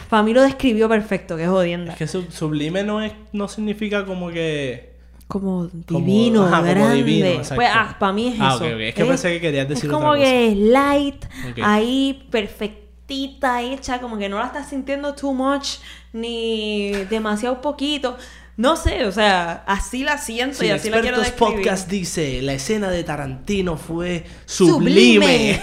Para 0.08 0.22
mí 0.22 0.32
lo 0.32 0.40
describió 0.42 0.88
perfecto, 0.88 1.36
que 1.36 1.42
es 1.44 1.48
jodienda. 1.48 1.92
Es 1.92 1.98
que 1.98 2.06
sub- 2.06 2.30
sublime 2.30 2.84
no 2.84 3.02
es 3.02 3.12
no 3.32 3.48
significa 3.48 4.04
como 4.06 4.30
que. 4.30 4.94
Como 5.26 5.68
como- 5.86 5.98
divino, 6.00 6.44
ajá, 6.46 6.58
como 6.60 6.70
grande. 6.70 6.94
divino, 6.96 7.26
exacto. 7.26 7.56
pues, 7.56 7.68
ah, 7.74 7.96
para 7.98 8.12
mí 8.12 8.28
es 8.28 8.36
Ah, 8.40 8.54
eso. 8.54 8.64
ok, 8.64 8.70
ok. 8.74 8.80
Es 8.80 8.94
que 8.94 9.04
pensé 9.04 9.32
que 9.32 9.40
querías 9.40 9.68
decir 9.68 9.86
Es 9.86 9.90
como 9.90 10.08
otra 10.10 10.20
cosa. 10.20 10.30
que 10.30 10.48
es 10.52 10.56
light, 10.56 11.24
ahí 11.62 12.28
perfectita, 12.30 13.62
hecha, 13.62 14.00
como 14.00 14.16
que 14.18 14.28
no 14.28 14.38
la 14.38 14.46
estás 14.46 14.68
sintiendo 14.68 15.14
too 15.14 15.34
much, 15.34 15.78
ni 16.12 16.92
demasiado 17.10 17.60
poquito. 17.60 18.16
No 18.56 18.76
sé, 18.76 19.04
o 19.04 19.12
sea, 19.12 19.64
así 19.66 20.02
la 20.02 20.16
siento 20.18 20.64
y 20.64 20.68
Sí, 20.68 20.70
así 20.72 20.88
la 20.90 21.00
quiero 21.02 21.18
describir. 21.20 21.56
Podcast 21.56 21.90
dice: 21.90 22.40
la 22.42 22.54
escena 22.54 22.88
de 22.88 23.04
Tarantino 23.04 23.76
fue 23.76 24.24
Sublime. 24.46 25.60
sublime. 25.60 25.62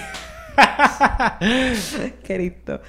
Cristo. 2.23 2.81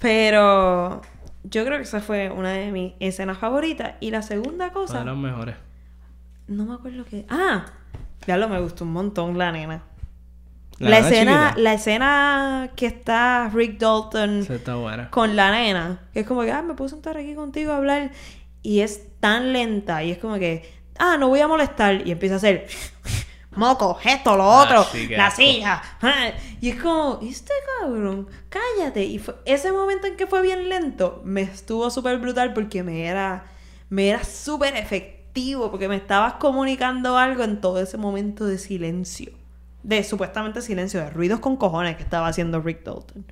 Pero 0.00 1.00
yo 1.44 1.64
creo 1.64 1.76
que 1.78 1.84
esa 1.84 2.00
fue 2.00 2.30
una 2.30 2.50
de 2.50 2.72
mis 2.72 2.94
escenas 3.00 3.38
favoritas. 3.38 3.94
Y 4.00 4.10
la 4.10 4.22
segunda 4.22 4.64
Una 4.66 4.72
cosa, 4.72 4.98
de 5.00 5.04
las 5.04 5.16
mejores. 5.16 5.54
no 6.48 6.64
me 6.64 6.74
acuerdo 6.74 7.04
qué. 7.04 7.24
Ah, 7.28 7.66
ya 8.26 8.36
lo 8.36 8.48
me 8.48 8.60
gustó 8.60 8.84
un 8.84 8.92
montón 8.92 9.38
la 9.38 9.52
nena. 9.52 9.82
La 10.78 10.98
escena, 10.98 11.50
chiquita. 11.50 11.60
la 11.62 11.72
escena 11.74 12.70
que 12.74 12.86
está 12.86 13.48
Rick 13.54 13.78
Dalton 13.78 14.40
está 14.48 14.74
buena. 14.74 15.10
con 15.10 15.36
la 15.36 15.52
nena, 15.52 16.00
que 16.12 16.20
es 16.20 16.26
como 16.26 16.42
que, 16.42 16.50
ah, 16.50 16.62
me 16.62 16.74
puedo 16.74 16.88
sentar 16.88 17.16
aquí 17.16 17.34
contigo 17.36 17.70
a 17.72 17.76
hablar. 17.76 18.10
Y 18.62 18.80
es 18.80 19.18
tan 19.20 19.52
lenta. 19.52 20.02
Y 20.04 20.12
es 20.12 20.18
como 20.18 20.38
que, 20.38 20.70
ah, 20.98 21.16
no 21.18 21.28
voy 21.28 21.40
a 21.40 21.48
molestar. 21.48 22.06
Y 22.06 22.10
empieza 22.12 22.34
a 22.34 22.38
hacer, 22.38 22.66
moco, 23.56 23.98
esto, 24.04 24.36
lo 24.36 24.44
Ah, 24.44 24.62
otro, 24.62 24.84
sí, 24.84 25.08
qué 25.08 25.16
la 25.16 25.26
asco. 25.26 25.42
silla. 25.42 25.82
ah. 26.02 26.30
Y 26.60 26.68
es 26.70 26.80
como, 26.80 27.18
"¿Y 27.20 27.28
este 27.30 27.52
cabrón, 27.80 28.28
cállate. 28.48 29.04
Y 29.04 29.18
fue- 29.18 29.34
ese 29.44 29.72
momento 29.72 30.06
en 30.06 30.16
que 30.16 30.26
fue 30.28 30.42
bien 30.42 30.68
lento, 30.68 31.20
me 31.24 31.42
estuvo 31.42 31.90
súper 31.90 32.18
brutal 32.18 32.52
porque 32.54 32.82
me 32.84 33.04
era, 33.06 33.46
me 33.88 34.08
era 34.10 34.22
súper 34.24 34.76
efectivo. 34.76 35.70
Porque 35.70 35.88
me 35.88 35.96
estabas 35.96 36.34
comunicando 36.34 37.16
algo 37.18 37.42
en 37.42 37.60
todo 37.60 37.80
ese 37.80 37.96
momento 37.98 38.44
de 38.44 38.58
silencio. 38.58 39.32
De 39.82 40.04
supuestamente 40.04 40.60
silencio, 40.62 41.00
de 41.00 41.10
ruidos 41.10 41.40
con 41.40 41.56
cojones 41.56 41.96
que 41.96 42.02
estaba 42.04 42.28
haciendo 42.28 42.60
Rick 42.60 42.84
Dalton. 42.84 43.24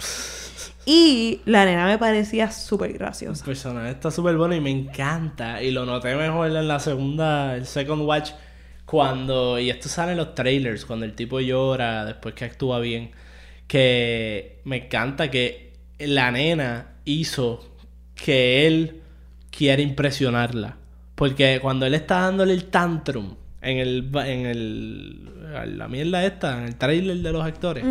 Y 0.86 1.40
la 1.44 1.64
nena 1.64 1.86
me 1.86 1.98
parecía 1.98 2.50
súper 2.50 2.90
El 2.92 2.98
graciosa. 2.98 3.44
personaje 3.44 3.90
está 3.90 4.10
súper 4.10 4.36
bueno 4.36 4.54
y 4.54 4.60
me 4.60 4.70
encanta. 4.70 5.62
Y 5.62 5.70
lo 5.70 5.84
noté 5.84 6.14
mejor 6.16 6.48
en 6.48 6.68
la 6.68 6.78
segunda, 6.80 7.54
el 7.56 7.66
second 7.66 8.02
watch. 8.02 8.30
Cuando, 8.86 9.58
y 9.60 9.70
esto 9.70 9.88
sale 9.88 10.12
en 10.12 10.18
los 10.18 10.34
trailers, 10.34 10.84
cuando 10.84 11.04
el 11.06 11.14
tipo 11.14 11.38
llora 11.38 12.04
después 12.04 12.34
que 12.34 12.44
actúa 12.44 12.80
bien. 12.80 13.10
Que 13.66 14.60
me 14.64 14.84
encanta 14.86 15.30
que 15.30 15.74
la 15.98 16.30
nena 16.30 16.94
hizo 17.04 17.64
que 18.14 18.66
él 18.66 19.00
quiere 19.50 19.82
impresionarla. 19.82 20.76
Porque 21.14 21.58
cuando 21.60 21.86
él 21.86 21.94
está 21.94 22.20
dándole 22.20 22.54
el 22.54 22.64
tantrum 22.64 23.34
en 23.62 23.78
el, 23.78 24.10
en 24.24 24.46
el, 24.46 25.78
la 25.78 25.86
mierda 25.86 26.24
esta, 26.24 26.58
en 26.58 26.64
el 26.64 26.76
trailer 26.76 27.18
de 27.18 27.32
los 27.32 27.44
actores, 27.44 27.84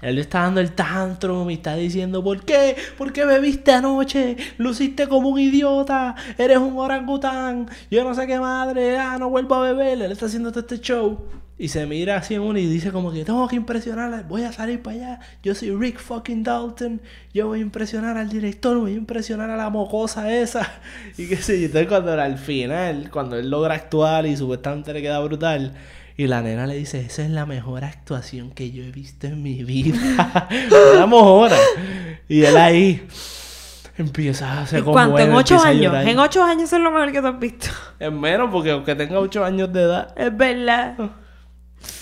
él 0.00 0.14
le 0.14 0.20
está 0.20 0.42
dando 0.42 0.60
el 0.60 0.72
tantrum 0.72 1.50
y 1.50 1.54
está 1.54 1.74
diciendo, 1.74 2.22
¿por 2.22 2.44
qué? 2.44 2.76
¿Por 2.96 3.12
qué 3.12 3.24
bebiste 3.24 3.72
anoche? 3.72 4.36
Luciste 4.56 5.08
como 5.08 5.28
un 5.28 5.40
idiota, 5.40 6.14
eres 6.36 6.58
un 6.58 6.78
orangután, 6.78 7.68
yo 7.90 8.04
no 8.04 8.14
sé 8.14 8.26
qué 8.26 8.38
madre, 8.38 8.98
ah, 8.98 9.18
no 9.18 9.28
vuelvo 9.28 9.56
a 9.56 9.62
beber, 9.62 10.00
él 10.00 10.12
está 10.12 10.26
haciendo 10.26 10.50
todo 10.50 10.60
este 10.60 10.78
show. 10.80 11.18
Y 11.60 11.68
se 11.68 11.84
mira 11.86 12.16
así 12.16 12.34
en 12.34 12.42
uno 12.42 12.56
y 12.60 12.66
dice 12.66 12.92
como 12.92 13.10
que 13.10 13.24
tengo 13.24 13.48
que 13.48 13.56
impresionarla, 13.56 14.22
voy 14.22 14.44
a 14.44 14.52
salir 14.52 14.80
para 14.80 14.96
allá, 14.96 15.20
yo 15.42 15.56
soy 15.56 15.72
Rick 15.72 15.98
fucking 15.98 16.44
Dalton, 16.44 17.02
yo 17.34 17.48
voy 17.48 17.58
a 17.58 17.62
impresionar 17.62 18.16
al 18.16 18.28
director, 18.28 18.78
voy 18.78 18.92
a 18.92 18.96
impresionar 18.96 19.50
a 19.50 19.56
la 19.56 19.68
mocosa 19.68 20.32
esa. 20.32 20.80
Y 21.18 21.26
qué 21.26 21.36
sé 21.36 21.58
yo, 21.58 21.66
entonces 21.66 21.88
cuando 21.88 22.12
al 22.12 22.38
final, 22.38 23.10
cuando 23.10 23.36
él 23.36 23.50
logra 23.50 23.74
actuar 23.74 24.24
y 24.26 24.36
supuestamente 24.36 24.92
le 24.92 25.02
queda 25.02 25.18
brutal, 25.18 25.74
y 26.18 26.26
la 26.26 26.42
nena 26.42 26.66
le 26.66 26.74
dice, 26.74 26.98
esa 26.98 27.22
es 27.22 27.30
la 27.30 27.46
mejor 27.46 27.84
actuación 27.84 28.50
que 28.50 28.72
yo 28.72 28.82
he 28.82 28.90
visto 28.90 29.28
en 29.28 29.40
mi 29.40 29.62
vida. 29.62 30.48
la 30.96 31.06
mojona. 31.06 31.54
Y 32.28 32.42
él 32.42 32.56
ahí 32.56 33.06
empieza 33.96 34.52
a 34.52 34.62
hacer 34.62 34.80
¿En 34.80 34.84
como 34.84 34.94
cuánto? 34.94 35.18
¿En 35.20 35.32
ocho 35.32 35.60
años? 35.62 35.94
En 36.04 36.18
ocho... 36.18 36.42
años 36.42 36.72
es 36.72 36.80
lo 36.80 36.90
mejor 36.90 37.12
que 37.12 37.20
tú 37.20 37.28
has 37.28 37.38
visto. 37.38 37.68
En 38.00 38.18
menos, 38.20 38.50
porque 38.50 38.72
aunque 38.72 38.96
tenga 38.96 39.20
ocho 39.20 39.44
años 39.44 39.72
de 39.72 39.80
edad. 39.80 40.12
Es 40.18 40.36
verdad. 40.36 40.96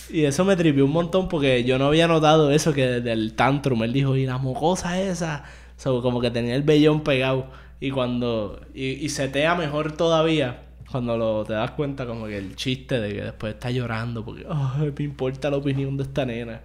Y 0.09 0.25
eso 0.25 0.47
me 0.47 0.57
tripió 0.57 0.87
un 0.87 0.93
montón 0.93 1.29
porque 1.29 1.64
yo 1.64 1.79
no 1.79 1.89
había 1.89 2.09
notado 2.09 2.51
eso 2.51 2.73
que 2.73 2.87
desde 2.87 3.12
el 3.12 3.35
tantrum 3.35 3.83
él 3.83 3.93
dijo, 3.93 4.17
y 4.17 4.25
la 4.25 4.39
mocosa 4.39 4.99
esa. 4.99 5.45
So, 5.77 6.01
como 6.01 6.23
que 6.23 6.31
tenía 6.31 6.55
el 6.55 6.62
vellón 6.62 7.03
pegado. 7.03 7.49
Y 7.81 7.91
cuando. 7.91 8.62
Y, 8.73 8.93
y 8.93 9.11
setea 9.11 9.55
mejor 9.57 9.93
todavía. 9.93 10.62
Cuando 10.91 11.16
lo, 11.16 11.45
te 11.45 11.53
das 11.55 11.72
cuenta 11.72 12.07
como 12.07 12.26
que 12.26 12.39
el 12.39 12.55
chiste 12.55 13.01
de 13.01 13.12
que 13.14 13.22
después 13.22 13.55
está 13.55 13.70
llorando 13.70 14.24
porque 14.24 14.47
"Ay, 14.49 14.93
me 14.97 15.05
importa 15.05 15.51
la 15.51 15.57
opinión 15.57 15.97
de 15.97 16.05
esta 16.05 16.24
nena. 16.24 16.61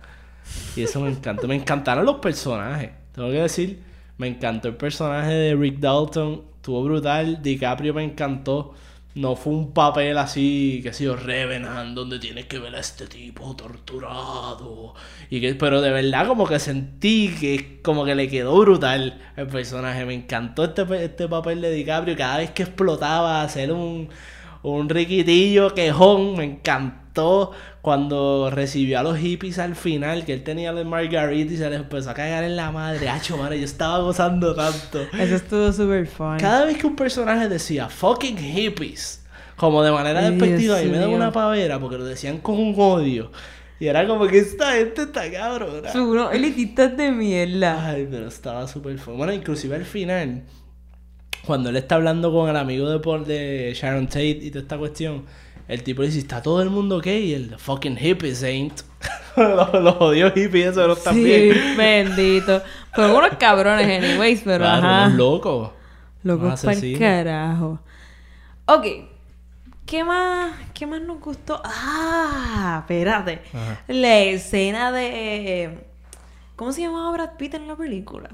Y 0.76 0.84
eso 0.84 1.00
me 1.02 1.10
encantó. 1.10 1.48
Me 1.48 1.56
encantaron 1.56 2.06
los 2.06 2.18
personajes. 2.18 2.92
Tengo 3.14 3.30
que 3.30 3.42
decir, 3.42 3.82
me 4.18 4.28
encantó 4.28 4.68
el 4.68 4.76
personaje 4.76 5.32
de 5.34 5.56
Rick 5.56 5.80
Dalton. 5.80 6.44
Estuvo 6.56 6.84
brutal. 6.84 7.42
DiCaprio 7.42 7.94
me 7.94 8.04
encantó. 8.04 8.74
No 9.14 9.36
fue 9.36 9.54
un 9.54 9.74
papel 9.74 10.18
así, 10.18 10.80
que 10.82 10.90
ha 10.90 10.94
sido 10.94 11.18
Revenant, 11.18 11.94
donde 11.96 12.18
tienes 12.18 12.46
que 12.46 12.60
ver 12.60 12.74
a 12.76 12.80
este 12.80 13.08
tipo 13.08 13.56
torturado. 13.58 14.94
Y 15.30 15.42
que, 15.42 15.54
pero 15.56 15.82
de 15.82 15.92
verdad 15.92 16.28
como 16.28 16.48
que 16.48 16.60
sentí 16.60 17.36
que 17.40 17.82
como 17.82 18.06
que 18.06 18.16
le 18.16 18.30
quedó 18.30 18.58
brutal 18.60 19.22
el 19.36 19.48
personaje. 19.48 20.06
Me 20.06 20.14
encantó 20.14 20.64
este, 20.64 20.84
este 21.04 21.28
papel 21.28 21.60
de 21.62 21.74
DiCaprio. 21.74 22.16
Cada 22.16 22.38
vez 22.38 22.52
que 22.52 22.64
explotaba 22.64 23.42
a 23.42 23.44
hacer 23.44 23.74
un, 23.74 24.08
un 24.64 24.88
riquitillo 24.88 25.74
quejón, 25.74 26.38
me 26.38 26.46
encantó 26.46 27.01
cuando 27.82 28.50
recibió 28.52 29.00
a 29.00 29.04
los 29.04 29.18
hippies 29.18 29.60
al 29.60 29.76
final, 29.76 30.26
que 30.26 30.34
él 30.34 30.44
tenía 30.44 30.72
el 30.72 30.86
Margarita 30.86 31.54
y 31.54 31.58
se 31.58 31.70
les 31.70 31.80
empezó 31.80 32.12
a 32.12 32.14
cagar 32.14 32.44
en 32.44 32.56
la 32.56 32.72
madre. 32.72 33.10
Hacho, 33.10 33.38
madre, 33.38 33.60
yo 33.60 33.66
estaba 33.66 34.00
gozando 34.00 34.56
tanto. 34.56 35.02
Eso 35.18 35.36
estuvo 35.36 35.72
súper 35.72 36.08
fun. 36.08 36.38
Cada 36.38 36.66
vez 36.66 36.78
que 36.78 36.88
un 36.88 36.96
personaje 36.96 37.50
decía 37.50 37.90
fucking 37.90 38.38
hippies, 38.38 39.24
como 39.56 39.84
de 39.84 39.92
manera 39.92 40.30
despectiva, 40.30 40.82
y 40.82 40.88
me 40.88 40.98
da 40.98 41.08
una 41.08 41.32
pavera 41.32 41.80
porque 41.80 41.98
lo 41.98 42.06
decían 42.06 42.40
con 42.40 42.60
un 42.60 42.76
odio. 42.78 43.32
Y 43.80 43.88
era 43.88 44.06
como 44.06 44.28
que 44.28 44.38
esta 44.38 44.74
gente 44.74 45.02
está 45.02 45.32
cabrona. 45.32 45.92
Son 45.92 46.02
unos 46.02 46.32
elitistas 46.34 46.96
de 46.96 47.12
mierda. 47.12 47.88
Ay, 47.88 48.08
pero 48.10 48.28
estaba 48.28 48.68
súper 48.68 49.00
fun. 49.00 49.18
Bueno, 49.18 49.34
inclusive 49.34 49.76
al 49.76 49.86
final, 49.86 50.44
cuando 51.48 51.70
él 51.70 51.78
está 51.78 51.96
hablando 51.96 52.32
con 52.32 52.48
el 52.48 52.58
amigo 52.58 52.88
de, 52.88 53.00
Paul, 53.00 53.26
de 53.26 53.74
Sharon 53.76 54.06
Tate 54.06 54.40
y 54.44 54.52
toda 54.52 54.62
esta 54.62 54.78
cuestión, 54.78 55.26
el 55.68 55.84
tipo 55.84 56.02
le 56.02 56.08
dice, 56.10 56.20
¿está 56.20 56.42
todo 56.42 56.62
el 56.62 56.70
mundo 56.70 56.98
ok? 56.98 57.08
Y 57.08 57.34
el 57.34 57.58
fucking 57.58 57.98
hippies 57.98 58.44
ain't. 58.44 58.82
los, 59.38 59.74
los 59.82 59.96
odios 60.00 60.34
hippies, 60.34 60.68
eso 60.68 60.88
no 60.88 60.94
está 60.94 61.14
Sí, 61.14 61.52
bendito. 61.78 62.62
Pero 62.96 63.18
unos 63.18 63.36
cabrones, 63.40 64.04
anyways, 64.04 64.42
pero 64.44 64.64
Claro, 64.66 64.88
ajá. 64.88 65.06
unos 65.08 65.18
locos. 65.18 65.72
Locos 66.24 66.62
para 66.62 66.74
asesinos. 66.74 67.00
carajo. 67.00 67.80
Ok. 68.66 68.86
¿Qué 69.86 70.04
más, 70.04 70.54
¿Qué 70.74 70.86
más 70.86 71.02
nos 71.02 71.20
gustó? 71.20 71.62
Ah, 71.66 72.78
espérate. 72.82 73.42
Ajá. 73.54 73.82
La 73.88 74.20
escena 74.20 74.92
de... 74.92 75.80
¿Cómo 76.56 76.72
se 76.72 76.82
llamaba 76.82 77.12
Brad 77.12 77.32
Pitt 77.38 77.56
en 77.56 77.68
la 77.68 77.76
película? 77.76 78.30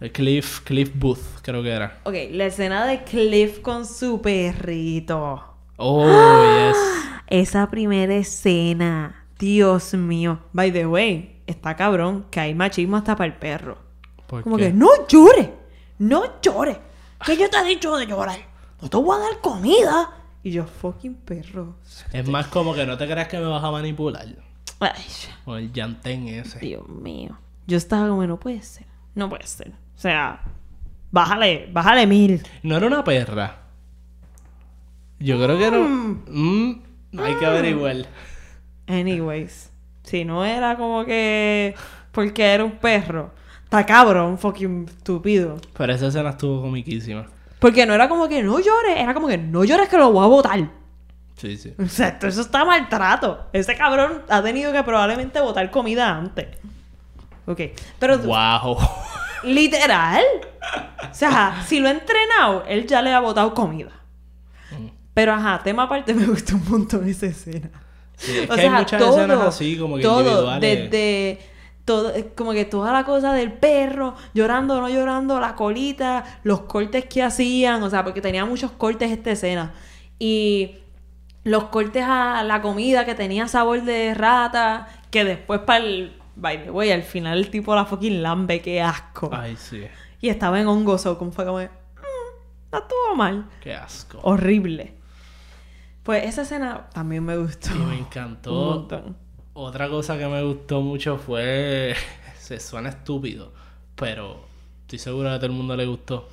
El 0.00 0.10
Cliff, 0.12 0.60
Cliff 0.60 0.90
Booth, 0.94 1.40
creo 1.42 1.62
que 1.62 1.70
era. 1.70 1.98
Ok, 2.04 2.14
la 2.32 2.46
escena 2.46 2.84
de 2.86 3.04
Cliff 3.04 3.60
con 3.60 3.86
su 3.86 4.20
perrito. 4.20 5.53
Oh, 5.76 6.06
yes. 6.06 6.76
Esa 7.28 7.68
primera 7.70 8.14
escena. 8.14 9.24
Dios 9.38 9.94
mío. 9.94 10.38
By 10.52 10.72
the 10.72 10.86
way, 10.86 11.40
está 11.46 11.74
cabrón 11.76 12.26
que 12.30 12.40
hay 12.40 12.54
machismo 12.54 12.96
hasta 12.96 13.16
para 13.16 13.26
el 13.26 13.34
perro. 13.38 13.78
¿Por 14.26 14.42
Como 14.42 14.56
qué? 14.56 14.66
que 14.68 14.72
no 14.72 14.88
llores, 15.08 15.50
no 15.98 16.40
llores. 16.40 16.78
¿Qué 17.24 17.36
yo 17.36 17.48
te 17.50 17.58
he 17.58 17.64
dicho 17.64 17.96
de 17.96 18.06
llorar? 18.06 18.38
No 18.80 18.88
te 18.88 18.96
voy 18.96 19.16
a 19.16 19.20
dar 19.20 19.40
comida. 19.40 20.10
Y 20.42 20.50
yo, 20.52 20.64
fucking 20.66 21.14
perro. 21.14 21.76
Es 22.12 22.28
más 22.28 22.46
como 22.48 22.74
que 22.74 22.84
no 22.86 22.96
te 22.98 23.06
creas 23.06 23.28
que 23.28 23.38
me 23.38 23.46
vas 23.46 23.64
a 23.64 23.70
manipular. 23.70 24.26
Ay, 24.80 24.92
Con 25.44 25.58
el 25.58 25.72
llantén 25.72 26.28
ese. 26.28 26.58
Dios 26.58 26.86
mío. 26.88 27.38
Yo 27.66 27.76
estaba 27.78 28.08
como, 28.08 28.26
no 28.26 28.38
puede 28.38 28.60
ser. 28.62 28.86
No 29.14 29.28
puede 29.28 29.46
ser. 29.46 29.68
O 29.96 29.98
sea, 29.98 30.42
bájale, 31.10 31.68
bájale 31.72 32.06
mil. 32.06 32.42
No 32.62 32.76
era 32.76 32.86
una 32.86 33.02
perra. 33.02 33.63
Yo 35.24 35.36
creo 35.42 35.56
que 35.58 35.64
era. 35.66 35.78
Mm, 35.78 36.82
hay 37.18 37.34
que 37.36 37.46
averiguar. 37.46 37.96
Anyways, 38.86 39.70
si 40.02 40.24
no 40.24 40.44
era 40.44 40.76
como 40.76 41.04
que 41.04 41.74
porque 42.12 42.44
era 42.44 42.64
un 42.64 42.72
perro, 42.72 43.32
está 43.64 43.84
cabrón, 43.86 44.38
fucking 44.38 44.86
estúpido. 44.88 45.56
Pero 45.76 45.92
esa 45.94 46.08
escena 46.08 46.30
estuvo 46.30 46.60
comiquísima. 46.62 47.26
Porque 47.58 47.86
no 47.86 47.94
era 47.94 48.08
como 48.08 48.28
que 48.28 48.42
no 48.42 48.58
llores, 48.60 48.96
era 48.98 49.14
como 49.14 49.26
que 49.26 49.38
no 49.38 49.64
llores 49.64 49.88
que 49.88 49.96
lo 49.96 50.12
voy 50.12 50.24
a 50.24 50.28
botar. 50.28 50.68
Sí, 51.36 51.56
sí. 51.56 51.74
O 51.82 51.86
sea, 51.86 52.08
esto- 52.08 52.26
eso 52.26 52.42
está 52.42 52.64
maltrato. 52.64 53.46
Ese 53.52 53.74
cabrón 53.74 54.22
ha 54.28 54.42
tenido 54.42 54.72
que 54.72 54.82
probablemente 54.82 55.40
botar 55.40 55.70
comida 55.70 56.10
antes. 56.16 56.48
Ok, 57.46 57.60
pero 57.98 58.18
Wow. 58.18 58.78
literal. 59.44 60.22
O 61.10 61.14
sea, 61.14 61.62
si 61.66 61.80
lo 61.80 61.88
ha 61.88 61.92
entrenado, 61.92 62.64
él 62.68 62.86
ya 62.86 63.02
le 63.02 63.12
ha 63.12 63.20
botado 63.20 63.54
comida. 63.54 63.90
Pero 65.14 65.32
ajá, 65.32 65.60
tema 65.62 65.84
aparte 65.84 66.12
me 66.14 66.26
gustó 66.26 66.56
un 66.56 66.68
montón 66.68 67.08
esa 67.08 67.26
escena. 67.26 67.70
Sí, 68.16 68.38
es 68.38 68.50
O 68.50 68.54
que 68.54 68.60
sea, 68.60 68.72
hay 68.76 68.80
muchas 68.82 69.00
todo, 69.00 69.16
escenas 69.18 69.40
así, 69.40 69.76
como 69.78 69.96
que 69.96 70.02
todo, 70.02 70.20
individuales. 70.20 70.90
desde 70.90 71.38
todo, 71.84 72.14
eh, 72.14 72.32
como 72.36 72.52
que 72.52 72.64
toda 72.64 72.92
la 72.92 73.04
cosa 73.04 73.32
del 73.32 73.52
perro, 73.52 74.14
llorando, 74.34 74.80
no 74.80 74.88
llorando, 74.88 75.40
la 75.40 75.54
colita, 75.56 76.24
los 76.44 76.60
cortes 76.62 77.04
que 77.06 77.22
hacían, 77.22 77.82
o 77.82 77.90
sea, 77.90 78.04
porque 78.04 78.20
tenía 78.20 78.44
muchos 78.44 78.70
cortes 78.72 79.10
esta 79.10 79.32
escena. 79.32 79.72
Y 80.18 80.76
los 81.42 81.64
cortes 81.64 82.04
a 82.06 82.42
la 82.44 82.62
comida 82.62 83.04
que 83.04 83.14
tenía 83.14 83.48
sabor 83.48 83.82
de 83.82 84.14
rata, 84.14 84.88
que 85.10 85.24
después 85.24 85.60
para 85.60 85.84
el, 85.84 86.16
by 86.36 86.64
the 86.64 86.70
way, 86.70 86.90
al 86.92 87.02
final 87.02 87.36
el 87.38 87.50
tipo 87.50 87.74
la 87.74 87.84
fucking 87.84 88.22
lambe, 88.22 88.60
qué 88.62 88.80
asco. 88.80 89.28
Ay, 89.32 89.56
sí. 89.58 89.84
Y 90.20 90.28
estaba 90.30 90.58
en 90.60 90.68
hongo, 90.68 90.96
so, 90.98 91.18
como 91.18 91.32
fue 91.32 91.44
como, 91.44 91.58
"Mm, 91.58 91.68
no 92.72 92.78
estuvo 92.78 93.14
mal, 93.16 93.46
Qué 93.60 93.74
asco. 93.74 94.20
horrible. 94.22 94.94
Pues 96.04 96.24
esa 96.24 96.42
escena 96.42 96.88
también 96.92 97.24
me 97.24 97.36
gustó. 97.36 97.74
Y 97.74 97.78
me 97.78 97.84
Un 97.86 97.92
encantó. 97.94 98.52
montón. 98.52 99.16
Otra 99.54 99.88
cosa 99.88 100.16
que 100.18 100.26
me 100.26 100.42
gustó 100.42 100.80
mucho 100.80 101.16
fue. 101.18 101.94
Se 102.38 102.60
suena 102.60 102.90
estúpido, 102.90 103.52
pero 103.94 104.44
estoy 104.82 104.98
seguro 104.98 105.30
que 105.30 105.34
a 105.34 105.38
todo 105.38 105.46
el 105.46 105.52
mundo 105.52 105.76
le 105.76 105.86
gustó. 105.86 106.28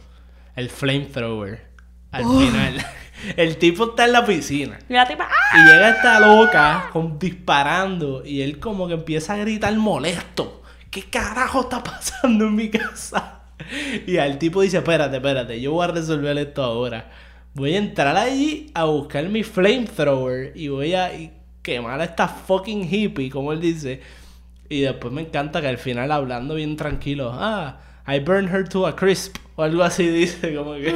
El 0.56 0.70
flamethrower. 0.70 1.70
Al 2.12 2.24
Oh. 2.26 2.40
final. 2.40 2.86
El 3.38 3.58
tipo 3.58 3.86
está 3.92 4.06
en 4.06 4.12
la 4.14 4.26
piscina. 4.26 4.80
Y 4.90 4.94
la 4.94 5.08
tipa, 5.08 5.30
¡ah! 5.32 5.58
Y 5.58 5.64
llega 5.72 5.90
esta 5.92 6.20
loca 6.20 6.90
con, 6.92 7.18
disparando. 7.20 8.26
Y 8.26 8.42
él 8.42 8.60
como 8.60 8.88
que 8.88 8.96
empieza 8.96 9.34
a 9.34 9.38
gritar 9.38 9.74
molesto. 9.76 10.64
¿Qué 10.90 11.04
carajo 11.04 11.62
está 11.62 11.82
pasando 11.84 12.46
en 12.46 12.56
mi 12.56 12.70
casa? 12.70 13.38
Y 14.08 14.18
al 14.18 14.40
tipo 14.40 14.62
dice, 14.64 14.78
espérate, 14.80 15.18
espérate, 15.18 15.62
yo 15.62 15.72
voy 15.74 15.86
a 15.86 15.92
resolver 15.92 16.36
esto 16.40 16.64
ahora. 16.64 17.12
Voy 17.54 17.76
a 17.76 17.80
entrar 17.80 18.16
allí 18.16 18.72
a 18.74 18.86
buscar 18.86 19.28
mi 19.28 19.44
flamethrower 19.44 20.54
y 20.56 20.70
voy 20.70 20.94
a 20.94 21.12
quemar 21.62 22.00
a 22.00 22.06
esta 22.06 22.28
fucking 22.28 22.88
hippie, 22.90 23.30
como 23.30 23.52
él 23.52 23.60
dice. 23.60 24.02
Y 24.70 24.82
después 24.82 25.14
me 25.14 25.22
encanta 25.22 25.60
que 25.60 25.68
al 25.68 25.78
final 25.78 26.12
hablando 26.12 26.56
bien 26.56 26.78
tranquilo, 26.78 27.32
ah, 27.34 27.78
I 28.08 28.20
burned 28.20 28.54
her 28.54 28.68
to 28.70 28.88
a 28.88 28.96
crisp. 28.96 29.36
O 29.58 29.64
algo 29.64 29.84
así 29.84 30.08
dice, 30.08 30.56
como 30.56 30.74
que... 30.76 30.96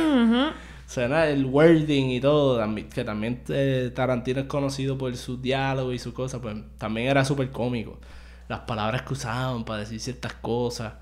Suena 0.88 1.28
el 1.28 1.46
wording 1.46 2.12
y 2.12 2.22
todo, 2.22 2.64
que 2.94 3.04
también 3.04 3.42
eh, 3.50 3.92
Tarantino 3.94 4.42
es 4.42 4.46
conocido 4.46 4.98
por 4.98 5.16
su 5.18 5.42
diálogo 5.42 5.92
y 5.92 5.98
su 5.98 6.14
cosa, 6.14 6.40
pues 6.40 6.56
también 6.78 7.08
era 7.08 7.26
súper 7.26 7.50
cómico. 7.50 8.00
Las 8.48 8.62
palabras 8.62 9.02
que 9.02 9.14
usaban 9.14 9.66
para 9.66 9.80
decir 9.80 10.00
ciertas 10.00 10.34
cosas, 10.34 10.94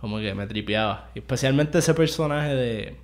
como 0.00 0.18
que 0.18 0.34
me 0.34 0.46
tripeaba. 0.48 1.10
Y 1.14 1.20
especialmente 1.20 1.78
ese 1.78 1.94
personaje 1.94 2.54
de, 2.54 2.96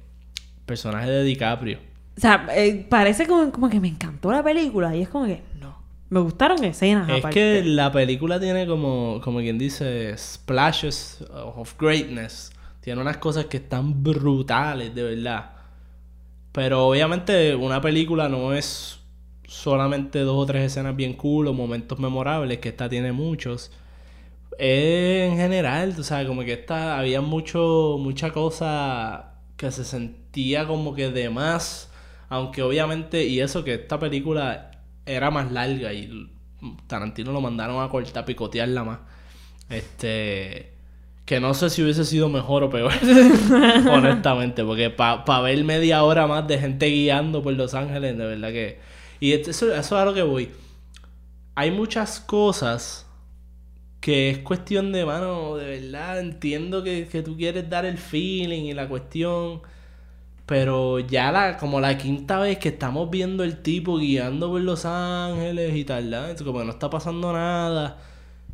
personaje 0.67 1.09
de 1.09 1.23
DiCaprio. 1.23 1.79
O 2.17 2.21
sea, 2.21 2.47
eh, 2.55 2.87
parece 2.89 3.27
como, 3.27 3.51
como 3.53 3.69
que 3.69 3.79
me 3.81 3.89
encantó 3.89 4.33
la 4.33 4.43
película 4.43 4.95
y 4.97 5.03
es 5.03 5.09
como 5.09 5.27
que 5.27 5.43
no. 5.61 5.77
Me 6.09 6.21
gustaron 6.21 6.62
escenas 6.64 7.09
Es 7.09 7.19
aparte. 7.19 7.35
que 7.35 7.62
la 7.64 7.91
película 7.93 8.39
tiene 8.41 8.67
como, 8.67 9.21
como 9.23 9.41
quien 9.41 9.59
dice, 9.59 10.17
splashes 10.17 11.25
of 11.33 11.75
greatness. 11.79 12.53
Tiene 12.81 13.01
unas 13.01 13.17
cosas 13.17 13.47
que 13.47 13.57
están 13.59 14.03
brutales, 14.03 14.95
de 14.95 15.03
verdad. 15.03 15.51
Pero 16.53 16.87
obviamente 16.87 17.55
una 17.55 17.81
película 17.81 18.29
no 18.29 18.55
es 18.55 19.01
solamente 19.47 20.21
dos 20.21 20.37
o 20.43 20.47
tres 20.47 20.64
escenas 20.73 20.97
bien 20.97 21.14
cool 21.14 21.49
o 21.49 21.53
momentos 21.53 21.99
memorables, 21.99 22.59
que 22.59 22.71
esta 22.71 22.89
tiene 22.89 23.12
muchos. 23.12 23.71
Eh, 24.59 25.29
en 25.31 25.37
general, 25.37 25.95
tú 25.95 26.03
sabes, 26.03 26.27
como 26.27 26.43
que 26.43 26.55
esta 26.55 26.99
había 26.99 27.21
mucho, 27.21 27.97
mucha 28.01 28.31
cosa 28.33 29.35
que 29.57 29.71
se 29.71 29.85
sentía 29.85 30.67
como 30.67 30.95
que 30.95 31.11
de 31.11 31.29
más. 31.29 31.91
Aunque 32.29 32.62
obviamente, 32.62 33.24
y 33.27 33.41
eso 33.41 33.62
que 33.64 33.74
esta 33.74 33.99
película 33.99 34.70
era 35.05 35.31
más 35.31 35.53
larga 35.53 35.93
y 35.93 36.29
Tarantino 36.89 37.33
lo 37.33 37.41
mandaron 37.41 37.83
a 37.83 37.89
cortar, 37.89 38.24
picotearla 38.24 38.85
más. 38.85 38.99
Este. 39.70 40.72
Que 41.24 41.41
no 41.41 41.55
sé 41.55 41.70
si 41.70 41.83
hubiese 41.83 42.05
sido 42.05 42.29
mejor 42.29 42.62
o 42.64 42.70
peor. 42.70 42.93
honestamente. 43.91 44.64
Porque 44.64 44.91
para 44.91 45.41
ver 45.41 45.62
media 45.64 46.03
hora 46.05 46.27
más 46.27 46.47
de 46.47 46.59
gente 46.59 46.87
guiando 46.87 47.43
por 47.43 47.53
Los 47.55 47.74
Ángeles, 47.74 48.16
de 48.16 48.27
verdad 48.27 48.49
que. 48.51 48.79
Y 49.20 49.33
esto- 49.33 49.51
eso, 49.51 49.66
eso 49.74 49.79
es 49.81 49.93
a 49.93 50.05
lo 50.05 50.14
que 50.14 50.22
voy. 50.22 50.51
Hay 51.55 51.70
muchas 51.70 52.20
cosas 52.20 53.07
que 54.01 54.31
es 54.31 54.39
cuestión 54.39 54.93
de 54.93 55.05
mano, 55.05 55.57
de 55.57 55.81
verdad. 55.81 56.20
Entiendo 56.20 56.83
que, 56.85 57.09
que 57.11 57.22
tú 57.22 57.37
quieres 57.37 57.68
dar 57.68 57.85
el 57.87 57.99
feeling 57.99 58.64
y 58.64 58.72
la 58.74 58.89
cuestión. 58.89 59.62
Pero 60.47 61.01
ya 61.01 61.33
la, 61.33 61.57
como 61.57 61.81
la 61.81 61.99
quinta 61.99 62.39
vez 62.39 62.59
que 62.59 62.69
estamos 62.69 63.11
viendo 63.11 63.43
el 63.43 63.63
tipo 63.63 63.99
guiando 63.99 64.49
por 64.51 64.61
Los 64.61 64.85
Ángeles 64.85 65.75
y 65.75 65.85
tal, 65.85 66.15
como 66.45 66.61
que 66.61 66.65
no 66.65 66.71
está 66.73 66.89
pasando 66.89 67.33
nada. 67.33 67.99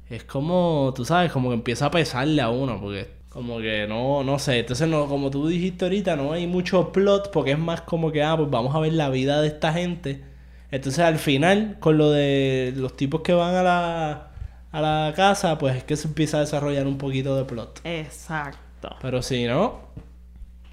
Es 0.09 0.25
como, 0.25 0.93
tú 0.97 1.05
sabes, 1.05 1.31
como 1.33 1.51
que 1.51 1.55
empieza 1.55 1.87
a 1.87 1.91
pesarle 1.91 2.41
a 2.43 2.51
uno, 2.51 2.81
porque 2.81 3.09
como 3.29 3.59
que 3.59 3.87
no, 3.87 4.25
no 4.25 4.39
sé. 4.39 4.61
Entonces, 4.61 4.89
no, 4.89 5.07
como 5.07 5.31
tú 5.31 5.47
dijiste 5.49 5.85
ahorita, 5.85 6.17
no 6.17 6.33
hay 6.33 6.47
mucho 6.47 6.93
plot, 6.93 7.31
porque 7.31 7.53
es 7.53 7.59
más 7.59 7.83
como 7.83 8.13
que, 8.13 8.23
ah, 8.23 8.37
pues 8.37 8.51
vamos 8.51 8.75
a 8.75 8.81
ver 8.81 8.93
la 8.95 9.11
vida 9.11 9.41
de 9.41 9.49
esta 9.49 9.73
gente. 9.73 10.23
Entonces, 10.71 11.01
al 11.05 11.19
final, 11.19 11.77
con 11.81 11.99
lo 11.99 12.11
de 12.11 12.73
los 12.77 12.97
tipos 12.97 13.23
que 13.23 13.35
van 13.35 13.55
a 13.55 13.63
la, 13.63 14.33
a 14.71 14.81
la 14.81 15.13
casa, 15.15 15.59
pues 15.59 15.77
es 15.77 15.85
que 15.85 15.97
se 15.97 16.09
empieza 16.09 16.39
a 16.39 16.41
desarrollar 16.41 16.87
un 16.87 16.99
poquito 16.99 17.37
de 17.37 17.45
plot. 17.45 17.81
Exacto. 17.85 18.97
Pero 19.01 19.23
si 19.23 19.45
no, 19.45 19.81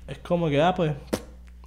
es 0.10 0.18
como 0.20 0.50
que, 0.50 0.62
ah, 0.62 0.74
pues, 0.76 0.94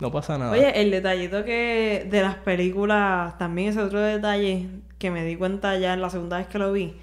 no 0.00 0.10
pasa 0.10 0.36
nada. 0.38 0.52
Oye, 0.52 0.80
el 0.80 0.90
detallito 0.90 1.44
que 1.44 2.06
de 2.10 2.20
las 2.22 2.36
películas, 2.36 3.36
también 3.38 3.68
ese 3.68 3.80
otro 3.80 4.00
detalle 4.00 4.68
que 4.98 5.10
me 5.10 5.24
di 5.24 5.36
cuenta 5.36 5.76
ya 5.78 5.92
en 5.94 6.00
la 6.00 6.10
segunda 6.10 6.38
vez 6.38 6.46
que 6.48 6.58
lo 6.58 6.72
vi, 6.72 6.94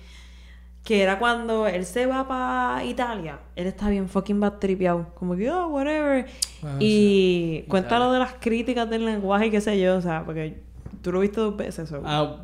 que 0.83 1.01
era 1.03 1.19
cuando 1.19 1.67
él 1.67 1.85
se 1.85 2.05
va 2.05 2.27
para 2.27 2.83
Italia, 2.83 3.39
él 3.55 3.67
está 3.67 3.89
bien 3.89 4.09
fucking 4.09 4.39
bad 4.39 4.53
tripeado, 4.53 5.07
como 5.15 5.35
que, 5.35 5.49
oh, 5.51 5.67
whatever. 5.67 6.25
Ah, 6.63 6.75
y 6.79 7.63
cuenta 7.67 7.99
lo 7.99 8.11
de 8.13 8.19
las 8.19 8.33
críticas 8.39 8.89
del 8.89 9.05
lenguaje 9.05 9.47
y 9.47 9.51
qué 9.51 9.61
sé 9.61 9.79
yo, 9.79 9.97
o 9.97 10.01
sea, 10.01 10.23
porque 10.25 10.61
tú 11.01 11.11
lo 11.11 11.19
viste 11.19 11.39
dos 11.41 11.55
veces, 11.55 11.89
so. 11.89 12.01
Ah, 12.05 12.37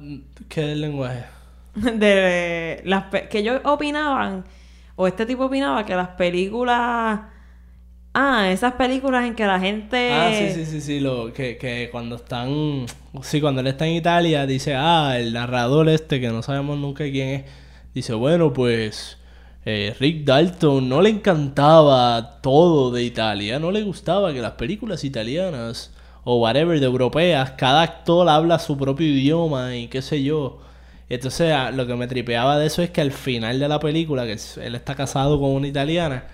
¿qué 0.50 0.62
es 0.62 0.68
el 0.74 0.82
lenguaje? 0.82 1.26
de 1.76 2.82
las 2.86 3.04
pe- 3.06 3.28
que 3.28 3.40
ellos 3.40 3.60
opinaban 3.66 4.46
o 4.96 5.08
este 5.08 5.26
tipo 5.26 5.46
opinaba 5.46 5.86
que 5.86 5.94
las 5.96 6.10
películas 6.10 7.20
ah 8.16 8.50
esas 8.50 8.74
películas 8.74 9.26
en 9.26 9.36
que 9.36 9.46
la 9.46 9.60
gente 9.60 10.12
Ah, 10.12 10.32
sí, 10.34 10.50
sí, 10.54 10.66
sí, 10.66 10.82
sí, 10.82 11.00
lo, 11.00 11.34
que, 11.34 11.58
que 11.58 11.90
cuando 11.92 12.16
están, 12.16 12.86
sí, 13.22 13.42
cuando 13.42 13.62
él 13.62 13.68
está 13.68 13.86
en 13.86 13.94
Italia, 13.94 14.46
dice, 14.48 14.74
ah, 14.76 15.20
el 15.20 15.34
narrador 15.34 15.90
este, 15.90 16.20
que 16.22 16.30
no 16.30 16.42
sabemos 16.42 16.80
nunca 16.80 17.04
quién 17.04 17.30
es, 17.30 17.44
dice, 17.94 18.14
bueno, 18.14 18.54
pues, 18.54 19.18
eh, 19.66 19.96
Rick 20.00 20.24
Dalton 20.26 20.88
no 20.88 21.02
le 21.02 21.10
encantaba 21.10 22.40
todo 22.42 22.92
de 22.92 23.04
Italia, 23.04 23.60
no 23.60 23.72
le 23.72 23.84
gustaba 23.84 24.34
que 24.34 24.42
las 24.42 24.54
películas 24.54 25.04
italianas, 25.04 25.92
o 26.24 26.38
whatever, 26.38 26.80
de 26.80 26.86
europeas, 26.86 27.52
cada 27.52 27.82
actor 27.82 28.28
habla 28.30 28.60
su 28.60 28.78
propio 28.78 29.08
idioma 29.08 29.76
y 29.76 29.88
qué 29.88 30.02
sé 30.02 30.24
yo. 30.24 30.60
Entonces, 31.10 31.52
ah, 31.54 31.72
lo 31.72 31.86
que 31.86 31.96
me 31.96 32.08
tripeaba 32.08 32.58
de 32.58 32.68
eso 32.68 32.82
es 32.82 32.90
que 32.92 33.02
al 33.02 33.12
final 33.12 33.60
de 33.60 33.68
la 33.68 33.80
película, 33.80 34.26
que 34.26 34.38
él 34.62 34.76
está 34.76 34.96
casado 34.96 35.40
con 35.40 35.52
una 35.52 35.68
italiana, 35.68 36.26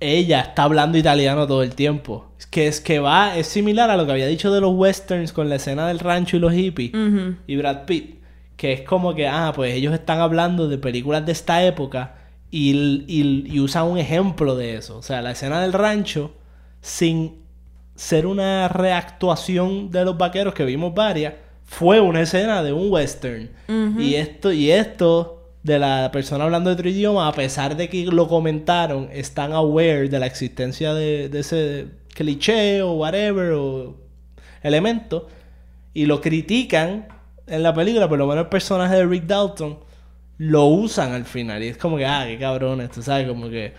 ella 0.00 0.40
está 0.40 0.64
hablando 0.64 0.98
italiano 0.98 1.46
todo 1.46 1.62
el 1.62 1.74
tiempo. 1.74 2.26
Es 2.38 2.46
que 2.46 2.66
es 2.68 2.80
que 2.80 2.98
va, 2.98 3.36
es 3.36 3.46
similar 3.46 3.90
a 3.90 3.96
lo 3.96 4.04
que 4.06 4.12
había 4.12 4.26
dicho 4.26 4.52
de 4.52 4.60
los 4.60 4.74
westerns 4.74 5.32
con 5.32 5.48
la 5.48 5.56
escena 5.56 5.88
del 5.88 5.98
rancho 6.00 6.36
y 6.36 6.40
los 6.40 6.52
hippies 6.52 6.92
y 7.46 7.56
Brad 7.56 7.84
Pitt. 7.86 8.16
Que 8.56 8.72
es 8.72 8.80
como 8.82 9.14
que, 9.14 9.26
ah, 9.28 9.52
pues 9.54 9.74
ellos 9.74 9.92
están 9.94 10.20
hablando 10.20 10.68
de 10.68 10.78
películas 10.78 11.24
de 11.26 11.32
esta 11.32 11.62
época 11.64 12.14
y, 12.50 12.70
y- 13.06 13.44
y 13.46 13.60
usan 13.60 13.84
un 13.86 13.98
ejemplo 13.98 14.56
de 14.56 14.76
eso. 14.76 14.96
O 14.98 15.02
sea, 15.02 15.20
la 15.22 15.32
escena 15.32 15.60
del 15.60 15.72
rancho, 15.74 16.32
sin 16.80 17.36
ser 17.94 18.26
una 18.26 18.68
reactuación 18.68 19.90
de 19.90 20.04
los 20.04 20.16
vaqueros 20.18 20.54
que 20.54 20.64
vimos 20.64 20.94
varias, 20.94 21.34
fue 21.64 22.00
una 22.00 22.20
escena 22.22 22.62
de 22.62 22.72
un 22.72 22.90
western. 22.90 23.50
Y 24.00 24.14
esto, 24.14 24.52
y 24.52 24.70
esto 24.70 25.35
de 25.66 25.78
la 25.78 26.10
persona 26.12 26.44
hablando 26.44 26.70
de 26.70 26.74
otro 26.74 26.88
idioma, 26.88 27.28
a 27.28 27.32
pesar 27.32 27.76
de 27.76 27.88
que 27.88 28.06
lo 28.06 28.28
comentaron, 28.28 29.08
están 29.12 29.52
aware 29.52 30.08
de 30.08 30.18
la 30.20 30.26
existencia 30.26 30.94
de, 30.94 31.28
de 31.28 31.40
ese 31.40 31.86
cliché 32.14 32.82
o 32.82 32.92
whatever 32.94 33.52
o 33.52 33.96
elemento 34.62 35.28
y 35.94 36.06
lo 36.06 36.20
critican 36.20 37.08
en 37.46 37.62
la 37.62 37.74
película, 37.74 38.08
por 38.08 38.18
lo 38.18 38.26
menos 38.26 38.44
el 38.44 38.50
personaje 38.50 38.96
de 38.96 39.06
Rick 39.06 39.24
Dalton 39.26 39.78
lo 40.38 40.66
usan 40.66 41.12
al 41.12 41.24
final 41.24 41.62
y 41.62 41.68
es 41.68 41.78
como 41.78 41.96
que, 41.96 42.06
ah, 42.06 42.24
qué 42.26 42.38
cabrones, 42.38 42.90
tú 42.90 43.02
sabes, 43.02 43.28
como 43.28 43.48
que... 43.48 43.74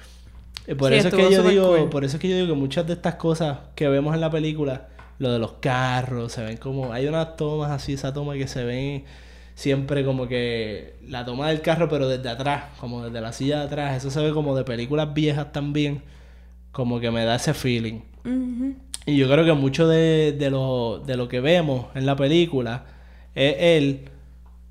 eh, 0.68 0.76
Por 0.76 0.94
Sí, 0.94 0.96
eso 0.96 1.10
es 1.10 1.14
que 1.14 1.30
yo 1.30 1.44
digo, 1.44 1.68
cool. 1.78 1.90
por 1.90 2.04
eso 2.06 2.18
es 2.18 2.22
que 2.22 2.30
yo 2.30 2.36
digo 2.36 2.48
que 2.48 2.54
muchas 2.60 2.88
de 2.88 2.94
estas 2.94 3.16
cosas 3.16 3.60
que 3.76 3.88
vemos 3.90 4.14
en 4.16 4.22
la 4.22 4.30
película, 4.32 4.88
lo 5.20 5.32
de 5.32 5.40
los 5.40 5.54
carros, 5.54 6.32
se 6.34 6.44
ven 6.44 6.58
como, 6.58 6.94
hay 6.94 7.08
unas 7.08 7.36
tomas 7.38 7.72
así, 7.72 7.94
esa 7.94 8.14
toma 8.14 8.34
que 8.36 8.48
se 8.48 8.64
ven 8.64 9.06
siempre 9.58 10.06
como 10.06 10.28
que 10.28 10.98
la 11.08 11.26
toma 11.26 11.50
del 11.50 11.62
carro 11.62 11.90
pero 11.90 12.08
desde 12.08 12.30
atrás, 12.30 12.66
como 12.80 13.06
desde 13.06 13.20
la 13.22 13.34
silla 13.34 13.62
de 13.62 13.66
atrás, 13.66 13.98
eso 13.98 14.12
se 14.12 14.22
ve 14.22 14.32
como 14.32 14.56
de 14.56 14.64
películas 14.64 15.16
viejas 15.16 15.52
también, 15.52 16.04
como 16.72 17.00
que 17.00 17.10
me 17.10 17.26
da 17.26 17.38
ese 17.38 17.56
feeling. 17.56 18.02
Y 19.08 19.18
yo 19.18 19.28
creo 19.28 19.46
que 19.46 19.54
mucho 19.54 19.88
de, 19.88 20.36
de 20.38 20.52
lo, 20.52 21.02
de 21.04 21.18
lo 21.18 21.28
que 21.28 21.40
vemos 21.40 21.88
en 21.96 22.06
la 22.06 22.16
película 22.16 22.86
es 23.34 23.56
él 23.58 24.10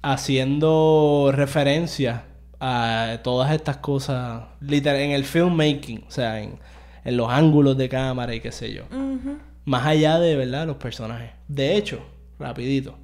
haciendo 0.02 1.32
referencia 1.34 2.22
a 2.60 3.18
todas 3.24 3.50
estas 3.50 3.78
cosas 3.78 4.44
literal, 4.60 5.00
en 5.00 5.10
el 5.10 5.24
filmmaking, 5.24 6.04
o 6.06 6.10
sea, 6.12 6.40
en, 6.40 6.60
en 7.04 7.16
los 7.16 7.28
ángulos 7.28 7.76
de 7.76 7.88
cámara 7.88 8.36
y 8.36 8.40
qué 8.40 8.52
sé 8.52 8.72
yo. 8.72 8.84
Más 9.64 9.84
allá 9.84 10.20
de, 10.20 10.36
¿verdad?, 10.36 10.64
los 10.64 10.76
personajes. 10.76 11.32
De 11.48 11.74
hecho, 11.74 11.98
rapidito, 12.38 12.96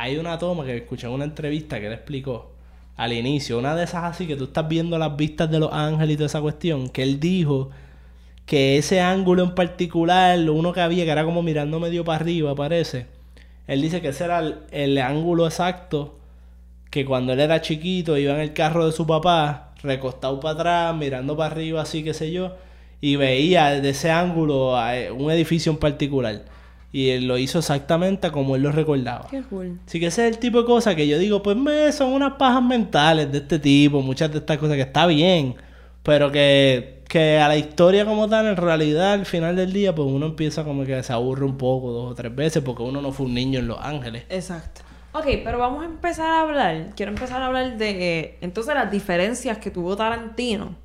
hay 0.00 0.16
una 0.16 0.38
toma 0.38 0.64
que 0.64 0.78
escuché 0.78 1.06
en 1.06 1.12
una 1.12 1.24
entrevista 1.24 1.78
que 1.78 1.86
él 1.86 1.92
explicó 1.92 2.52
al 2.96 3.12
inicio, 3.12 3.58
una 3.58 3.74
de 3.74 3.84
esas 3.84 4.04
así 4.04 4.26
que 4.26 4.34
tú 4.34 4.44
estás 4.44 4.66
viendo 4.66 4.98
las 4.98 5.14
vistas 5.14 5.50
de 5.50 5.58
los 5.58 5.70
ángeles 5.74 6.14
y 6.14 6.16
toda 6.16 6.26
esa 6.26 6.40
cuestión, 6.40 6.88
que 6.88 7.02
él 7.02 7.20
dijo 7.20 7.70
que 8.46 8.78
ese 8.78 9.02
ángulo 9.02 9.42
en 9.44 9.54
particular, 9.54 10.38
lo 10.38 10.54
uno 10.54 10.72
que 10.72 10.80
había, 10.80 11.04
que 11.04 11.10
era 11.10 11.24
como 11.24 11.42
mirando 11.42 11.78
medio 11.80 12.02
para 12.02 12.16
arriba, 12.16 12.54
parece. 12.54 13.08
Él 13.66 13.82
dice 13.82 14.00
que 14.00 14.08
ese 14.08 14.24
era 14.24 14.42
el, 14.70 14.98
ángulo 14.98 15.46
exacto 15.46 16.16
que 16.90 17.04
cuando 17.04 17.34
él 17.34 17.40
era 17.40 17.60
chiquito 17.60 18.16
iba 18.16 18.34
en 18.34 18.40
el 18.40 18.54
carro 18.54 18.86
de 18.86 18.92
su 18.92 19.06
papá, 19.06 19.74
recostado 19.82 20.40
para 20.40 20.54
atrás, 20.54 20.96
mirando 20.96 21.36
para 21.36 21.52
arriba, 21.52 21.82
así 21.82 22.02
que 22.02 22.14
sé 22.14 22.32
yo, 22.32 22.56
y 23.02 23.16
veía 23.16 23.70
desde 23.70 23.90
ese 23.90 24.10
ángulo 24.10 24.74
eh, 24.90 25.10
un 25.10 25.30
edificio 25.30 25.70
en 25.70 25.78
particular. 25.78 26.42
Y 26.92 27.10
él 27.10 27.28
lo 27.28 27.38
hizo 27.38 27.60
exactamente 27.60 28.30
como 28.32 28.56
él 28.56 28.62
lo 28.62 28.72
recordaba. 28.72 29.28
Qué 29.30 29.42
cool. 29.42 29.78
Así 29.86 30.00
que 30.00 30.06
ese 30.06 30.26
es 30.26 30.34
el 30.34 30.38
tipo 30.40 30.60
de 30.60 30.66
cosas 30.66 30.96
que 30.96 31.06
yo 31.06 31.18
digo, 31.18 31.42
pues 31.42 31.56
me, 31.56 31.92
son 31.92 32.12
unas 32.12 32.32
pajas 32.32 32.62
mentales 32.62 33.30
de 33.30 33.38
este 33.38 33.58
tipo, 33.58 34.02
muchas 34.02 34.32
de 34.32 34.38
estas 34.38 34.58
cosas 34.58 34.76
que 34.76 34.82
está 34.82 35.06
bien, 35.06 35.54
pero 36.02 36.32
que, 36.32 37.02
que 37.08 37.38
a 37.38 37.46
la 37.46 37.56
historia 37.56 38.04
como 38.04 38.28
tal, 38.28 38.46
en 38.46 38.56
realidad, 38.56 39.12
al 39.12 39.26
final 39.26 39.54
del 39.54 39.72
día, 39.72 39.94
pues 39.94 40.08
uno 40.08 40.26
empieza 40.26 40.64
como 40.64 40.84
que 40.84 41.00
se 41.02 41.12
aburre 41.12 41.44
un 41.44 41.56
poco 41.56 41.92
dos 41.92 42.12
o 42.12 42.14
tres 42.14 42.34
veces 42.34 42.62
porque 42.62 42.82
uno 42.82 43.00
no 43.00 43.12
fue 43.12 43.26
un 43.26 43.34
niño 43.34 43.60
en 43.60 43.68
Los 43.68 43.78
Ángeles. 43.80 44.24
Exacto. 44.28 44.82
Ok, 45.12 45.26
pero 45.44 45.58
vamos 45.58 45.82
a 45.82 45.86
empezar 45.86 46.28
a 46.28 46.40
hablar. 46.42 46.90
Quiero 46.94 47.10
empezar 47.10 47.42
a 47.42 47.46
hablar 47.46 47.76
de 47.76 48.38
entonces 48.40 48.74
las 48.74 48.90
diferencias 48.90 49.58
que 49.58 49.70
tuvo 49.70 49.96
Tarantino 49.96 50.76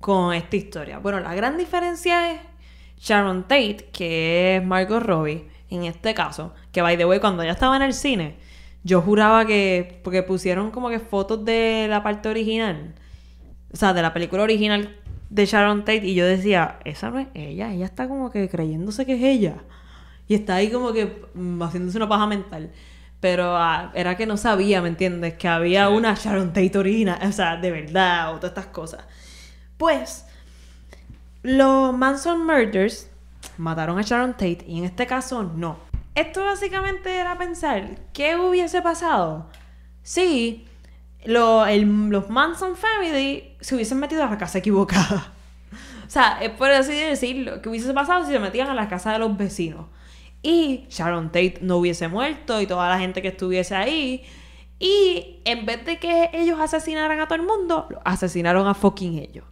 con 0.00 0.34
esta 0.34 0.56
historia. 0.56 0.98
Bueno, 0.98 1.20
la 1.20 1.34
gran 1.34 1.56
diferencia 1.56 2.32
es 2.32 2.40
Sharon 2.98 3.42
Tate, 3.42 3.88
que 3.92 4.56
es 4.56 4.64
Margot 4.64 5.02
Robbie, 5.02 5.48
en 5.70 5.84
este 5.84 6.14
caso, 6.14 6.54
que 6.72 6.82
by 6.82 6.96
the 6.96 7.04
way, 7.04 7.20
cuando 7.20 7.42
ella 7.42 7.52
estaba 7.52 7.76
en 7.76 7.82
el 7.82 7.92
cine, 7.92 8.36
yo 8.84 9.02
juraba 9.02 9.46
que, 9.46 10.00
porque 10.04 10.22
pusieron 10.22 10.70
como 10.70 10.88
que 10.88 11.00
fotos 11.00 11.44
de 11.44 11.86
la 11.88 12.02
parte 12.02 12.28
original, 12.28 12.94
o 13.72 13.76
sea, 13.76 13.92
de 13.92 14.02
la 14.02 14.14
película 14.14 14.42
original 14.42 14.96
de 15.28 15.44
Sharon 15.44 15.80
Tate 15.80 16.06
y 16.06 16.14
yo 16.14 16.24
decía, 16.24 16.78
esa 16.84 17.10
no 17.10 17.18
es 17.18 17.28
ella, 17.34 17.72
ella 17.72 17.84
está 17.84 18.08
como 18.08 18.30
que 18.30 18.48
creyéndose 18.48 19.04
que 19.04 19.14
es 19.14 19.22
ella. 19.22 19.56
Y 20.28 20.34
está 20.34 20.56
ahí 20.56 20.70
como 20.70 20.92
que 20.92 21.24
mm, 21.34 21.62
haciéndose 21.62 21.98
una 21.98 22.08
paja 22.08 22.26
mental. 22.26 22.70
Pero 23.20 23.56
ah, 23.56 23.92
era 23.94 24.16
que 24.16 24.26
no 24.26 24.36
sabía, 24.36 24.82
¿me 24.82 24.88
entiendes? 24.88 25.34
Que 25.34 25.48
había 25.48 25.88
una 25.88 26.14
Sharon 26.14 26.52
Tate 26.52 26.78
original, 26.78 27.18
o 27.22 27.32
sea, 27.32 27.56
de 27.56 27.70
verdad, 27.70 28.34
o 28.34 28.36
todas 28.36 28.50
estas 28.50 28.66
cosas. 28.66 29.04
Pues, 29.76 30.26
los 31.48 31.96
Manson 31.96 32.44
Murders 32.44 33.08
mataron 33.56 33.98
a 34.00 34.02
Sharon 34.02 34.32
Tate 34.32 34.64
y 34.66 34.78
en 34.80 34.84
este 34.84 35.06
caso 35.06 35.44
no. 35.44 35.76
Esto 36.16 36.44
básicamente 36.44 37.14
era 37.16 37.38
pensar, 37.38 38.00
¿qué 38.12 38.36
hubiese 38.36 38.82
pasado 38.82 39.48
si 40.02 40.66
lo- 41.24 41.64
el- 41.66 42.08
los 42.08 42.28
Manson 42.30 42.74
Family 42.76 43.54
se 43.60 43.74
hubiesen 43.76 43.98
metido 44.00 44.24
a 44.24 44.30
la 44.30 44.38
casa 44.38 44.58
equivocada? 44.58 45.32
O 46.06 46.08
sea, 46.08 46.38
es 46.40 46.50
por 46.50 46.70
así 46.70 46.92
decirlo, 46.94 47.60
¿qué 47.60 47.68
hubiese 47.68 47.92
pasado 47.92 48.24
si 48.24 48.30
se 48.32 48.38
metían 48.38 48.68
a 48.70 48.74
la 48.74 48.88
casa 48.88 49.12
de 49.12 49.18
los 49.18 49.36
vecinos? 49.36 49.86
Y 50.40 50.86
Sharon 50.88 51.26
Tate 51.32 51.58
no 51.62 51.78
hubiese 51.78 52.06
muerto 52.06 52.60
y 52.60 52.66
toda 52.68 52.88
la 52.88 52.98
gente 53.00 53.22
que 53.22 53.28
estuviese 53.28 53.74
ahí. 53.74 54.22
Y 54.78 55.40
en 55.44 55.66
vez 55.66 55.84
de 55.84 55.98
que 55.98 56.30
ellos 56.32 56.60
asesinaran 56.60 57.18
a 57.20 57.26
todo 57.26 57.34
el 57.34 57.42
mundo, 57.46 57.88
asesinaron 58.04 58.68
a 58.68 58.74
fucking 58.74 59.18
ellos. 59.18 59.44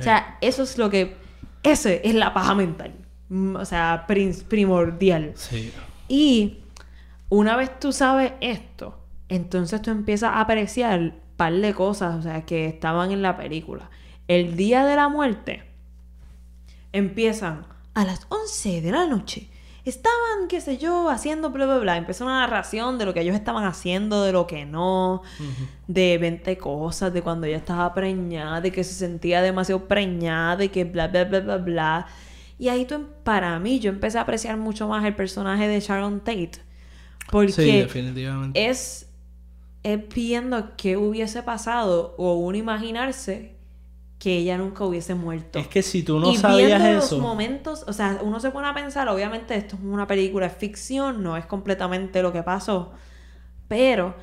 O 0.00 0.02
sea, 0.02 0.38
eso 0.40 0.62
es 0.62 0.78
lo 0.78 0.88
que... 0.88 1.14
Eso 1.62 1.88
es 1.88 2.14
la 2.14 2.34
paja 2.34 2.54
mental. 2.54 2.92
Mm, 3.28 3.56
O 3.56 3.64
sea, 3.64 4.04
primordial. 4.06 5.32
Sí. 5.36 5.72
Y 6.08 6.58
una 7.28 7.56
vez 7.56 7.78
tú 7.78 7.92
sabes 7.92 8.32
esto, 8.40 8.98
entonces 9.28 9.80
tú 9.80 9.90
empiezas 9.90 10.30
a 10.30 10.40
apreciar 10.40 11.00
un 11.00 11.14
par 11.36 11.54
de 11.54 11.72
cosas, 11.74 12.14
o 12.16 12.22
sea, 12.22 12.44
que 12.44 12.66
estaban 12.66 13.10
en 13.10 13.22
la 13.22 13.36
película. 13.36 13.90
El 14.28 14.56
día 14.56 14.84
de 14.84 14.96
la 14.96 15.08
muerte 15.08 15.62
empiezan 16.92 17.66
a 17.94 18.04
las 18.04 18.26
11 18.28 18.80
de 18.82 18.90
la 18.92 19.06
noche. 19.06 19.48
Estaban, 19.84 20.46
qué 20.48 20.60
sé 20.60 20.78
yo, 20.78 21.08
haciendo 21.10 21.50
bla, 21.50 21.66
bla, 21.66 21.78
bla. 21.78 21.96
Empieza 21.96 22.24
una 22.24 22.40
narración 22.40 22.98
de 22.98 23.04
lo 23.04 23.12
que 23.14 23.20
ellos 23.20 23.34
estaban 23.34 23.64
haciendo, 23.64 24.22
de 24.22 24.32
lo 24.32 24.46
que 24.46 24.64
no, 24.64 25.22
de 25.88 26.18
20 26.18 26.56
cosas, 26.58 27.12
de 27.12 27.22
cuando 27.22 27.46
ella 27.46 27.56
estaba 27.56 27.92
preñada, 27.94 28.60
de 28.60 28.70
que 28.70 28.84
se 28.84 28.94
sentía 28.94 29.42
demasiado 29.42 29.88
preñada, 29.88 30.56
de 30.56 30.70
que 30.70 30.84
bla, 30.84 31.08
bla, 31.08 31.24
bla, 31.24 31.40
bla, 31.40 31.56
bla. 31.58 32.06
Y 32.58 32.68
ahí 32.68 32.84
tú, 32.84 32.94
em- 32.94 33.06
para 33.24 33.58
mí, 33.58 33.80
yo 33.80 33.90
empecé 33.90 34.18
a 34.18 34.22
apreciar 34.22 34.56
mucho 34.56 34.86
más 34.88 35.04
el 35.04 35.16
personaje 35.16 35.66
de 35.66 35.80
Sharon 35.80 36.20
Tate. 36.20 36.52
Porque 37.30 37.52
Sí, 37.52 37.72
definitivamente. 37.78 38.68
es, 38.68 39.08
es 39.82 40.00
viendo 40.14 40.76
qué 40.76 40.96
hubiese 40.96 41.42
pasado 41.42 42.14
o 42.18 42.34
uno 42.34 42.56
imaginarse 42.58 43.56
que 44.22 44.36
ella 44.36 44.56
nunca 44.56 44.84
hubiese 44.84 45.16
muerto. 45.16 45.58
Es 45.58 45.66
que 45.66 45.82
si 45.82 46.04
tú 46.04 46.20
no 46.20 46.30
y 46.30 46.36
sabías 46.36 46.80
viendo 46.80 47.04
eso. 47.04 47.16
los 47.16 47.24
momentos, 47.24 47.84
o 47.88 47.92
sea, 47.92 48.20
uno 48.22 48.38
se 48.38 48.52
pone 48.52 48.68
a 48.68 48.72
pensar, 48.72 49.08
obviamente 49.08 49.56
esto 49.56 49.74
es 49.74 49.82
una 49.82 50.06
película, 50.06 50.46
es 50.46 50.56
ficción, 50.56 51.24
no 51.24 51.36
es 51.36 51.44
completamente 51.44 52.22
lo 52.22 52.32
que 52.32 52.44
pasó, 52.44 52.92
pero 53.66 54.14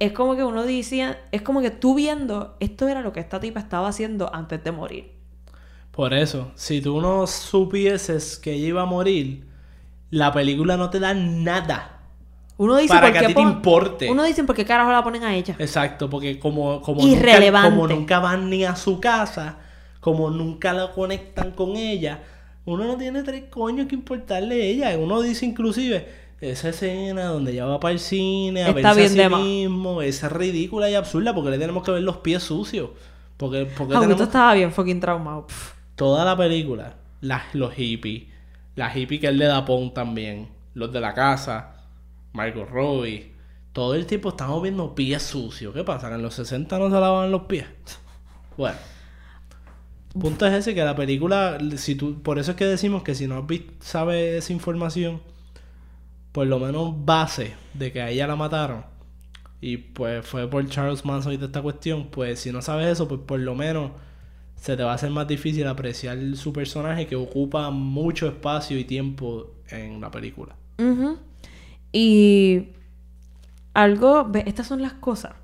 es 0.00 0.10
como 0.10 0.34
que 0.34 0.42
uno 0.42 0.64
decía, 0.64 1.20
es 1.30 1.42
como 1.42 1.60
que 1.60 1.70
tú 1.70 1.94
viendo, 1.94 2.56
esto 2.58 2.88
era 2.88 3.00
lo 3.00 3.12
que 3.12 3.20
esta 3.20 3.38
tipa 3.38 3.60
estaba 3.60 3.86
haciendo 3.86 4.34
antes 4.34 4.64
de 4.64 4.72
morir. 4.72 5.12
Por 5.92 6.14
eso, 6.14 6.50
si 6.56 6.80
tú 6.80 7.00
no 7.00 7.28
supieses 7.28 8.36
que 8.36 8.54
ella 8.54 8.66
iba 8.66 8.82
a 8.82 8.86
morir, 8.86 9.46
la 10.10 10.32
película 10.32 10.76
no 10.76 10.90
te 10.90 10.98
da 10.98 11.14
nada. 11.14 11.93
Uno 12.56 12.76
dice, 12.76 12.94
Para 12.94 13.08
¿por 13.08 13.12
que 13.12 13.18
a 13.18 13.28
ti 13.28 13.34
te 13.34 13.40
importe. 13.40 14.10
Uno 14.10 14.22
dice, 14.22 14.44
¿por 14.44 14.54
qué 14.54 14.64
carajo 14.64 14.92
la 14.92 15.02
ponen 15.02 15.24
a 15.24 15.34
ella? 15.34 15.56
Exacto, 15.58 16.08
porque 16.08 16.38
como, 16.38 16.80
como, 16.80 17.02
nunca, 17.02 17.16
Irrelevante. 17.16 17.70
como 17.70 17.88
nunca 17.88 18.20
van 18.20 18.48
ni 18.48 18.64
a 18.64 18.76
su 18.76 19.00
casa, 19.00 19.56
como 20.00 20.30
nunca 20.30 20.72
la 20.72 20.92
conectan 20.92 21.50
con 21.50 21.76
ella, 21.76 22.20
uno 22.64 22.84
no 22.84 22.96
tiene 22.96 23.22
tres 23.22 23.44
coños 23.50 23.88
que 23.88 23.96
importarle 23.96 24.54
a 24.54 24.64
ella. 24.66 24.98
Uno 24.98 25.20
dice 25.20 25.46
inclusive, 25.46 26.06
esa 26.40 26.68
escena 26.68 27.24
donde 27.24 27.52
ella 27.52 27.66
va 27.66 27.80
para 27.80 27.92
el 27.92 27.98
cine 27.98 28.62
a 28.64 28.68
Está 28.68 28.94
verse 28.94 29.14
bien 29.14 29.32
a 29.32 29.36
sí 29.36 29.42
mismo, 29.42 30.02
esa 30.02 30.26
es 30.26 30.32
ridícula 30.32 30.88
y 30.90 30.94
absurda 30.94 31.34
porque 31.34 31.50
le 31.50 31.58
tenemos 31.58 31.82
que 31.82 31.90
ver 31.90 32.02
los 32.02 32.18
pies 32.18 32.42
sucios. 32.42 32.90
Porque, 33.36 33.64
porque 33.64 33.94
Augusto 33.94 34.00
tenemos 34.00 34.20
estaba 34.20 34.54
bien 34.54 34.72
fucking 34.72 35.00
traumado. 35.00 35.46
Pff. 35.48 35.72
toda 35.96 36.24
la 36.24 36.36
película, 36.36 36.94
las, 37.20 37.52
los 37.54 37.74
hippies, 37.74 38.24
la 38.76 38.96
hippie 38.96 39.18
que 39.18 39.26
él 39.26 39.38
le 39.38 39.46
da 39.46 39.64
Pon 39.64 39.92
también, 39.92 40.48
los 40.74 40.92
de 40.92 41.00
la 41.00 41.14
casa, 41.14 41.73
Margot 42.34 42.68
Robbie, 42.68 43.32
todo 43.72 43.94
el 43.94 44.06
tiempo 44.06 44.30
estamos 44.30 44.62
viendo 44.62 44.94
pies 44.94 45.22
sucios. 45.22 45.72
¿Qué 45.72 45.84
pasa? 45.84 46.08
¿Que 46.08 46.16
en 46.16 46.22
los 46.22 46.34
60 46.34 46.78
no 46.78 46.86
se 46.86 46.94
lavaban 46.94 47.30
los 47.30 47.42
pies? 47.42 47.66
Bueno. 48.56 48.76
Punto 50.12 50.46
es 50.46 50.52
ese 50.52 50.74
que 50.74 50.84
la 50.84 50.94
película, 50.94 51.58
si 51.76 51.94
tú, 51.94 52.22
por 52.22 52.38
eso 52.38 52.52
es 52.52 52.56
que 52.56 52.66
decimos 52.66 53.02
que 53.02 53.16
si 53.16 53.26
no 53.26 53.46
sabes 53.80 54.44
esa 54.44 54.52
información, 54.52 55.20
por 56.30 56.46
lo 56.46 56.60
menos 56.60 57.04
base 57.04 57.54
de 57.72 57.90
que 57.90 58.00
a 58.00 58.10
ella 58.10 58.28
la 58.28 58.36
mataron 58.36 58.84
y 59.60 59.76
pues 59.78 60.26
fue 60.26 60.48
por 60.48 60.68
Charles 60.68 61.04
Manson 61.04 61.32
y 61.32 61.36
toda 61.36 61.46
esta 61.46 61.62
cuestión, 61.62 62.08
pues 62.10 62.38
si 62.38 62.52
no 62.52 62.62
sabes 62.62 62.88
eso, 62.88 63.08
pues 63.08 63.22
por 63.26 63.40
lo 63.40 63.54
menos 63.54 63.92
se 64.56 64.76
te 64.76 64.82
va 64.82 64.92
a 64.92 64.94
hacer 64.94 65.10
más 65.10 65.26
difícil 65.26 65.66
apreciar 65.66 66.18
su 66.36 66.52
personaje 66.52 67.06
que 67.06 67.16
ocupa 67.16 67.70
mucho 67.70 68.28
espacio 68.28 68.78
y 68.78 68.84
tiempo 68.84 69.54
en 69.68 70.00
la 70.00 70.10
película. 70.10 70.54
Y 71.94 72.70
algo, 73.74 74.30
estas 74.46 74.66
son 74.66 74.82
las 74.82 74.94
cosas 74.94 75.34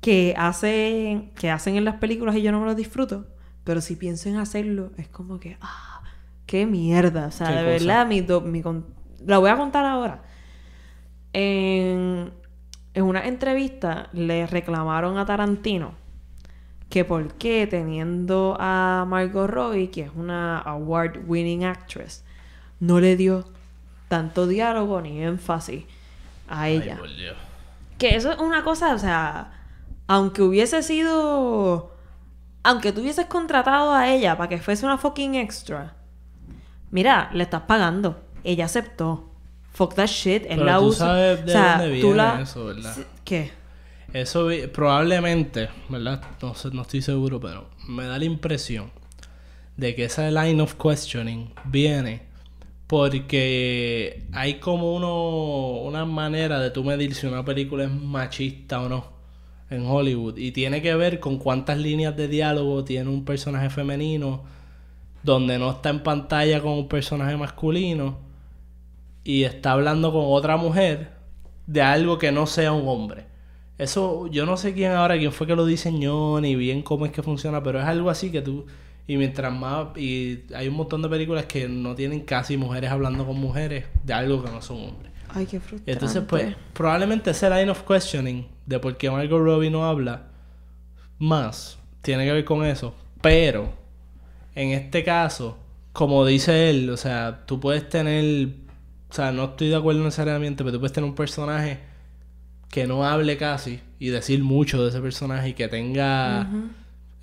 que 0.00 0.34
hacen, 0.38 1.30
que 1.34 1.50
hacen 1.50 1.76
en 1.76 1.84
las 1.84 1.96
películas 1.96 2.36
y 2.36 2.42
yo 2.42 2.52
no 2.52 2.60
me 2.60 2.66
lo 2.66 2.74
disfruto. 2.74 3.26
Pero 3.64 3.80
si 3.80 3.96
pienso 3.96 4.28
en 4.28 4.36
hacerlo, 4.36 4.92
es 4.98 5.08
como 5.08 5.40
que, 5.40 5.58
ah, 5.60 6.02
qué 6.46 6.66
mierda. 6.66 7.26
O 7.28 7.30
sea, 7.32 7.52
¿Qué 7.52 7.54
de 7.54 7.64
cosa? 7.64 7.96
verdad, 7.96 8.06
mi, 8.06 8.20
do- 8.20 8.40
mi 8.42 8.62
con- 8.62 8.86
la 9.24 9.38
voy 9.38 9.50
a 9.50 9.56
contar 9.56 9.84
ahora. 9.84 10.22
En, 11.32 12.32
en 12.94 13.04
una 13.04 13.26
entrevista 13.26 14.08
le 14.12 14.46
reclamaron 14.46 15.18
a 15.18 15.26
Tarantino 15.26 15.94
que 16.90 17.04
por 17.04 17.34
qué 17.34 17.66
teniendo 17.66 18.56
a 18.60 19.06
Margot 19.08 19.48
Robbie, 19.50 19.90
que 19.90 20.02
es 20.02 20.10
una 20.14 20.58
award-winning 20.60 21.64
actress, 21.64 22.24
no 22.80 23.00
le 23.00 23.16
dio 23.16 23.44
tanto 24.08 24.46
diálogo 24.46 25.00
ni 25.00 25.22
énfasis 25.22 25.84
a 26.48 26.68
ella. 26.68 26.98
Que 27.98 28.14
eso 28.16 28.30
es 28.32 28.38
una 28.38 28.62
cosa, 28.62 28.94
o 28.94 28.98
sea, 28.98 29.52
aunque 30.06 30.42
hubiese 30.42 30.82
sido. 30.82 31.92
Aunque 32.62 32.90
tú 32.92 33.00
hubieses 33.00 33.26
contratado 33.26 33.92
a 33.92 34.08
ella 34.12 34.36
para 34.36 34.48
que 34.48 34.58
fuese 34.58 34.84
una 34.84 34.98
fucking 34.98 35.36
extra, 35.36 35.94
mira, 36.90 37.30
le 37.32 37.44
estás 37.44 37.62
pagando. 37.62 38.20
Ella 38.42 38.64
aceptó. 38.64 39.30
Fuck 39.72 39.94
that 39.94 40.06
shit. 40.08 40.42
Él 40.44 40.56
Pero 40.58 40.64
la 40.64 40.78
tú 40.78 40.84
usa. 40.86 41.06
sabes 41.06 41.44
de 41.46 41.52
o 41.52 41.54
sea, 41.54 41.78
dónde 41.78 42.00
tú 42.00 42.06
viene 42.08 42.16
la- 42.16 42.40
eso, 42.40 42.64
¿verdad? 42.66 42.96
¿Qué? 43.24 43.52
Eso 44.12 44.48
probablemente, 44.72 45.68
¿verdad? 45.88 46.22
No, 46.42 46.54
sé, 46.54 46.70
no 46.72 46.82
estoy 46.82 47.02
seguro, 47.02 47.38
pero 47.40 47.68
me 47.86 48.04
da 48.06 48.18
la 48.18 48.24
impresión 48.24 48.90
de 49.76 49.94
que 49.94 50.04
esa 50.04 50.30
line 50.30 50.60
of 50.62 50.74
questioning 50.74 51.52
viene 51.64 52.25
porque 52.86 54.26
hay 54.32 54.54
como 54.54 54.94
uno, 54.94 55.80
una 55.82 56.04
manera 56.04 56.60
de 56.60 56.70
tú 56.70 56.84
medir 56.84 57.14
si 57.14 57.26
una 57.26 57.44
película 57.44 57.84
es 57.84 57.90
machista 57.90 58.80
o 58.82 58.88
no 58.88 59.16
en 59.70 59.84
Hollywood 59.86 60.36
y 60.36 60.52
tiene 60.52 60.80
que 60.80 60.94
ver 60.94 61.18
con 61.18 61.38
cuántas 61.38 61.78
líneas 61.78 62.16
de 62.16 62.28
diálogo 62.28 62.84
tiene 62.84 63.10
un 63.10 63.24
personaje 63.24 63.68
femenino 63.70 64.44
donde 65.24 65.58
no 65.58 65.72
está 65.72 65.90
en 65.90 66.02
pantalla 66.02 66.60
con 66.60 66.72
un 66.72 66.88
personaje 66.88 67.36
masculino 67.36 68.18
y 69.24 69.42
está 69.42 69.72
hablando 69.72 70.12
con 70.12 70.22
otra 70.26 70.56
mujer 70.56 71.10
de 71.66 71.82
algo 71.82 72.18
que 72.18 72.30
no 72.30 72.46
sea 72.46 72.72
un 72.72 72.86
hombre. 72.86 73.26
Eso, 73.76 74.28
yo 74.28 74.46
no 74.46 74.56
sé 74.56 74.72
quién 74.72 74.92
ahora, 74.92 75.18
quién 75.18 75.32
fue 75.32 75.48
que 75.48 75.56
lo 75.56 75.66
diseñó, 75.66 76.40
ni 76.40 76.54
bien 76.54 76.82
cómo 76.82 77.06
es 77.06 77.12
que 77.12 77.24
funciona, 77.24 77.62
pero 77.62 77.80
es 77.80 77.84
algo 77.86 78.08
así 78.08 78.30
que 78.30 78.40
tú, 78.40 78.66
y 79.06 79.16
mientras 79.16 79.52
más, 79.52 79.96
y 79.96 80.44
hay 80.54 80.68
un 80.68 80.74
montón 80.74 81.02
de 81.02 81.08
películas 81.08 81.46
que 81.46 81.68
no 81.68 81.94
tienen 81.94 82.20
casi 82.20 82.56
mujeres 82.56 82.90
hablando 82.90 83.26
con 83.26 83.38
mujeres 83.38 83.84
de 84.04 84.12
algo 84.12 84.42
que 84.42 84.50
no 84.50 84.60
son 84.60 84.78
hombres. 84.78 85.12
Ay, 85.28 85.46
qué 85.46 85.60
frustrante. 85.60 85.92
Entonces, 85.92 86.22
pues, 86.28 86.56
probablemente 86.72 87.30
ese 87.30 87.48
line 87.50 87.70
of 87.70 87.82
questioning 87.82 88.46
de 88.64 88.78
por 88.78 88.96
qué 88.96 89.10
Margot 89.10 89.40
Robbie 89.40 89.70
no 89.70 89.84
habla 89.84 90.28
más 91.18 91.78
tiene 92.02 92.24
que 92.24 92.32
ver 92.32 92.44
con 92.44 92.64
eso. 92.64 92.94
Pero, 93.20 93.72
en 94.54 94.70
este 94.70 95.02
caso, 95.02 95.58
como 95.92 96.24
dice 96.24 96.70
él, 96.70 96.88
o 96.90 96.96
sea, 96.96 97.44
tú 97.46 97.58
puedes 97.58 97.88
tener, 97.88 98.48
o 99.10 99.12
sea, 99.12 99.32
no 99.32 99.44
estoy 99.44 99.68
de 99.68 99.76
acuerdo 99.76 100.04
necesariamente, 100.04 100.62
pero 100.62 100.74
tú 100.74 100.80
puedes 100.80 100.92
tener 100.92 101.10
un 101.10 101.16
personaje 101.16 101.80
que 102.70 102.86
no 102.86 103.04
hable 103.04 103.36
casi 103.36 103.80
y 103.98 104.08
decir 104.08 104.44
mucho 104.44 104.82
de 104.82 104.90
ese 104.90 105.00
personaje 105.00 105.48
y 105.48 105.54
que 105.54 105.66
tenga, 105.66 106.48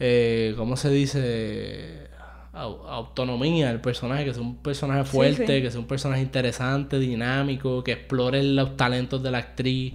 eh, 0.06 0.54
¿cómo 0.58 0.76
se 0.76 0.90
dice? 0.90 2.10
Au- 2.52 2.86
autonomía 2.90 3.72
el 3.72 3.80
personaje, 3.80 4.26
que 4.26 4.34
sea 4.34 4.44
un 4.44 4.58
personaje 4.58 5.06
fuerte, 5.06 5.48
sí. 5.58 5.62
que 5.64 5.72
sea 5.72 5.80
un 5.80 5.88
personaje 5.88 6.22
interesante, 6.22 7.00
dinámico, 7.00 7.84
que 7.84 7.94
explore 7.94 8.44
los 8.44 8.76
talentos 8.76 9.24
de 9.24 9.32
la 9.32 9.38
actriz 9.38 9.94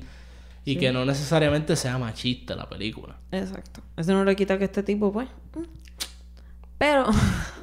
y 0.65 0.77
que 0.77 0.91
no 0.93 1.05
necesariamente 1.05 1.77
sea 1.77 1.99
machista 1.99 2.57
la 2.57 2.69
película. 2.69 3.17
Exacto. 3.33 3.83
Eso 3.99 4.13
no 4.15 4.25
le 4.25 4.35
quita 4.35 4.59
que 4.59 4.65
este 4.65 4.83
tipo, 4.83 5.13
pues. 5.13 5.29
mm, 5.55 5.63
Pero, 6.79 7.05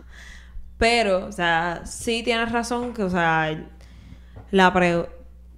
pero, 0.78 1.26
o 1.26 1.32
sea, 1.32 1.82
sí 1.86 2.22
tienes 2.24 2.52
razón 2.52 2.94
que, 2.94 3.04
o 3.04 3.10
sea, 3.10 3.66
la 4.52 4.74
pre- 4.74 5.10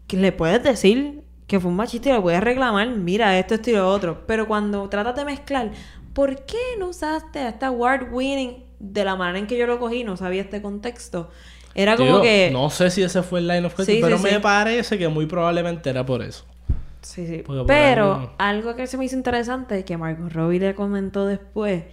que 0.08 0.18
le 0.18 0.32
puedes 0.32 0.64
decir 0.64 1.24
que 1.48 1.60
fue 1.60 1.70
un 1.72 1.78
machista 1.78 2.10
y 2.10 2.14
le 2.14 2.22
puedes 2.22 2.42
reclamar, 2.42 2.90
mira, 2.90 3.38
esto, 3.40 3.56
esto 3.56 3.70
y 3.70 3.74
lo 3.74 3.88
otro. 3.90 4.26
Pero 4.28 4.48
cuando 4.48 4.88
tratas 4.90 5.16
de 5.16 5.26
mezclar, 5.26 5.72
¿por 6.18 6.46
qué 6.48 6.58
no 6.80 6.88
usaste 6.88 7.38
a 7.38 7.50
esta 7.50 7.68
award 7.68 8.12
winning 8.12 8.64
de 8.80 9.06
la 9.06 9.16
manera 9.16 9.38
en 9.38 9.46
que 9.46 9.56
yo 9.56 9.68
lo 9.68 9.78
cogí? 9.78 10.04
No 10.04 10.18
sabía 10.18 10.42
este 10.42 10.64
contexto. 10.64 11.30
Era 11.76 11.96
como 11.96 12.22
que... 12.24 12.50
No 12.52 12.72
sé 12.72 12.90
si 12.90 13.04
ese 13.04 13.22
fue 13.22 13.38
el 13.40 13.48
line 13.48 13.68
of 13.68 13.74
Sí, 13.74 13.86
question, 13.86 14.02
pero 14.02 14.18
sí, 14.18 14.24
me 14.24 14.30
sí. 14.32 14.38
parece 14.42 14.98
que 14.98 15.08
muy 15.10 15.28
probablemente 15.28 15.92
era 15.92 16.04
por 16.04 16.24
eso. 16.24 16.44
Sí, 17.04 17.28
sí. 17.28 17.44
Porque 17.46 17.66
Pero 17.68 18.14
algo- 18.16 18.32
algo 18.40 18.76
que 18.76 18.88
se 18.88 18.98
me 18.98 19.06
hizo 19.06 19.16
interesante, 19.16 19.86
que 19.86 19.96
Margot 19.96 20.34
Robbie 20.34 20.60
le 20.60 20.74
comentó 20.74 21.28
después, 21.28 21.84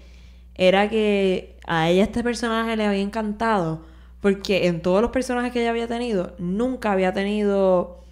era 0.54 0.88
que 0.88 1.58
a 1.66 1.90
ella 1.90 2.04
este 2.04 2.22
personaje 2.22 2.76
le 2.78 2.86
había 2.86 3.02
encantado. 3.02 3.82
Porque 4.22 4.68
en 4.68 4.80
todos 4.80 5.02
los 5.02 5.10
personajes 5.10 5.52
que 5.52 5.60
ella 5.60 5.68
había 5.70 5.86
tenido, 5.86 6.34
nunca 6.38 6.92
había 6.92 7.12
tenido 7.12 8.02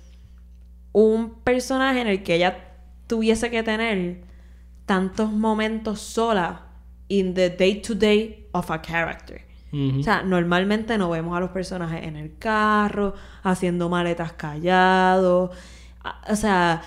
un 0.92 1.30
personaje 1.42 2.02
en 2.02 2.06
el 2.06 2.22
que 2.22 2.34
ella 2.34 2.58
tuviese 3.06 3.50
que 3.50 3.62
tener 3.62 4.20
tantos 4.86 5.30
momentos 5.32 6.00
sola 6.00 6.62
in 7.08 7.34
the 7.34 7.50
day 7.50 7.76
to 7.80 7.94
day 7.94 8.48
of 8.52 8.70
a 8.70 8.80
character. 8.82 9.42
O 9.74 10.02
sea, 10.02 10.22
normalmente 10.22 10.98
no 10.98 11.08
vemos 11.08 11.34
a 11.34 11.40
los 11.40 11.48
personajes 11.50 12.02
en 12.02 12.16
el 12.16 12.36
carro, 12.38 13.14
haciendo 13.42 13.88
maletas 13.88 14.34
callados, 14.34 15.50
o 16.30 16.36
sea, 16.36 16.82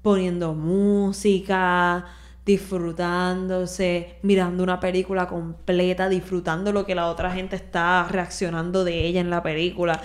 poniendo 0.00 0.54
música, 0.54 2.06
disfrutándose, 2.46 4.16
mirando 4.22 4.62
una 4.62 4.80
película 4.80 5.26
completa, 5.26 6.08
disfrutando 6.08 6.72
lo 6.72 6.86
que 6.86 6.94
la 6.94 7.08
otra 7.08 7.30
gente 7.32 7.56
está 7.56 8.06
reaccionando 8.10 8.84
de 8.84 9.06
ella 9.06 9.20
en 9.20 9.28
la 9.30 9.42
película. 9.42 10.00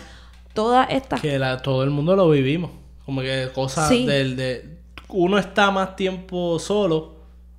Todas 0.53 0.87
estas 0.89 1.21
que 1.21 1.39
la- 1.39 1.61
todo 1.61 1.83
el 1.83 1.89
mundo 1.89 2.15
lo 2.15 2.29
vivimos. 2.29 2.71
Como 3.05 3.21
que 3.21 3.49
cosas 3.53 3.87
Sí. 3.89 4.05
del 4.05 4.35
de 4.35 4.77
uno 5.09 5.37
está 5.37 5.71
más 5.71 5.95
tiempo 5.95 6.59
solo 6.59 7.14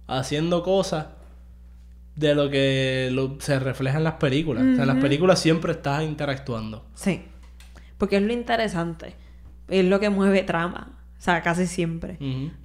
haciendo 0.07 0.63
cosas 0.63 1.07
de 2.15 2.35
lo 2.35 2.49
que 2.51 3.11
lo- 3.13 3.37
se 3.41 3.59
refleja 3.59 3.99
en 3.99 4.05
las 4.05 4.15
películas. 4.15 4.63
O 4.65 4.75
sea, 4.75 4.83
en 4.83 4.89
las 4.89 4.99
películas 4.99 5.39
siempre 5.41 5.73
estás 5.73 6.03
interactuando. 6.03 6.85
Sí. 6.95 7.23
Porque 7.99 8.17
es 8.17 8.23
lo 8.23 8.33
interesante. 8.33 9.15
Es 9.69 9.85
lo 9.85 10.01
que 10.01 10.09
mueve 10.11 10.43
trama. 10.43 10.99
O 11.19 11.21
sea, 11.21 11.43
casi 11.43 11.67
siempre. 11.67 12.19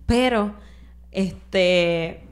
Pero, 0.06 0.56
este. 1.12 2.24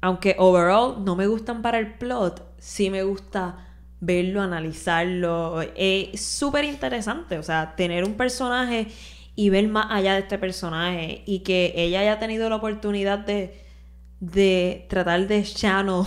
Aunque 0.00 0.36
overall 0.38 1.02
no 1.04 1.16
me 1.16 1.26
gustan 1.26 1.62
para 1.62 1.78
el 1.78 1.94
plot, 1.94 2.46
sí 2.58 2.90
me 2.90 3.02
gusta 3.02 3.68
verlo, 4.00 4.42
analizarlo. 4.42 5.62
Es 5.76 6.20
súper 6.22 6.64
interesante. 6.64 7.38
O 7.38 7.42
sea, 7.42 7.74
tener 7.76 8.04
un 8.04 8.14
personaje 8.14 8.88
y 9.34 9.48
ver 9.48 9.66
más 9.68 9.86
allá 9.90 10.14
de 10.14 10.20
este 10.20 10.36
personaje. 10.38 11.22
Y 11.26 11.38
que 11.40 11.72
ella 11.76 12.00
haya 12.00 12.18
tenido 12.18 12.48
la 12.50 12.56
oportunidad 12.56 13.18
de, 13.20 13.63
de 14.20 14.86
tratar 14.88 15.26
de 15.26 15.42
channel 15.42 16.04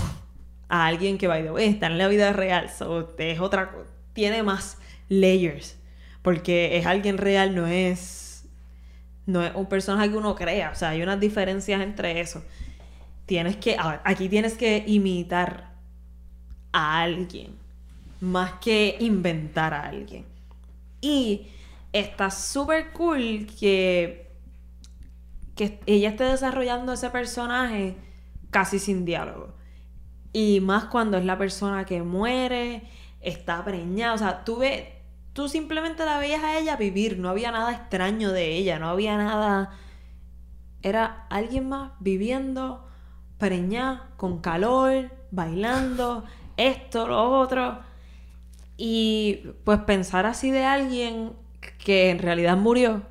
a 0.69 0.85
alguien 0.85 1.17
que, 1.17 1.27
by 1.27 1.43
the 1.43 1.51
way, 1.51 1.69
está 1.69 1.87
en 1.87 1.97
la 1.97 2.07
vida 2.07 2.33
real. 2.33 2.69
So, 2.69 3.15
es 3.17 3.39
otra 3.39 3.71
Tiene 4.13 4.43
más 4.43 4.77
layers. 5.09 5.77
Porque 6.21 6.77
es 6.77 6.85
alguien 6.85 7.17
real, 7.17 7.55
no 7.55 7.67
es. 7.67 8.45
No 9.25 9.43
es 9.43 9.53
un 9.55 9.67
personaje 9.67 10.09
que 10.09 10.17
uno 10.17 10.35
crea. 10.35 10.71
O 10.71 10.75
sea, 10.75 10.89
hay 10.89 11.01
unas 11.01 11.19
diferencias 11.19 11.81
entre 11.81 12.19
eso. 12.19 12.43
Tienes 13.25 13.57
que. 13.57 13.77
aquí 14.03 14.29
tienes 14.29 14.55
que 14.55 14.83
imitar 14.87 15.71
a 16.71 17.01
alguien. 17.01 17.55
Más 18.19 18.53
que 18.53 18.97
inventar 18.99 19.73
a 19.73 19.83
alguien. 19.83 20.25
Y 21.01 21.47
está 21.93 22.31
súper 22.31 22.91
cool 22.91 23.47
que. 23.59 24.26
Que 25.57 25.81
ella 25.85 26.09
esté 26.09 26.23
desarrollando 26.23 26.93
ese 26.93 27.09
personaje 27.09 27.97
casi 28.51 28.79
sin 28.79 29.03
diálogo. 29.03 29.55
Y 30.31 30.61
más 30.61 30.85
cuando 30.85 31.17
es 31.17 31.25
la 31.25 31.37
persona 31.37 31.85
que 31.85 32.01
muere, 32.03 32.83
está 33.21 33.63
preñada. 33.65 34.13
O 34.13 34.17
sea, 34.17 34.43
tú 34.45 34.61
tú 35.33 35.49
simplemente 35.49 36.05
la 36.05 36.19
veías 36.19 36.43
a 36.43 36.57
ella 36.57 36.77
vivir. 36.77 37.19
No 37.19 37.29
había 37.29 37.51
nada 37.51 37.73
extraño 37.73 38.31
de 38.31 38.55
ella. 38.55 38.79
No 38.79 38.89
había 38.89 39.17
nada. 39.17 39.71
Era 40.81 41.25
alguien 41.29 41.67
más 41.67 41.91
viviendo, 41.99 42.87
preñada, 43.37 44.09
con 44.15 44.39
calor, 44.39 45.11
bailando, 45.31 46.23
esto, 46.55 47.07
lo 47.07 47.39
otro. 47.39 47.79
Y 48.77 49.41
pues 49.63 49.79
pensar 49.81 50.25
así 50.25 50.51
de 50.51 50.63
alguien 50.65 51.33
que 51.83 52.11
en 52.11 52.19
realidad 52.19 52.57
murió. 52.57 53.01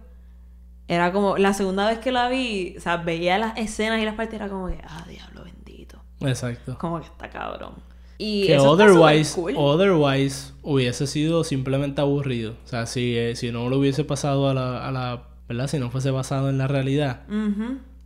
Era 0.89 1.13
como, 1.13 1.37
la 1.37 1.53
segunda 1.53 1.89
vez 1.89 1.99
que 1.99 2.13
la 2.13 2.29
vi, 2.29 2.75
o 2.77 2.81
sea, 2.81 2.99
veía 2.99 3.39
las 3.39 3.57
escenas 3.59 4.01
y 4.01 4.05
las 4.05 4.15
partes, 4.15 4.35
era 4.35 4.49
como 4.49 4.69
que, 4.69 4.79
ah, 4.85 5.05
diablo 5.09 5.45
bendito. 5.45 6.01
Exacto. 6.21 6.77
Como 6.79 7.01
que 7.01 7.07
está 7.07 7.29
cabrón. 7.29 7.75
Y 8.19 8.47
Que 8.47 8.57
está 8.57 8.71
otherwise, 8.71 9.35
cool. 9.35 9.55
otherwise 9.57 10.53
hubiese 10.63 11.07
sido 11.07 11.45
simplemente 11.45 12.01
aburrido. 12.01 12.55
O 12.65 12.69
sea, 12.69 12.87
si, 12.87 13.17
eh, 13.17 13.37
si 13.37 13.51
no 13.51 13.69
lo 13.69 13.79
hubiese 13.79 14.05
pasado 14.05 14.49
a 14.49 14.55
la, 14.55 14.87
a 14.87 14.91
la, 14.91 15.25
¿verdad? 15.49 15.67
Si 15.67 15.79
no 15.79 15.91
fuese 15.91 16.11
basado 16.11 16.49
en 16.49 16.57
la 16.57 16.67
realidad, 16.67 17.23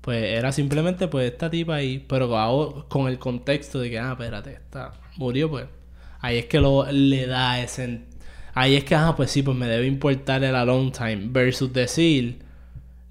pues 0.00 0.24
era 0.24 0.50
simplemente 0.50 1.06
pues 1.06 1.30
esta 1.30 1.50
tipa 1.50 1.76
ahí, 1.76 2.04
pero 2.08 2.36
ahora 2.36 2.84
con 2.88 3.06
el 3.06 3.18
contexto 3.18 3.78
de 3.78 3.90
que, 3.90 3.98
ah, 3.98 4.12
espérate, 4.12 4.54
esta 4.54 4.94
murió, 5.16 5.48
pues 5.50 5.66
ahí 6.20 6.38
es 6.38 6.46
que 6.46 6.60
lo, 6.60 6.90
le 6.90 7.26
da 7.26 7.60
ese... 7.60 8.02
Ahí 8.52 8.74
es 8.74 8.82
que, 8.82 8.96
ah, 8.96 9.14
pues 9.16 9.30
sí, 9.30 9.42
pues 9.42 9.56
me 9.56 9.68
debe 9.68 9.86
importar 9.86 10.42
el 10.42 10.56
alone 10.56 10.90
time 10.90 11.28
versus 11.28 11.72
decir 11.72 12.40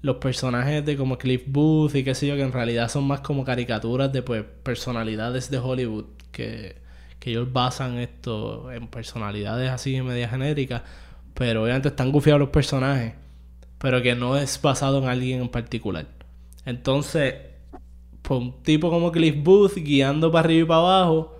los 0.02 0.16
personajes 0.16 0.84
de 0.84 0.96
como 0.96 1.18
Cliff 1.18 1.42
Booth 1.46 1.94
y 1.94 2.04
qué 2.04 2.14
sé 2.14 2.26
yo, 2.26 2.36
que 2.36 2.42
en 2.42 2.52
realidad 2.52 2.88
son 2.88 3.04
más 3.04 3.20
como 3.20 3.44
caricaturas 3.44 4.12
de 4.12 4.22
pues 4.22 4.44
personalidades 4.62 5.50
de 5.50 5.58
Hollywood 5.58 6.06
que, 6.32 6.76
que 7.18 7.30
ellos 7.30 7.52
basan 7.52 7.98
esto 7.98 8.72
en 8.72 8.88
personalidades 8.88 9.70
así 9.70 10.00
media 10.00 10.28
genéricas, 10.28 10.82
pero 11.34 11.64
obviamente 11.64 11.88
están 11.88 12.12
gufiados 12.12 12.40
los 12.40 12.48
personajes, 12.48 13.14
pero 13.78 14.00
que 14.02 14.14
no 14.14 14.36
es 14.36 14.60
basado 14.60 14.98
en 14.98 15.08
alguien 15.08 15.42
en 15.42 15.48
particular. 15.48 16.06
Entonces, 16.64 17.34
pues 18.22 18.40
un 18.40 18.62
tipo 18.62 18.90
como 18.90 19.12
Cliff 19.12 19.36
Booth 19.42 19.74
guiando 19.76 20.32
para 20.32 20.44
arriba 20.44 20.64
y 20.64 20.68
para 20.68 20.80
abajo, 20.80 21.36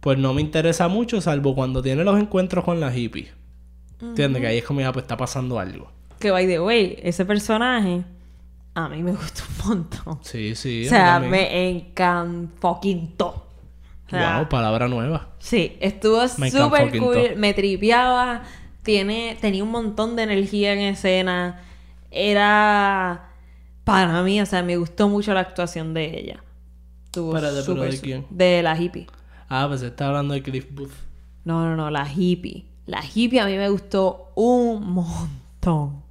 pues 0.00 0.18
no 0.18 0.34
me 0.34 0.40
interesa 0.40 0.88
mucho, 0.88 1.20
salvo 1.20 1.54
cuando 1.54 1.82
tiene 1.82 2.04
los 2.04 2.18
encuentros 2.18 2.64
con 2.64 2.80
la 2.80 2.96
hippie. 2.96 3.28
¿Entiendes? 4.00 4.40
Que 4.40 4.48
ahí 4.48 4.58
es 4.58 4.64
como 4.64 4.80
ya 4.80 4.92
pues 4.92 5.04
está 5.04 5.16
pasando 5.16 5.58
algo. 5.58 5.90
Que 6.18 6.30
by 6.30 6.46
the 6.46 6.60
way, 6.60 6.98
ese 7.02 7.24
personaje 7.24 8.04
a 8.74 8.88
mí 8.88 9.02
me 9.02 9.12
gustó 9.16 9.42
un 9.64 9.68
montón. 9.68 10.18
Sí, 10.22 10.54
sí. 10.54 10.86
o 10.86 10.88
sea, 10.88 11.18
me 11.20 11.68
encantó. 11.68 12.68
O 14.06 14.10
sea, 14.10 14.38
Wow, 14.38 14.48
palabra 14.48 14.88
nueva. 14.88 15.28
Sí, 15.38 15.76
estuvo 15.80 16.26
súper 16.28 16.98
cool, 16.98 17.36
me 17.36 17.52
tripeaba, 17.54 18.42
tiene, 18.82 19.36
tenía 19.40 19.62
un 19.62 19.70
montón 19.70 20.16
de 20.16 20.22
energía 20.22 20.72
en 20.72 20.80
escena, 20.80 21.60
era 22.10 23.28
para 23.84 24.22
mí, 24.22 24.40
o 24.40 24.46
sea, 24.46 24.62
me 24.62 24.76
gustó 24.76 25.08
mucho 25.08 25.34
la 25.34 25.40
actuación 25.40 25.92
de 25.94 26.18
ella. 26.18 26.44
Estuvo 27.04 27.34
Espérate, 27.34 27.62
¿pero 27.62 27.76
súper, 27.76 27.90
de 27.90 28.00
quién? 28.00 28.26
De 28.30 28.62
la 28.62 28.80
hippie. 28.80 29.06
Ah, 29.48 29.66
pues 29.68 29.82
está 29.82 30.08
hablando 30.08 30.34
de 30.34 30.42
Cliff 30.42 30.66
Booth. 30.70 30.92
No, 31.44 31.64
no, 31.64 31.76
no, 31.76 31.90
la 31.90 32.06
hippie. 32.06 32.66
La 32.86 33.02
hippie 33.02 33.40
a 33.40 33.46
mí 33.46 33.56
me 33.56 33.68
gustó 33.70 34.32
un 34.34 34.92
montón. 34.92 36.02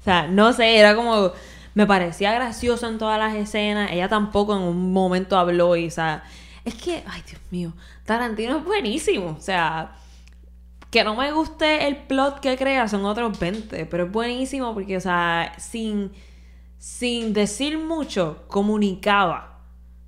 O 0.00 0.02
sea, 0.02 0.26
no 0.26 0.52
sé, 0.52 0.78
era 0.78 0.94
como... 0.94 1.32
Me 1.72 1.86
parecía 1.86 2.32
gracioso 2.32 2.88
en 2.88 2.98
todas 2.98 3.18
las 3.18 3.34
escenas. 3.34 3.92
Ella 3.92 4.08
tampoco 4.08 4.56
en 4.56 4.62
un 4.62 4.92
momento 4.92 5.38
habló 5.38 5.76
y, 5.76 5.86
o 5.86 5.90
sea... 5.90 6.24
Es 6.64 6.74
que, 6.74 7.02
ay, 7.06 7.22
Dios 7.26 7.40
mío, 7.50 7.72
Tarantino 8.04 8.58
es 8.58 8.64
buenísimo. 8.64 9.36
O 9.38 9.40
sea, 9.40 9.92
que 10.90 11.04
no 11.04 11.14
me 11.14 11.32
guste 11.32 11.86
el 11.86 11.96
plot 11.96 12.40
que 12.40 12.56
crea 12.56 12.88
son 12.88 13.04
otros 13.04 13.38
20, 13.38 13.86
pero 13.86 14.04
es 14.06 14.12
buenísimo 14.12 14.74
porque, 14.74 14.96
o 14.96 15.00
sea, 15.00 15.54
sin, 15.58 16.12
sin 16.78 17.32
decir 17.32 17.78
mucho, 17.78 18.44
comunicaba. 18.48 19.60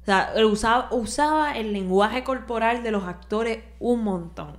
O 0.03 0.05
sea, 0.05 0.33
usaba, 0.45 0.89
usaba 0.91 1.53
el 1.57 1.73
lenguaje 1.73 2.25
corporal 2.25 2.83
de 2.83 2.91
los 2.91 3.05
actores 3.05 3.61
un 3.79 4.03
montón. 4.03 4.57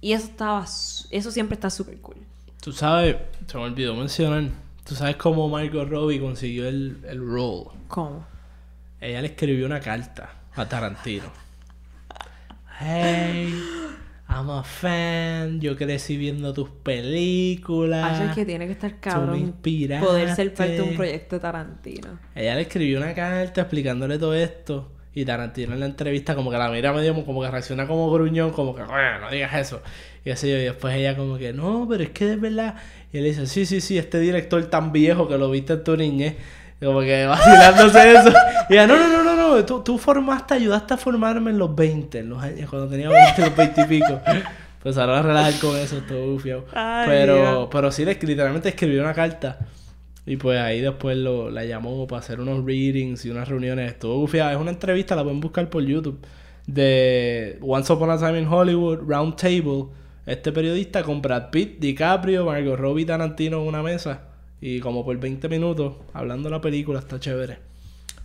Y 0.00 0.12
eso 0.12 0.26
estaba, 0.26 0.64
eso 0.64 1.30
siempre 1.30 1.54
está 1.54 1.70
súper 1.70 2.00
cool. 2.00 2.16
Tú 2.60 2.72
sabes, 2.72 3.16
se 3.46 3.56
me 3.56 3.64
olvidó 3.64 3.94
mencionar. 3.94 4.50
Tú 4.90 4.96
sabes 4.96 5.14
cómo 5.14 5.48
Margot 5.48 5.88
Robbie 5.88 6.18
consiguió 6.18 6.66
el, 6.66 6.96
el 7.08 7.24
role. 7.24 7.70
¿Cómo? 7.86 8.26
Ella 9.00 9.20
le 9.20 9.28
escribió 9.28 9.64
una 9.64 9.78
carta 9.78 10.30
a 10.56 10.68
Tarantino. 10.68 11.26
Hey, 12.80 13.54
I'm 14.28 14.50
a 14.50 14.64
fan. 14.64 15.60
Yo 15.60 15.76
crecí 15.76 16.16
viendo 16.16 16.52
tus 16.52 16.70
películas. 16.70 18.14
Así 18.14 18.22
es 18.30 18.34
que 18.34 18.44
tiene 18.44 18.66
que 18.66 18.72
estar 18.72 18.98
cabrón 18.98 19.54
poder 20.00 20.34
ser 20.34 20.54
parte 20.54 20.72
de 20.72 20.82
un 20.82 20.96
proyecto 20.96 21.36
de 21.36 21.40
Tarantino. 21.40 22.18
Ella 22.34 22.56
le 22.56 22.62
escribió 22.62 22.98
una 22.98 23.14
carta 23.14 23.60
explicándole 23.60 24.18
todo 24.18 24.34
esto. 24.34 24.90
Y 25.14 25.24
Tarantino 25.24 25.72
en 25.74 25.78
la 25.80 25.86
entrevista 25.86 26.34
como 26.34 26.50
que 26.50 26.58
la 26.58 26.68
mira 26.68 26.92
medio 26.92 27.24
como 27.24 27.42
que 27.42 27.50
reacciona 27.50 27.86
como 27.86 28.10
gruñón, 28.10 28.50
como 28.50 28.74
que, 28.74 28.82
"Bueno, 28.82 29.20
no 29.20 29.30
digas 29.30 29.54
eso. 29.54 29.82
Y 30.24 30.30
así, 30.30 30.48
y 30.48 30.52
después 30.52 30.94
ella 30.94 31.16
como 31.16 31.38
que, 31.38 31.52
no, 31.52 31.86
pero 31.88 32.02
es 32.02 32.10
que 32.10 32.26
de 32.26 32.36
verdad. 32.36 32.74
Y 33.12 33.18
él 33.18 33.24
dice, 33.24 33.46
sí, 33.46 33.66
sí, 33.66 33.80
sí, 33.80 33.98
este 33.98 34.18
director 34.20 34.62
tan 34.66 34.92
viejo 34.92 35.28
que 35.28 35.38
lo 35.38 35.50
viste 35.50 35.74
en 35.74 35.84
tu 35.84 35.96
niñez. 35.96 36.36
Y 36.80 36.84
Como 36.84 37.00
que 37.00 37.26
vacilándose 37.28 38.12
eso. 38.12 38.32
Y 38.68 38.74
ella, 38.74 38.86
no, 38.86 38.96
no, 38.96 39.08
no, 39.08 39.24
no, 39.24 39.36
no, 39.36 39.64
tú, 39.64 39.82
tú 39.82 39.98
formaste, 39.98 40.54
ayudaste 40.54 40.94
a 40.94 40.96
formarme 40.96 41.50
en 41.50 41.58
los 41.58 41.74
20, 41.74 42.18
en 42.18 42.28
los 42.30 42.42
años, 42.42 42.68
cuando 42.68 42.88
tenía 42.88 43.08
20, 43.08 43.42
los 43.42 43.56
20 43.56 43.80
y 43.80 43.84
pico. 43.84 44.20
Pues 44.82 44.96
ahora 44.96 45.18
a 45.18 45.22
relajar 45.22 45.60
con 45.60 45.76
eso, 45.76 46.00
todo 46.08 46.32
bufiado. 46.32 46.64
Pero, 47.06 47.36
Dios. 47.36 47.68
pero 47.70 47.92
sí, 47.92 48.04
literalmente 48.04 48.70
escribió 48.70 49.02
una 49.02 49.12
carta. 49.12 49.58
Y 50.24 50.36
pues 50.36 50.58
ahí 50.58 50.80
después 50.80 51.16
lo, 51.16 51.50
la 51.50 51.64
llamó 51.64 52.06
para 52.06 52.20
hacer 52.20 52.40
unos 52.40 52.64
readings 52.64 53.24
y 53.24 53.30
unas 53.30 53.48
reuniones. 53.48 53.92
Estuvo 53.92 54.16
bufiada. 54.16 54.52
Es 54.52 54.58
una 54.58 54.70
entrevista, 54.70 55.16
la 55.16 55.22
pueden 55.22 55.40
buscar 55.40 55.68
por 55.68 55.82
YouTube. 55.82 56.18
De 56.66 57.58
Once 57.60 57.92
Upon 57.92 58.10
a 58.10 58.16
Time 58.16 58.38
in 58.38 58.46
Hollywood, 58.46 59.00
Round 59.06 59.36
Table. 59.36 59.86
Este 60.26 60.52
periodista 60.52 61.02
con 61.02 61.22
Brad 61.22 61.50
Pitt, 61.50 61.78
DiCaprio, 61.80 62.44
Margot 62.44 62.78
Robbie 62.78 63.06
Tarantino 63.06 63.62
en 63.62 63.68
una 63.68 63.82
mesa. 63.82 64.22
Y 64.60 64.80
como 64.80 65.04
por 65.04 65.18
20 65.18 65.48
minutos 65.48 65.94
hablando 66.12 66.48
de 66.48 66.54
la 66.54 66.60
película, 66.60 66.98
está 66.98 67.18
chévere. 67.18 67.58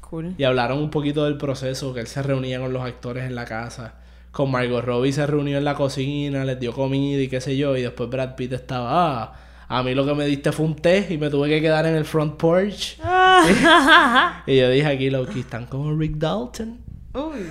Cool. 0.02 0.36
Y 0.38 0.44
hablaron 0.44 0.80
un 0.80 0.90
poquito 0.90 1.24
del 1.26 1.38
proceso, 1.38 1.94
que 1.94 2.02
él 2.02 2.08
se 2.08 2.22
reunía 2.22 2.60
con 2.60 2.74
los 2.74 2.84
actores 2.84 3.24
en 3.24 3.36
la 3.36 3.46
casa. 3.46 3.96
Con 4.32 4.52
Margot 4.52 4.84
Robbie 4.84 5.14
se 5.14 5.26
reunió 5.26 5.58
en 5.58 5.64
la 5.64 5.76
cocina, 5.76 6.44
les 6.44 6.60
dio 6.60 6.74
comida 6.74 7.22
y 7.22 7.30
qué 7.30 7.40
sé 7.40 7.56
yo. 7.56 7.78
Y 7.78 7.82
después 7.82 8.10
Brad 8.10 8.36
Pitt 8.36 8.52
estaba, 8.52 9.24
ah, 9.24 9.34
a 9.68 9.82
mí 9.82 9.96
lo 9.96 10.06
que 10.06 10.14
me 10.14 10.26
diste 10.26 10.52
fue 10.52 10.66
un 10.66 10.76
té 10.76 11.08
y 11.10 11.18
me 11.18 11.30
tuve 11.30 11.48
que 11.48 11.62
quedar 11.62 11.86
en 11.86 11.96
el 11.96 12.04
front 12.04 12.36
porch. 12.36 13.00
y 14.46 14.58
yo 14.58 14.70
dije 14.70 14.88
aquí, 14.88 15.10
Loki, 15.10 15.40
están 15.40 15.66
como 15.66 15.98
Rick 15.98 16.18
Dalton. 16.18 16.78
Uy. 17.14 17.50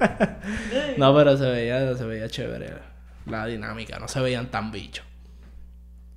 No, 0.98 1.14
pero 1.14 1.36
se 1.36 1.44
veía, 1.44 1.94
se 1.96 2.04
veía 2.04 2.28
chévere 2.28 2.93
la 3.26 3.46
dinámica, 3.46 3.98
no 3.98 4.08
se 4.08 4.20
veían 4.20 4.50
tan 4.50 4.70
bichos. 4.70 5.04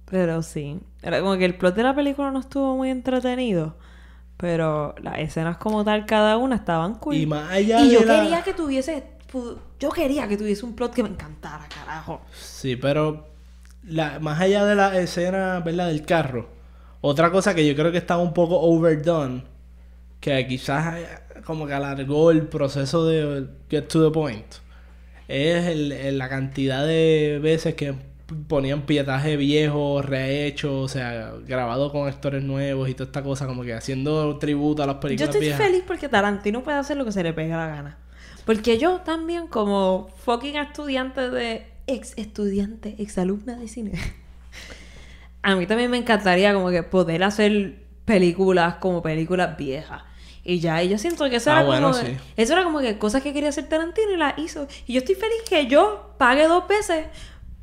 Pero 0.09 0.41
sí. 0.41 0.79
Era 1.01 1.19
como 1.19 1.37
que 1.37 1.45
el 1.45 1.55
plot 1.55 1.75
de 1.75 1.83
la 1.83 1.95
película 1.95 2.31
no 2.31 2.39
estuvo 2.39 2.75
muy 2.77 2.89
entretenido. 2.89 3.75
Pero 4.37 4.95
las 5.01 5.19
escenas 5.19 5.57
como 5.57 5.83
tal, 5.83 6.05
cada 6.05 6.37
una 6.37 6.55
estaban 6.55 6.95
cool. 6.95 7.15
Y 7.15 7.25
más 7.25 7.51
allá 7.51 7.81
Y 7.81 7.87
de 7.89 7.93
yo 7.93 8.05
la- 8.05 8.21
quería 8.21 8.43
que 8.43 8.53
tuviese. 8.53 9.03
Yo 9.79 9.89
quería 9.89 10.27
que 10.27 10.37
tuviese 10.37 10.65
un 10.65 10.75
plot 10.75 10.93
que 10.93 11.03
me 11.03 11.09
encantara, 11.09 11.67
carajo. 11.67 12.21
Sí, 12.39 12.75
pero 12.77 13.27
la, 13.83 14.19
más 14.19 14.39
allá 14.39 14.65
de 14.65 14.75
la 14.75 14.97
escena, 14.97 15.59
¿verdad? 15.59 15.87
Del 15.87 16.05
carro. 16.05 16.49
Otra 17.01 17.31
cosa 17.31 17.53
que 17.53 17.67
yo 17.67 17.75
creo 17.75 17.91
que 17.91 17.97
estaba 17.97 18.21
un 18.23 18.33
poco 18.33 18.59
overdone, 18.59 19.43
que 20.19 20.47
quizás 20.47 20.95
eh, 20.97 21.07
como 21.45 21.67
que 21.67 21.73
alargó 21.73 22.31
el 22.31 22.43
proceso 22.47 23.05
de 23.05 23.47
get 23.69 23.87
to 23.87 24.03
the 24.03 24.11
point, 24.13 24.45
es 25.27 25.65
el- 25.65 25.91
el- 25.91 26.17
la 26.17 26.29
cantidad 26.29 26.85
de 26.85 27.39
veces 27.41 27.75
que 27.75 27.93
ponían 28.49 28.81
pietaje 28.81 29.37
viejo, 29.37 30.01
rehecho, 30.01 30.81
o 30.81 30.87
sea, 30.89 31.31
grabado 31.47 31.91
con 31.91 32.07
actores 32.07 32.43
nuevos 32.43 32.89
y 32.89 32.93
toda 32.93 33.05
esta 33.05 33.23
cosa, 33.23 33.47
como 33.47 33.63
que 33.63 33.73
haciendo 33.73 34.37
tributo 34.37 34.83
a 34.83 34.85
las 34.85 34.95
Yo 34.95 34.99
películas 35.01 35.29
estoy 35.29 35.41
viejas. 35.47 35.65
feliz 35.65 35.83
porque 35.87 36.09
Tarantino 36.09 36.61
puede 36.63 36.77
hacer 36.77 36.97
lo 36.97 37.05
que 37.05 37.11
se 37.13 37.23
le 37.23 37.31
pega 37.33 37.55
la 37.57 37.67
gana. 37.67 37.97
Porque 38.45 38.77
yo 38.77 38.97
también, 39.01 39.47
como 39.47 40.09
fucking 40.23 40.55
estudiante 40.57 41.29
de. 41.29 41.65
ex 41.87 42.13
estudiante, 42.17 42.95
ex 42.97 43.17
alumna 43.17 43.55
de 43.57 43.67
cine. 43.69 43.91
a 45.41 45.55
mí 45.55 45.65
también 45.65 45.89
me 45.89 45.97
encantaría 45.97 46.53
como 46.53 46.69
que 46.69 46.83
poder 46.83 47.23
hacer 47.23 47.75
películas 48.05 48.75
como 48.75 49.01
películas 49.01 49.57
viejas. 49.57 50.01
Y 50.49 50.59
ya, 50.61 50.81
y 50.81 50.87
yo 50.87 50.97
siento 50.97 51.29
que 51.29 51.35
eso 51.35 51.51
Ah, 51.51 51.55
era 51.59 51.63
bueno, 51.65 51.91
como. 51.91 52.03
sí. 52.05 52.15
Eso 52.37 52.53
era 52.53 52.63
como 52.63 52.79
que 52.79 52.97
cosas 52.97 53.21
que 53.21 53.33
quería 53.33 53.49
hacer 53.49 53.67
Tarantino 53.67 54.11
y 54.11 54.15
las 54.17 54.37
hizo. 54.39 54.65
Y 54.85 54.93
yo 54.93 54.99
estoy 54.99 55.15
feliz 55.15 55.41
que 55.49 55.67
yo 55.67 56.13
pague 56.17 56.47
dos 56.47 56.65
veces 56.69 57.07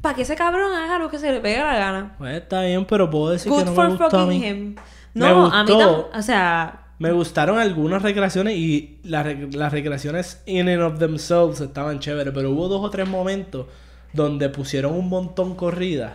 para 0.03 0.15
que 0.15 0.21
ese 0.23 0.37
cabrón 0.37 0.71
haga 0.75 0.99
lo 0.99 1.09
que 1.09 1.19
se 1.19 1.33
le 1.33 1.41
pegue 1.41 1.59
la 1.61 1.77
gana. 1.77 2.15
Pues 2.19 2.37
está 2.43 2.61
bien, 2.63 2.85
pero 2.85 3.09
puedo 3.09 3.31
decir 3.31 3.51
Good 3.51 3.61
que 3.61 3.65
no 3.65 3.73
for 3.75 3.89
me 3.91 3.97
gustó 3.97 4.19
a 4.19 4.27
mí. 4.27 4.47
him. 4.47 4.75
Me 5.15 5.21
No, 5.31 5.47
a 5.47 5.65
mí 5.65 5.73
gustó. 5.73 6.11
tam- 6.13 6.19
O 6.19 6.23
sea, 6.23 6.81
Me 6.99 7.11
gustaron 7.13 7.59
algunas 7.59 8.03
recreaciones 8.03 8.55
y 8.57 8.99
las, 9.03 9.25
rec- 9.27 9.55
las 9.55 9.73
recreaciones 9.73 10.43
in 10.45 10.69
and 10.69 10.83
of 10.83 10.99
themselves 10.99 11.61
estaban 11.63 12.01
chéveres, 12.01 12.35
pero 12.35 12.51
hubo 12.51 12.69
dos 12.69 12.83
o 12.85 12.91
tres 12.91 13.09
momentos 13.09 13.67
donde 14.13 14.49
pusieron 14.51 14.93
un 14.95 15.09
montón 15.09 15.55
corridas 15.57 16.13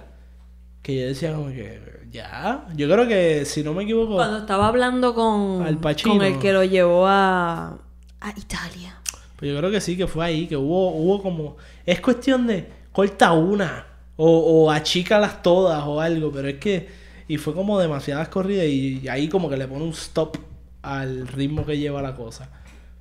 que 0.81 0.99
yo 0.99 1.07
decía 1.07 1.33
como 1.33 1.47
que 1.49 1.79
ya, 2.11 2.65
yo 2.75 2.87
creo 2.89 3.07
que 3.07 3.45
si 3.45 3.63
no 3.63 3.73
me 3.73 3.83
equivoco, 3.83 4.15
Cuando 4.15 4.37
estaba 4.39 4.67
hablando 4.67 5.13
con, 5.13 5.61
Al 5.63 5.77
Pacino. 5.77 6.15
con 6.17 6.23
el 6.25 6.39
que 6.39 6.53
lo 6.53 6.63
llevó 6.63 7.05
a, 7.07 7.77
a 8.21 8.29
Italia. 8.35 8.97
pues 9.35 9.51
yo 9.51 9.57
creo 9.57 9.69
que 9.71 9.79
sí 9.81 9.95
que 9.95 10.07
fue 10.07 10.25
ahí, 10.25 10.47
que 10.47 10.57
hubo, 10.57 10.91
hubo 10.91 11.21
como, 11.21 11.57
es 11.85 12.01
cuestión 12.01 12.47
de 12.47 12.67
corta 12.91 13.31
una 13.33 13.85
o, 14.15 14.39
o 14.65 14.71
achícalas 14.71 15.41
todas 15.43 15.83
o 15.85 15.99
algo, 16.01 16.31
pero 16.31 16.47
es 16.47 16.55
que, 16.55 16.87
y 17.27 17.37
fue 17.37 17.53
como 17.53 17.77
demasiadas 17.79 18.27
corridas 18.29 18.65
y, 18.65 19.07
ahí 19.07 19.29
como 19.29 19.49
que 19.49 19.57
le 19.57 19.67
pone 19.67 19.83
un 19.83 19.91
stop 19.91 20.37
al 20.81 21.27
ritmo 21.27 21.65
que 21.65 21.77
lleva 21.77 22.01
la 22.01 22.15
cosa. 22.15 22.49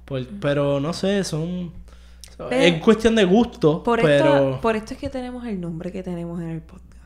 Por- 0.04 0.26
pero 0.40 0.80
no 0.80 0.92
sé, 0.92 1.24
son... 1.24 1.72
Pero- 2.36 2.50
es 2.52 2.80
cuestión 2.82 3.14
de 3.16 3.24
gusto, 3.24 3.82
Por, 3.82 4.00
pero... 4.02 4.34
esto, 4.50 4.60
por 4.60 4.76
esto 4.76 4.94
es 4.94 5.00
que 5.00 5.08
tenemos 5.08 5.44
el 5.46 5.60
nombre 5.60 5.90
que 5.90 6.02
tenemos 6.02 6.40
en 6.40 6.50
el 6.50 6.60
podcast. 6.60 6.97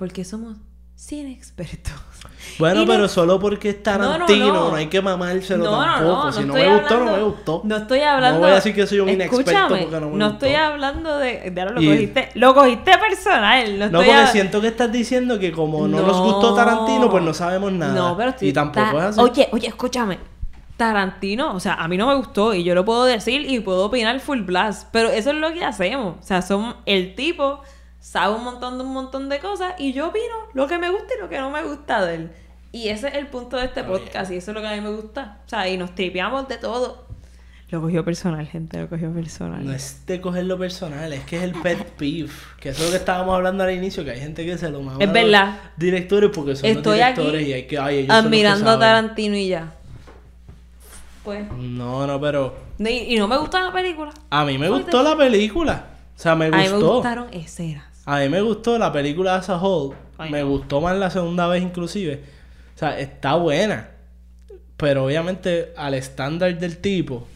Porque 0.00 0.24
somos 0.24 0.56
cine 0.96 1.30
expertos. 1.32 1.92
Bueno, 2.58 2.80
no- 2.80 2.86
pero 2.86 3.06
solo 3.08 3.38
porque 3.38 3.68
es 3.70 3.82
Tarantino, 3.82 4.52
no, 4.70 4.74
hay 4.74 4.86
que 4.88 5.00
mamárselo 5.00 5.64
No, 5.64 5.70
no, 5.70 5.84
tampoco. 5.94 6.24
no, 6.26 6.32
si 6.32 6.40
no 6.40 6.46
no 6.46 6.54
me 6.54 6.74
gustó, 6.78 7.04
no 7.04 7.12
me 7.12 7.22
gustó. 7.22 7.60
No 7.64 7.76
estoy 7.76 8.00
hablando. 8.00 8.38
No 8.38 8.44
voy 8.44 8.50
a 8.52 8.54
decir 8.56 8.74
que 8.74 8.86
soy 8.86 9.00
un 9.00 9.08
inexperto 9.10 9.68
porque 9.68 10.00
no 10.00 10.10
me 10.10 10.16
no 10.18 10.30
gustó. 10.30 10.46
estoy 10.46 10.54
hablando 10.54 11.18
de. 11.18 11.50
de 11.50 11.60
ahora 11.60 11.72
lo 11.74 11.80
Y- 11.82 11.86
cogiste. 11.86 12.28
Lo 12.34 12.54
cogiste 12.54 12.92
personal. 12.98 13.78
No, 13.78 13.78
No, 13.78 13.84
estoy 14.00 14.06
porque 14.06 14.12
a- 14.12 14.26
siento 14.32 14.60
que 14.60 14.66
estás 14.68 14.90
diciendo 14.92 15.38
que 15.38 15.52
como 15.52 15.86
no, 15.86 16.00
nos 16.02 16.18
gustó 16.20 16.54
Tarantino, 16.54 17.08
pues 17.10 17.22
no 17.22 17.32
sabemos 17.34 17.72
nada. 17.72 17.94
No, 17.94 18.16
pero 18.16 18.30
estoy- 18.30 18.48
Y 18.48 18.52
tampoco 18.52 18.90
ta- 18.90 18.98
es 18.98 19.18
así. 19.18 19.20
Oye, 19.20 19.48
oye, 19.52 19.68
escúchame. 19.68 20.18
Tarantino, 20.76 21.54
o 21.54 21.60
sea, 21.60 21.74
a 21.74 21.88
mí 21.88 21.96
no 21.98 22.06
me 22.06 22.14
gustó 22.14 22.54
y 22.54 22.64
yo 22.64 22.74
lo 22.74 22.84
puedo 22.84 23.04
decir 23.04 23.42
y 23.48 23.60
puedo 23.60 23.84
opinar 23.86 24.18
full 24.20 24.40
blast, 24.40 24.88
pero 24.92 25.10
eso 25.10 25.30
es 25.30 25.36
lo 25.36 25.52
que 25.52 25.64
hacemos. 25.64 26.16
O 26.20 26.22
sea, 26.22 26.40
son 26.42 26.74
el 26.86 27.14
tipo 27.14 27.60
sabe 28.00 28.34
un 28.34 28.44
montón 28.44 28.78
de 28.78 28.84
un 28.84 28.92
montón 28.92 29.28
de 29.28 29.38
cosas 29.38 29.74
y 29.78 29.92
yo 29.92 30.08
opino 30.08 30.34
lo 30.54 30.66
que 30.66 30.78
me 30.78 30.90
gusta 30.90 31.14
y 31.16 31.20
lo 31.20 31.28
que 31.28 31.38
no 31.38 31.50
me 31.50 31.62
gusta 31.62 32.04
de 32.04 32.14
él. 32.16 32.30
Y 32.72 32.88
ese 32.88 33.08
es 33.08 33.14
el 33.14 33.26
punto 33.26 33.56
de 33.56 33.64
este 33.66 33.82
podcast 33.84 34.30
y 34.32 34.36
eso 34.36 34.50
es 34.52 34.54
lo 34.54 34.60
que 34.60 34.68
a 34.68 34.74
mí 34.74 34.80
me 34.80 34.90
gusta. 34.90 35.38
O 35.44 35.48
sea, 35.48 35.68
y 35.68 35.76
nos 35.76 35.94
tripeamos 35.94 36.46
de 36.48 36.56
todo. 36.56 37.08
Lo 37.70 37.80
cogió 37.80 38.04
personal, 38.04 38.46
gente, 38.48 38.80
lo 38.80 38.88
cogió 38.88 39.12
personal. 39.12 39.64
No 39.64 39.72
es 39.72 40.04
de 40.06 40.20
cogerlo 40.20 40.58
personal, 40.58 41.12
es 41.12 41.22
que 41.24 41.36
es 41.36 41.42
el 41.44 41.52
pet 41.52 41.84
peeve. 41.98 42.28
Que 42.58 42.70
eso 42.70 42.80
es 42.82 42.86
lo 42.86 42.90
que 42.92 42.96
estábamos 42.98 43.34
hablando 43.34 43.62
al 43.64 43.72
inicio, 43.72 44.04
que 44.04 44.10
hay 44.12 44.20
gente 44.20 44.44
que 44.44 44.58
se 44.58 44.70
lo 44.70 44.80
mama. 44.82 44.98
Es 44.98 45.08
a 45.08 45.12
los 45.12 45.12
verdad. 45.12 45.58
Directores 45.76 46.30
porque 46.34 46.56
son 46.56 46.66
Estoy 46.66 46.98
los 46.98 47.06
directores 47.08 47.42
aquí 47.42 47.50
y 47.50 47.52
hay 47.52 47.66
que... 47.66 47.78
Ay, 47.78 47.96
ellos 47.98 48.06
son 48.08 48.16
los 48.16 48.22
que 48.22 48.26
admirando 48.26 48.70
a. 48.70 48.78
Tarantino 48.78 49.36
y 49.36 49.48
ya. 49.48 49.72
Pues. 51.24 51.52
No, 51.52 52.06
no, 52.06 52.20
pero... 52.20 52.56
Y, 52.78 52.88
y 53.14 53.16
no 53.18 53.28
me 53.28 53.36
gusta 53.36 53.60
la 53.60 53.72
película. 53.72 54.12
A 54.30 54.44
mí 54.44 54.58
me 54.58 54.68
gustó 54.68 55.02
la 55.02 55.16
película. 55.16 55.84
O 56.16 56.18
sea, 56.22 56.34
me 56.34 56.46
A 56.46 56.50
mí 56.50 56.56
me 56.56 56.70
gustó. 56.70 56.94
gustaron 56.94 57.32
escenas. 57.32 57.84
A 58.06 58.18
mí 58.20 58.28
me 58.28 58.40
gustó 58.40 58.78
la 58.78 58.92
película 58.92 59.36
as 59.36 59.50
a 59.50 59.56
whole. 59.56 59.96
Ay, 60.18 60.30
me 60.30 60.40
no. 60.40 60.48
gustó 60.48 60.80
más 60.80 60.96
la 60.96 61.10
segunda 61.10 61.46
vez 61.46 61.62
inclusive. 61.62 62.22
O 62.74 62.78
sea, 62.78 62.98
está 62.98 63.34
buena. 63.34 63.90
Pero 64.76 65.04
obviamente 65.04 65.72
al 65.76 65.94
estándar 65.94 66.58
del 66.58 66.78
tipo. 66.78 67.16
O 67.16 67.26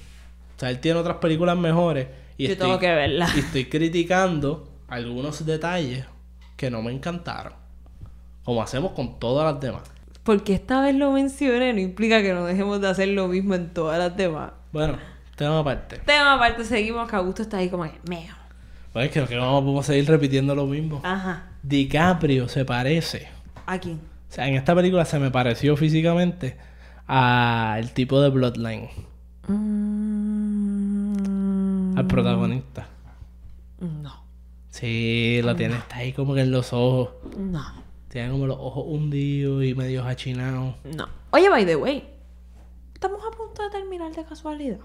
sea, 0.60 0.70
él 0.70 0.80
tiene 0.80 0.98
otras 0.98 1.18
películas 1.18 1.56
mejores. 1.56 2.06
Y 2.36 2.46
Yo 2.46 2.52
estoy, 2.52 2.66
tengo 2.68 2.78
que 2.78 2.94
verla. 2.94 3.28
Y 3.36 3.40
estoy 3.40 3.66
criticando 3.66 4.68
algunos 4.88 5.44
detalles 5.44 6.06
que 6.56 6.70
no 6.70 6.82
me 6.82 6.92
encantaron. 6.92 7.52
Como 8.44 8.62
hacemos 8.62 8.92
con 8.92 9.18
todas 9.18 9.52
las 9.52 9.60
demás. 9.60 9.82
Porque 10.22 10.54
esta 10.54 10.80
vez 10.80 10.94
lo 10.94 11.12
mencioné 11.12 11.72
no 11.74 11.80
implica 11.80 12.22
que 12.22 12.32
no 12.32 12.46
dejemos 12.46 12.80
de 12.80 12.88
hacer 12.88 13.08
lo 13.08 13.28
mismo 13.28 13.54
en 13.54 13.72
todas 13.74 13.98
las 13.98 14.16
demás. 14.16 14.52
Bueno, 14.72 14.98
tema 15.36 15.58
aparte. 15.58 15.98
Tema 15.98 16.34
aparte, 16.34 16.64
seguimos 16.64 17.08
que 17.08 17.16
Augusto 17.16 17.42
está 17.42 17.58
ahí 17.58 17.68
como 17.68 17.84
que, 17.84 17.98
meo. 18.08 18.34
Pues 18.94 19.06
es 19.06 19.12
que 19.12 19.26
que 19.26 19.36
vamos 19.36 19.64
vamos 19.64 19.84
a 19.84 19.92
seguir 19.92 20.08
repitiendo 20.08 20.54
lo 20.54 20.66
mismo. 20.66 21.00
Ajá. 21.02 21.48
DiCaprio 21.64 22.48
se 22.48 22.64
parece. 22.64 23.28
¿A 23.66 23.78
quién? 23.78 23.96
O 24.30 24.32
sea, 24.32 24.46
en 24.48 24.54
esta 24.54 24.72
película 24.74 25.04
se 25.04 25.18
me 25.18 25.30
pareció 25.32 25.76
físicamente 25.76 26.56
al 27.06 27.92
tipo 27.92 28.20
de 28.20 28.30
Bloodline, 28.30 28.88
Mm, 30.64 31.98
al 31.98 32.06
protagonista. 32.06 32.86
No. 33.80 34.22
Sí, 34.70 35.40
lo 35.42 35.54
tiene, 35.56 35.74
está 35.76 35.96
ahí 35.96 36.12
como 36.12 36.34
que 36.34 36.40
en 36.42 36.50
los 36.52 36.72
ojos. 36.72 37.10
No. 37.36 37.62
Tiene 38.08 38.30
como 38.30 38.46
los 38.46 38.56
ojos 38.58 38.84
hundidos 38.86 39.64
y 39.64 39.74
medio 39.74 40.04
achinados. 40.04 40.76
No. 40.84 41.08
Oye, 41.30 41.48
by 41.48 41.66
the 41.66 41.76
way. 41.76 42.08
Estamos 42.94 43.20
a 43.26 43.30
punto 43.36 43.62
de 43.62 43.70
terminar 43.70 44.12
de 44.14 44.24
casualidad. 44.24 44.78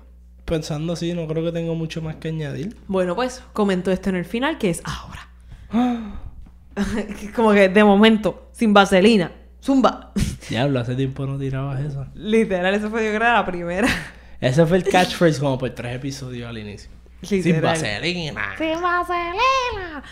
Pensando 0.50 0.93
así, 0.93 1.14
no 1.14 1.28
creo 1.28 1.43
que 1.45 1.52
tengo 1.52 1.76
mucho 1.76 2.02
más 2.02 2.16
que 2.16 2.30
añadir. 2.30 2.76
Bueno, 2.88 3.16
pues 3.16 3.43
comento 3.54 3.91
esto 3.91 4.10
en 4.10 4.16
el 4.16 4.26
final, 4.26 4.58
que 4.58 4.72
es 4.72 4.82
ahora. 4.84 5.30
como 7.36 7.54
que 7.54 7.70
de 7.70 7.84
momento, 7.84 8.50
sin 8.52 8.74
vaselina. 8.74 9.32
Zumba. 9.62 10.12
Diablo, 10.50 10.80
hace 10.80 10.95
tiempo 10.95 11.26
no 11.26 11.38
tirabas 11.38 11.82
eso. 11.82 12.06
Literal, 12.16 12.74
eso 12.74 12.89
fue 12.89 13.06
yo 13.06 13.18
creo 13.18 13.34
la 13.34 13.45
primera. 13.45 13.88
Ese 14.41 14.66
fue 14.66 14.78
el 14.78 14.84
catchphrase 14.86 15.38
como 15.39 15.58
por 15.58 15.70
tres 15.72 15.95
episodios 15.97 16.50
al 16.50 16.58
inicio. 16.58 16.89
Sin 17.22 17.62
vaselina. 17.62 18.56
¡Sin 18.58 18.82
vaselina! 18.82 20.04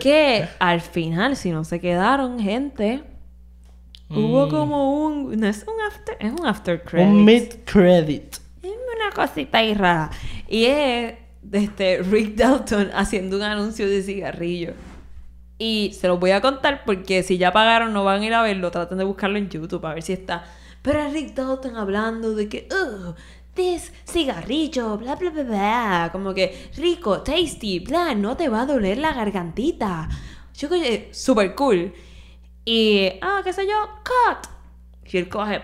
que 0.00 0.48
al 0.58 0.80
final, 0.80 1.36
si 1.36 1.52
no 1.52 1.62
se 1.62 1.78
quedaron, 1.78 2.40
gente, 2.40 3.04
hubo 4.10 4.48
como 4.48 5.04
un. 5.04 5.38
No 5.38 5.46
es 5.46 5.64
un 5.68 5.74
after. 5.88 6.16
Es 6.18 6.32
un 6.32 6.44
after 6.44 6.82
credit. 6.82 7.06
Un 7.06 7.24
mid-credit. 7.24 8.34
Es 8.34 8.43
una 9.06 9.14
cosita 9.14 9.58
ahí 9.58 9.74
rara. 9.74 10.10
Y 10.48 10.64
es 10.64 11.14
este, 11.52 12.02
Rick 12.02 12.36
Dalton 12.36 12.90
haciendo 12.94 13.36
un 13.36 13.42
anuncio 13.42 13.88
de 13.88 14.02
cigarrillo. 14.02 14.74
Y 15.58 15.94
se 15.98 16.08
los 16.08 16.18
voy 16.18 16.32
a 16.32 16.40
contar 16.40 16.84
porque 16.84 17.22
si 17.22 17.38
ya 17.38 17.52
pagaron 17.52 17.92
no 17.92 18.04
van 18.04 18.22
a 18.22 18.26
ir 18.26 18.34
a 18.34 18.42
verlo. 18.42 18.70
Traten 18.70 18.98
de 18.98 19.04
buscarlo 19.04 19.38
en 19.38 19.48
YouTube 19.48 19.84
a 19.86 19.94
ver 19.94 20.02
si 20.02 20.12
está. 20.12 20.44
Pero 20.82 21.00
es 21.00 21.12
Rick 21.12 21.34
Dalton 21.34 21.76
hablando 21.76 22.34
de 22.34 22.48
que, 22.48 22.68
this 23.54 23.92
cigarrillo, 24.04 24.98
bla, 24.98 25.14
bla, 25.14 25.30
bla. 25.30 26.08
Como 26.12 26.34
que 26.34 26.70
rico, 26.76 27.22
tasty, 27.22 27.80
bla, 27.80 28.14
no 28.14 28.36
te 28.36 28.48
va 28.48 28.62
a 28.62 28.66
doler 28.66 28.98
la 28.98 29.14
gargantita. 29.14 30.08
Yo 30.54 30.68
que 30.68 31.08
super 31.12 31.54
cool. 31.54 31.92
Y, 32.64 33.12
ah, 33.22 33.40
qué 33.44 33.52
sé 33.52 33.66
yo, 33.66 33.74
cut. 34.04 34.48
Y 35.10 35.18
él 35.18 35.28
coge, 35.28 35.62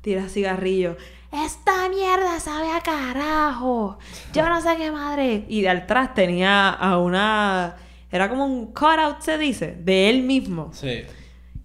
tira 0.00 0.28
cigarrillo. 0.28 0.96
Esta 1.32 1.88
mierda 1.88 2.38
sabe 2.40 2.70
a 2.70 2.80
carajo. 2.80 3.98
Yo 4.34 4.48
no 4.48 4.60
sé 4.60 4.76
qué 4.76 4.90
madre. 4.92 5.44
Y 5.48 5.62
de 5.62 5.70
atrás 5.70 6.14
tenía 6.14 6.68
a 6.70 6.98
una. 6.98 7.76
Era 8.10 8.28
como 8.28 8.44
un 8.44 8.66
cutout, 8.72 9.20
se 9.20 9.38
dice, 9.38 9.74
de 9.80 10.10
él 10.10 10.22
mismo. 10.22 10.70
Sí. 10.74 11.02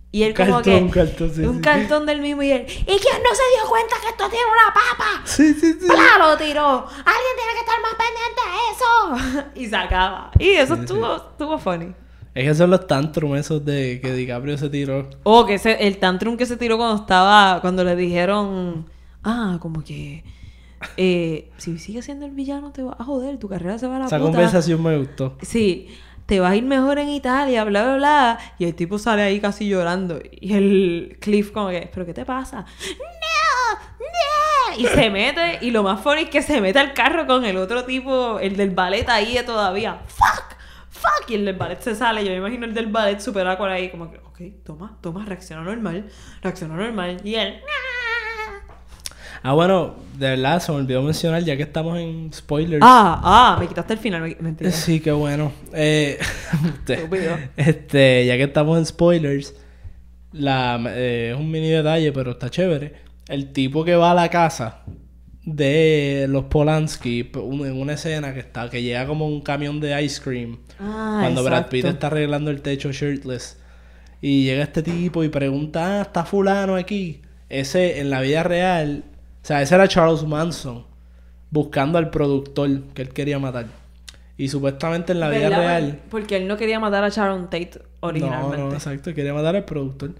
Y 0.09 0.23
él 0.23 0.29
Un 0.31 0.35
como 0.37 0.53
cartón, 0.55 0.63
que. 0.63 0.77
un 0.83 0.89
cartón, 0.89 1.33
sí, 1.35 1.41
un 1.41 1.55
sí. 1.57 1.61
cartón 1.61 2.05
del 2.05 2.21
mismo 2.21 2.41
y 2.43 2.51
él. 2.51 2.65
¿Y 2.65 2.85
quién 2.85 3.21
no 3.21 3.35
se 3.35 3.43
dio 3.59 3.69
cuenta 3.69 3.95
que 4.01 4.07
esto 4.07 4.29
tiene 4.29 4.45
una 4.45 4.73
papa? 4.73 5.21
Sí, 5.25 5.53
sí, 5.53 5.73
sí. 5.73 5.85
¡Pla! 5.85 6.17
Lo 6.17 6.37
tiró. 6.37 6.63
Alguien 6.87 7.33
tiene 7.35 7.53
que 7.53 7.59
estar 7.59 7.81
más 7.81 7.95
pendiente 7.97 8.41
de 8.47 9.35
eso. 9.43 9.49
y 9.55 9.67
se 9.67 9.75
acaba. 9.75 10.31
Y 10.39 10.49
eso 10.51 10.75
Sí, 10.75 10.79
sí. 10.79 10.85
estuvo, 10.85 11.15
estuvo 11.17 11.57
funny. 11.59 11.93
Es 12.33 12.45
que 12.47 12.55
son 12.55 12.69
los 12.69 12.87
tantrum 12.87 13.35
esos 13.35 13.65
de 13.65 13.99
que 14.01 14.13
DiCaprio 14.13 14.57
se 14.57 14.69
tiró. 14.69 15.09
O 15.23 15.45
que 15.45 15.55
ese, 15.55 15.85
el 15.87 15.97
tantrum 15.97 16.37
que 16.37 16.45
se 16.45 16.55
tiró 16.55 16.77
cuando 16.77 17.01
estaba, 17.01 17.59
cuando 17.61 17.83
le 17.83 17.95
dijeron, 17.95 18.89
ah, 19.27 19.57
como 19.59 19.83
que, 19.83 20.23
eh, 20.95 21.49
si 21.57 21.77
sigues 21.79 22.05
siendo 22.05 22.25
el 22.25 22.31
villano 22.31 22.71
te 22.71 22.81
vas 22.83 22.99
a 22.99 23.03
joder, 23.03 23.37
tu 23.37 23.47
carrera 23.49 23.77
se 23.77 23.87
va 23.87 23.97
a 23.97 23.99
la 23.99 24.05
Esa 24.05 24.17
puta. 24.17 24.31
conversación 24.31 24.81
me 24.81 24.97
gustó. 24.97 25.37
Sí, 25.41 25.87
te 26.25 26.39
va 26.39 26.49
a 26.49 26.55
ir 26.55 26.63
mejor 26.63 26.99
en 26.99 27.09
Italia, 27.09 27.63
bla, 27.63 27.83
bla, 27.83 27.95
bla. 27.97 28.39
Y 28.59 28.65
el 28.65 28.75
tipo 28.75 28.97
sale 28.99 29.21
ahí 29.21 29.39
casi 29.39 29.67
llorando. 29.69 30.19
Y 30.31 30.53
el 30.53 31.17
Cliff 31.21 31.51
como 31.51 31.69
que, 31.69 31.89
¿pero 31.93 32.05
qué 32.05 32.13
te 32.13 32.25
pasa? 32.25 32.65
¡No! 32.99 33.79
¡No! 33.99 34.79
Y 34.79 34.85
se 34.85 35.09
mete, 35.09 35.59
y 35.61 35.71
lo 35.71 35.83
más 35.83 36.01
funny 36.01 36.23
es 36.23 36.29
que 36.29 36.41
se 36.41 36.61
mete 36.61 36.79
al 36.79 36.93
carro 36.93 37.25
con 37.25 37.45
el 37.45 37.57
otro 37.57 37.83
tipo, 37.85 38.39
el 38.39 38.55
del 38.57 38.71
ballet 38.71 39.07
ahí 39.09 39.37
todavía. 39.45 40.01
¡Fuck! 40.07 40.55
¡Fuck! 40.89 41.29
Y 41.29 41.35
el 41.35 41.45
del 41.45 41.55
ballet 41.55 41.79
se 41.81 41.95
sale. 41.95 42.23
Yo 42.23 42.31
me 42.31 42.37
imagino 42.37 42.65
el 42.65 42.73
del 42.73 42.87
ballet 42.87 43.19
super 43.19 43.47
ahí, 43.47 43.89
como 43.89 44.11
que, 44.11 44.17
ok, 44.17 44.63
toma, 44.63 44.97
toma, 45.01 45.25
reacciona 45.25 45.63
normal, 45.63 46.07
reacciona 46.41 46.75
normal. 46.75 47.21
Y 47.23 47.35
él, 47.35 47.53
"Nah". 47.61 47.86
Ah, 49.43 49.53
bueno, 49.53 49.95
de 50.17 50.29
verdad 50.31 50.59
se 50.61 50.71
me 50.71 50.79
olvidó 50.79 51.01
mencionar, 51.03 51.43
ya 51.43 51.55
que 51.57 51.63
estamos 51.63 51.97
en 51.99 52.31
spoilers. 52.33 52.81
Ah, 52.85 53.21
ah, 53.23 53.57
me 53.59 53.67
quitaste 53.67 53.93
el 53.93 53.99
final, 53.99 54.21
me- 54.21 54.35
mentira. 54.39 54.71
Sí, 54.71 54.99
qué 54.99 55.11
bueno. 55.11 55.51
Eh, 55.73 56.17
este, 56.79 56.93
Estúpido. 56.95 57.35
este, 57.55 58.25
ya 58.25 58.35
que 58.37 58.43
estamos 58.43 58.77
en 58.77 58.85
spoilers, 58.85 59.53
la, 60.33 60.81
eh, 60.89 61.31
es 61.33 61.39
un 61.39 61.49
mini 61.51 61.69
detalle, 61.69 62.11
pero 62.11 62.31
está 62.31 62.49
chévere. 62.49 62.93
El 63.27 63.51
tipo 63.53 63.83
que 63.85 63.95
va 63.95 64.11
a 64.11 64.15
la 64.15 64.29
casa 64.29 64.83
de 65.43 66.25
los 66.29 66.45
Polanski 66.45 67.31
en 67.33 67.79
una 67.79 67.93
escena 67.93 68.33
que 68.33 68.41
está 68.41 68.69
que 68.69 68.81
llega 68.83 69.07
como 69.07 69.27
un 69.27 69.39
camión 69.41 69.79
de 69.79 70.01
ice 70.03 70.21
cream 70.21 70.57
Ah, 70.79 71.19
cuando 71.21 71.41
Brad. 71.43 71.67
Pitt 71.67 71.85
está 71.85 72.07
arreglando 72.07 72.51
el 72.51 72.61
techo 72.61 72.91
shirtless 72.91 73.57
y 74.21 74.43
llega 74.43 74.63
este 74.63 74.83
tipo 74.83 75.23
y 75.23 75.29
pregunta 75.29 75.99
ah 75.99 76.01
está 76.01 76.25
fulano 76.25 76.75
aquí 76.75 77.21
ese 77.47 77.99
en 78.01 78.09
la 78.09 78.19
vida 78.19 78.43
real 78.43 79.05
sea 79.47 79.61
ese 79.61 79.75
era 79.75 79.87
Charles 79.87 80.23
Manson 80.23 80.83
buscando 81.49 81.97
al 81.97 82.09
productor 82.09 82.81
que 82.93 83.01
él 83.03 83.09
quería 83.09 83.39
matar 83.39 83.67
y 84.37 84.49
supuestamente 84.49 85.13
en 85.13 85.19
la 85.19 85.29
vida 85.29 85.49
real 85.49 85.99
Porque 86.11 86.35
él 86.37 86.47
no 86.47 86.57
quería 86.57 86.79
matar 86.79 87.03
a 87.03 87.09
Sharon 87.09 87.45
Tate 87.45 87.71
originalmente. 88.01 88.57
no, 88.57 88.69
no, 88.69 88.73
exacto. 88.75 89.13
Quería 89.13 89.33
matar 89.33 89.55
al 89.55 89.65
productor. 89.65 90.11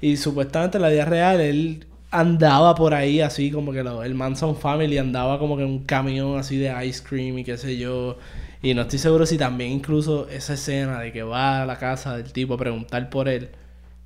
Y 0.00 0.16
supuestamente 0.16 0.78
en 0.78 0.82
la 0.82 0.88
vida 0.88 1.04
real 1.04 1.40
él 1.40 1.86
andaba 2.10 2.74
por 2.74 2.94
ahí 2.94 3.20
así 3.20 3.50
como 3.50 3.72
que 3.72 3.82
lo- 3.82 4.02
el 4.02 4.14
Manson 4.14 4.56
Family 4.56 4.96
andaba 4.96 5.38
como 5.38 5.56
que 5.58 5.64
en 5.64 5.68
un 5.70 5.84
camión 5.84 6.38
así 6.38 6.56
de 6.56 6.72
ice 6.86 7.02
cream 7.06 7.36
y 7.38 7.44
qué 7.44 7.58
sé 7.58 7.76
yo. 7.76 8.16
Y 8.62 8.72
no 8.74 8.82
estoy 8.82 8.98
seguro 9.00 9.26
si 9.26 9.36
también 9.36 9.70
incluso 9.72 10.28
esa 10.30 10.54
escena 10.54 11.00
de 11.00 11.12
que 11.12 11.22
va 11.22 11.62
a 11.62 11.66
la 11.66 11.76
casa 11.78 12.16
del 12.16 12.32
tipo 12.32 12.54
a 12.54 12.58
preguntar 12.58 13.10
por 13.10 13.28
él 13.28 13.50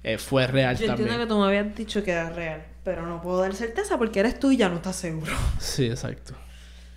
eh, 0.03 0.19
fue 0.19 0.47
real 0.49 0.77
Yo 0.77 0.87
también. 0.87 1.09
entiendo 1.09 1.25
que 1.25 1.29
tú 1.29 1.39
me 1.41 1.47
habías 1.47 1.77
dicho 1.77 2.03
que 2.03 2.11
era 2.11 2.31
real, 2.31 2.63
pero 2.85 3.07
no 3.07 3.21
puedo 3.23 3.41
dar 3.41 3.55
certeza 3.55 3.99
porque 3.99 4.21
eres 4.21 4.39
tú 4.39 4.51
y 4.51 4.57
ya 4.57 4.69
no 4.69 4.77
estás 4.77 4.97
seguro. 4.97 5.33
Sí, 5.59 5.87
exacto. 5.87 6.35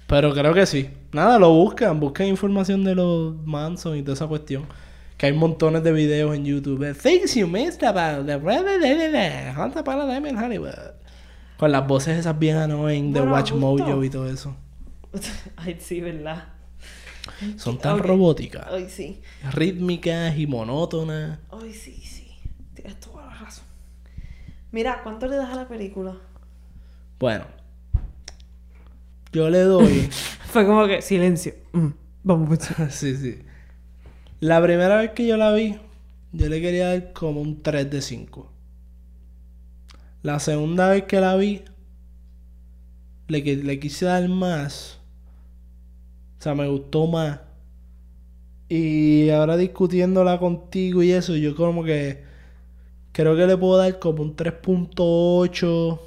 Pero 0.07 0.33
creo 0.33 0.53
que 0.53 0.65
sí. 0.65 0.89
Nada, 1.11 1.39
lo 1.39 1.51
buscan. 1.51 1.99
Buscan 1.99 2.27
información 2.27 2.83
de 2.83 2.93
los 2.95 3.35
Manson 3.45 3.97
y 3.97 4.01
toda 4.03 4.13
esa 4.13 4.27
cuestión. 4.27 4.67
Que 5.17 5.27
hay 5.27 5.33
montones 5.33 5.83
de 5.83 5.91
videos 5.91 6.35
en 6.35 6.45
YouTube. 6.45 6.95
Things 6.95 7.33
you 7.35 7.47
missed 7.47 7.83
about 7.83 8.25
the 8.27 8.37
Time 8.37 10.29
in 10.29 10.37
Hollywood. 10.37 10.73
Con 11.57 11.71
las 11.71 11.87
voces 11.87 12.19
esas 12.19 12.37
bien 12.37 12.57
annoying 12.57 13.13
de 13.13 13.21
Bueno, 13.21 13.33
Watch 13.33 13.51
justo. 13.51 13.65
Mojo 13.65 14.03
y 14.03 14.09
todo 14.09 14.29
eso. 14.29 14.55
Ay, 15.55 15.77
sí, 15.79 16.01
¿verdad? 16.01 16.49
Son 17.57 17.77
tan 17.79 17.99
Ok. 17.99 18.05
robóticas. 18.05 18.67
Ay, 18.69 18.87
sí. 18.89 19.21
Rítmicas 19.53 20.37
y 20.37 20.45
monótonas. 20.47 21.39
Ay, 21.49 21.73
sí, 21.73 21.93
sí. 22.03 22.27
Tienes 22.73 22.99
toda 22.99 23.25
la 23.25 23.33
razón. 23.33 23.65
Mira, 24.75 25.03
¿cuánto 25.03 25.27
le 25.27 25.37
das 25.37 25.51
a 25.51 25.55
la 25.55 25.69
película? 25.69 26.17
Bueno. 27.17 27.45
Yo 29.31 29.49
le 29.49 29.59
doy... 29.59 30.09
Fue 30.51 30.65
como 30.65 30.85
que 30.85 31.01
silencio. 31.01 31.53
Mm, 31.71 31.87
vamos 32.23 32.49
pues. 32.49 32.93
sí, 32.93 33.15
sí. 33.15 33.39
La 34.41 34.61
primera 34.61 34.97
vez 34.97 35.11
que 35.11 35.25
yo 35.25 35.37
la 35.37 35.53
vi, 35.53 35.79
yo 36.33 36.49
le 36.49 36.59
quería 36.59 36.89
dar 36.89 37.13
como 37.13 37.39
un 37.39 37.63
3 37.63 37.89
de 37.89 38.01
5. 38.01 38.51
La 40.23 40.41
segunda 40.41 40.89
vez 40.89 41.03
que 41.03 41.21
la 41.21 41.37
vi, 41.37 41.63
le 43.29 43.79
quise 43.79 44.07
dar 44.07 44.27
más. 44.27 44.99
O 46.37 46.41
sea, 46.41 46.53
me 46.53 46.67
gustó 46.67 47.07
más. 47.07 47.39
Y 48.67 49.29
ahora 49.29 49.55
discutiéndola 49.55 50.37
contigo 50.37 51.01
y 51.01 51.13
eso, 51.13 51.33
yo 51.37 51.55
como 51.55 51.85
que 51.85 52.24
creo 53.15 53.33
que 53.37 53.47
le 53.47 53.55
puedo 53.55 53.77
dar 53.77 53.97
como 53.97 54.21
un 54.23 54.35
3.8. 54.35 55.99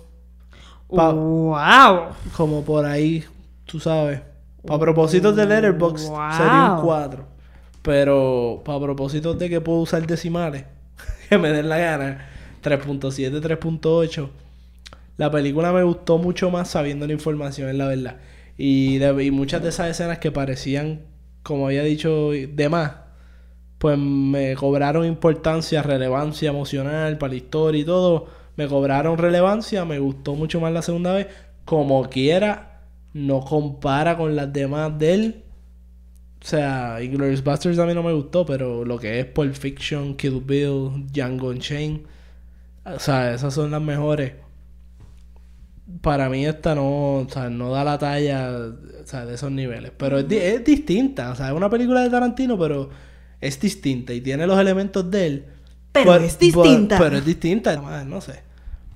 Pa- 0.95 1.13
¡Wow! 1.13 2.09
como 2.37 2.63
por 2.65 2.85
ahí, 2.85 3.25
tú 3.65 3.81
sabes. 3.81 4.21
Para 4.67 4.81
propósitos 4.81 5.35
de 5.35 5.47
Letterboxd 5.47 6.09
Wow. 6.11 6.33
sería 6.33 6.65
un 6.75 6.81
4. 6.83 7.25
Pero 7.83 8.61
para 8.65 8.81
propósitos 8.81 9.39
de 9.39 9.49
que 9.49 9.61
puedo 9.63 9.79
usar 9.79 10.07
decimales, 10.07 10.65
que 11.31 11.39
me 11.39 11.51
den 11.51 11.69
la 11.71 11.79
gana, 11.79 12.29
3.7, 12.63 13.41
3.8. 13.41 14.29
La 15.17 15.31
película 15.31 15.73
me 15.73 15.83
gustó 15.83 16.19
mucho 16.19 16.51
más 16.51 16.69
sabiendo 16.69 17.07
la 17.07 17.13
información, 17.15 17.69
es 17.71 17.75
la 17.75 17.87
verdad. 17.89 18.17
Y, 18.59 18.99
de- 18.99 19.25
y 19.25 19.31
muchas 19.31 19.63
de 19.63 19.71
esas 19.71 19.89
escenas 19.89 20.19
que 20.19 20.31
parecían, 20.33 21.01
como 21.43 21.67
había 21.67 21.83
dicho, 21.83 22.31
de 22.33 22.69
más, 22.69 22.93
pues 23.79 23.99
me 23.99 24.55
cobraron 24.57 25.07
importancia, 25.07 25.83
relevancia 25.83 26.51
emocional 26.51 27.19
para 27.19 27.31
la 27.33 27.37
historia 27.37 27.81
y 27.81 27.85
todo. 27.85 28.27
Me 28.57 28.67
cobraron 28.69 29.19
relevancia, 29.19 29.85
me 29.85 29.99
gustó 30.01 30.35
mucho 30.35 30.61
más 30.61 30.73
la 30.73 30.83
segunda 30.83 31.13
vez. 31.15 31.29
Como 31.65 32.09
quiera, 32.09 32.83
no 33.15 33.41
compara 33.41 34.17
con 34.17 34.35
las 34.37 34.53
demás 34.53 34.99
de 34.99 35.15
él. 35.15 35.45
O 36.43 36.47
sea, 36.47 37.03
Inglourious 37.03 37.43
Basterds 37.45 37.79
a 37.79 37.87
mí 37.87 37.95
no 37.95 38.03
me 38.03 38.13
gustó, 38.13 38.47
pero 38.47 38.85
lo 38.85 38.99
que 38.99 39.21
es 39.21 39.27
Pulp 39.27 39.55
Fiction, 39.55 40.17
Kill 40.17 40.41
Bill, 40.45 41.07
Django 41.13 41.49
Unchained, 41.49 42.01
o 42.85 42.99
sea, 42.99 43.35
esas 43.35 43.55
son 43.55 43.71
las 43.73 43.83
mejores. 43.83 44.33
Para 46.03 46.29
mí 46.29 46.45
esta 46.45 46.75
no, 46.75 47.15
o 47.21 47.27
sea, 47.31 47.49
no 47.49 47.71
da 47.71 47.83
la 47.83 47.99
talla, 47.99 48.51
o 49.03 49.07
sea, 49.07 49.25
de 49.25 49.35
esos 49.35 49.51
niveles. 49.51 49.91
Pero 49.97 50.19
es, 50.19 50.29
di- 50.29 50.37
es 50.37 50.63
distinta, 50.65 51.31
o 51.33 51.35
sea, 51.35 51.49
es 51.49 51.55
una 51.55 51.71
película 51.71 52.03
de 52.03 52.11
Tarantino, 52.11 52.59
pero 52.59 52.91
es 53.41 53.61
distinta 53.61 54.13
y 54.13 54.21
tiene 54.21 54.47
los 54.47 54.59
elementos 54.59 55.11
de 55.11 55.27
él. 55.27 55.47
Pero 55.93 56.13
Por- 56.13 56.23
es 56.23 56.35
por- 56.35 56.41
distinta. 56.41 56.99
pero 56.99 57.17
es 57.17 57.25
distinta, 57.25 57.77
no 58.05 58.21
sé. 58.21 58.41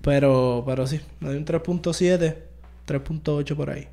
Pero, 0.02 0.62
pero 0.66 0.86
sí, 0.86 1.00
le 1.20 1.28
doy 1.28 1.36
un 1.36 1.44
3.7, 1.44 2.36
3.8 2.86 3.54
por 3.56 3.70
ahí. 3.70 3.86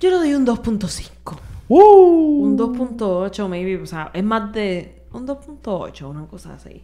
Yo 0.00 0.10
le 0.10 0.16
doy 0.16 0.34
un 0.34 0.46
2.5. 0.46 1.38
¡Woo! 1.68 2.42
Un 2.44 2.56
2.8, 2.56 3.48
maybe. 3.48 3.76
O 3.82 3.86
sea, 3.86 4.10
es 4.14 4.24
más 4.24 4.52
de. 4.52 5.02
Un 5.12 5.26
2.8, 5.26 6.08
una 6.08 6.26
cosa 6.26 6.54
así. 6.54 6.82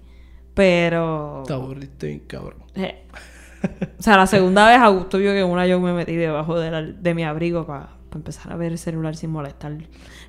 Pero. 0.52 1.42
Te 1.46 1.52
aburriste 1.52 2.06
bien, 2.08 2.20
cabrón. 2.26 2.62
eh, 2.74 3.04
O 3.98 4.02
sea, 4.02 4.16
la 4.18 4.26
segunda 4.26 4.68
vez 4.68 4.78
Augusto 4.78 5.16
vio 5.18 5.30
que 5.32 5.40
en 5.40 5.46
una 5.46 5.66
yo 5.66 5.80
me 5.80 5.92
metí 5.94 6.14
debajo 6.16 6.58
de, 6.58 6.70
la- 6.70 6.82
de 6.82 7.14
mi 7.14 7.24
abrigo 7.24 7.66
para 7.66 7.96
empezar 8.18 8.52
a 8.52 8.56
ver 8.56 8.72
el 8.72 8.78
celular 8.78 9.16
sin 9.16 9.30
molestar. 9.30 9.76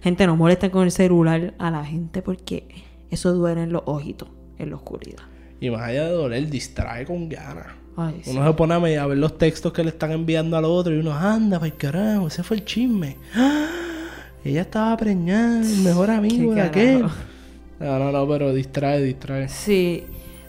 Gente, 0.02 0.28
no 0.28 0.36
molesten 0.36 0.70
con 0.70 0.84
el 0.84 0.92
celular 0.92 1.54
a 1.58 1.72
la 1.72 1.84
gente 1.86 2.22
porque 2.22 2.68
eso 3.10 3.34
duele 3.34 3.64
en 3.64 3.72
los 3.72 3.84
ojitos, 3.86 4.30
en 4.58 4.70
la 4.70 4.76
oscuridad. 4.76 5.24
Y 5.60 5.70
más 5.70 5.82
allá 5.82 6.06
de 6.06 6.12
doler, 6.12 6.50
distrae 6.50 7.06
con 7.06 7.30
ganas. 7.30 7.68
Ay, 7.98 8.22
sí. 8.24 8.32
Uno 8.32 8.46
se 8.46 8.54
pone 8.54 8.98
a 8.98 9.06
ver 9.06 9.18
los 9.18 9.38
textos 9.38 9.72
que 9.72 9.84
le 9.84 9.90
están 9.90 10.12
enviando 10.12 10.58
al 10.58 10.66
otro 10.66 10.94
y 10.94 11.00
uno, 11.00 11.14
anda, 11.14 11.60
pues 11.60 11.74
carajo, 11.74 12.28
ese 12.28 12.44
fue 12.44 12.58
el 12.58 12.66
chisme. 12.66 13.18
¡Ah! 13.34 13.68
Ella 14.44 14.62
estaba 14.62 14.96
preñada, 14.96 15.62
el 15.62 15.80
mejor 15.80 16.12
amigo 16.12 16.54
de 16.54 16.62
aquel. 16.62 17.02
No, 17.80 18.00
no, 18.00 18.12
no, 18.12 18.28
pero 18.28 18.54
distrae, 18.54 19.02
distrae. 19.02 19.50
Sí, 19.50 20.04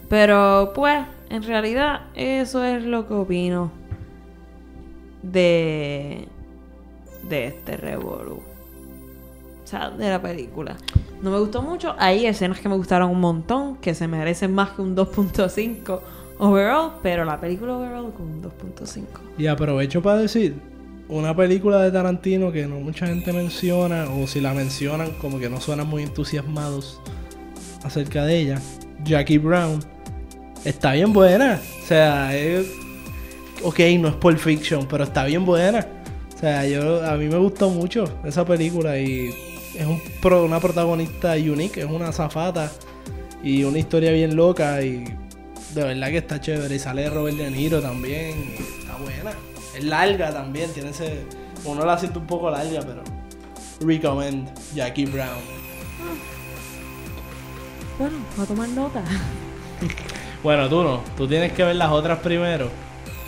pero 0.07 0.71
pues, 0.75 1.03
en 1.31 1.41
realidad, 1.41 2.01
eso 2.13 2.63
es 2.63 2.83
lo 2.83 3.07
que 3.07 3.15
opino 3.15 3.71
de, 5.23 6.27
de 7.29 7.47
este 7.47 7.77
revolú. 7.77 8.41
O 9.63 9.67
sea, 9.67 9.89
de 9.89 10.09
la 10.09 10.21
película. 10.21 10.77
No 11.21 11.31
me 11.31 11.39
gustó 11.39 11.61
mucho. 11.61 11.95
Hay 11.97 12.25
escenas 12.25 12.59
que 12.59 12.69
me 12.69 12.75
gustaron 12.75 13.11
un 13.11 13.19
montón, 13.19 13.77
que 13.77 13.93
se 13.93 14.07
merecen 14.07 14.53
más 14.53 14.71
que 14.71 14.81
un 14.81 14.95
2.5 14.95 15.99
overall, 16.39 16.91
pero 17.01 17.25
la 17.25 17.39
película 17.39 17.75
overall 17.75 18.13
con 18.13 18.27
un 18.27 18.41
2.5. 18.41 19.03
Y 19.37 19.47
aprovecho 19.47 20.01
para 20.01 20.19
decir, 20.19 20.55
una 21.09 21.35
película 21.35 21.81
de 21.81 21.91
Tarantino 21.91 22.51
que 22.51 22.67
no 22.67 22.79
mucha 22.79 23.07
gente 23.07 23.33
menciona, 23.33 24.05
o 24.09 24.27
si 24.27 24.39
la 24.39 24.53
mencionan, 24.53 25.11
como 25.19 25.39
que 25.39 25.49
no 25.49 25.59
suenan 25.59 25.87
muy 25.87 26.03
entusiasmados 26.03 27.01
acerca 27.83 28.25
de 28.25 28.39
ella. 28.39 28.61
Jackie 29.03 29.37
Brown 29.37 29.79
está 30.63 30.93
bien 30.93 31.13
buena. 31.13 31.59
O 31.83 31.85
sea, 31.85 32.35
es. 32.37 32.71
Ok, 33.63 33.79
no 33.99 34.09
es 34.09 34.15
Pulp 34.15 34.37
Fiction, 34.37 34.85
pero 34.87 35.03
está 35.03 35.25
bien 35.25 35.45
buena. 35.45 35.85
O 36.37 36.39
sea, 36.39 36.65
yo 36.67 37.03
a 37.03 37.15
mí 37.15 37.25
me 37.27 37.37
gustó 37.37 37.69
mucho 37.69 38.05
esa 38.23 38.45
película 38.45 38.97
y 38.99 39.29
es 39.75 39.85
un 39.87 39.99
pro- 40.21 40.45
una 40.45 40.59
protagonista 40.59 41.33
unique, 41.33 41.81
es 41.81 41.87
una 41.89 42.11
zafata 42.11 42.71
y 43.43 43.63
una 43.63 43.79
historia 43.79 44.11
bien 44.11 44.35
loca 44.35 44.81
y 44.83 45.03
de 45.73 45.83
verdad 45.83 46.07
que 46.09 46.17
está 46.17 46.39
chévere. 46.39 46.75
Y 46.75 46.79
sale 46.79 47.09
Robert 47.09 47.37
De 47.37 47.49
Niro 47.49 47.81
también, 47.81 48.55
y 48.55 48.81
está 48.81 48.95
buena. 48.97 49.31
Es 49.75 49.83
larga 49.83 50.31
también, 50.31 50.71
tiene 50.73 50.91
ese. 50.91 51.23
Uno 51.65 51.83
la 51.85 51.97
siente 51.97 52.19
un 52.19 52.27
poco 52.27 52.49
larga, 52.51 52.81
pero. 52.81 53.01
Recommend 53.79 54.49
Jackie 54.75 55.05
Brown. 55.05 55.41
Bueno, 57.99 58.17
voy 58.35 58.45
a 58.45 58.47
tomar 58.47 58.69
nota. 58.69 59.03
Bueno, 60.43 60.69
tú 60.69 60.83
no, 60.83 61.01
tú 61.17 61.27
tienes 61.27 61.51
que 61.51 61.63
ver 61.63 61.75
las 61.75 61.91
otras 61.91 62.19
primero. 62.19 62.69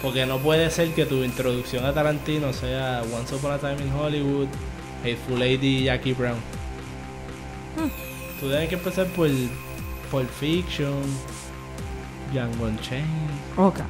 Porque 0.02 0.26
no 0.26 0.38
puede 0.38 0.70
ser 0.72 0.94
que 0.94 1.06
tu 1.06 1.24
introducción 1.24 1.86
a 1.86 1.94
Tarantino 1.94 2.54
sea 2.54 3.02
Once 3.14 3.36
Upon 3.36 3.52
a 3.52 3.58
Time 3.58 3.82
in 3.82 3.94
Hollywood, 3.94 4.48
Hateful 5.04 5.40
Lady 5.40 5.80
y 5.80 5.84
Jackie 5.86 6.14
Brown. 6.14 6.38
Tú 8.40 8.48
tienes 8.48 8.70
que 8.70 8.76
empezar 8.76 9.06
por 9.08 9.28
Pulp 10.10 10.30
Fiction, 10.40 11.02
Django 12.34 12.66
Unchained. 12.66 13.08
Ok, 13.58 13.80
ok. 13.80 13.86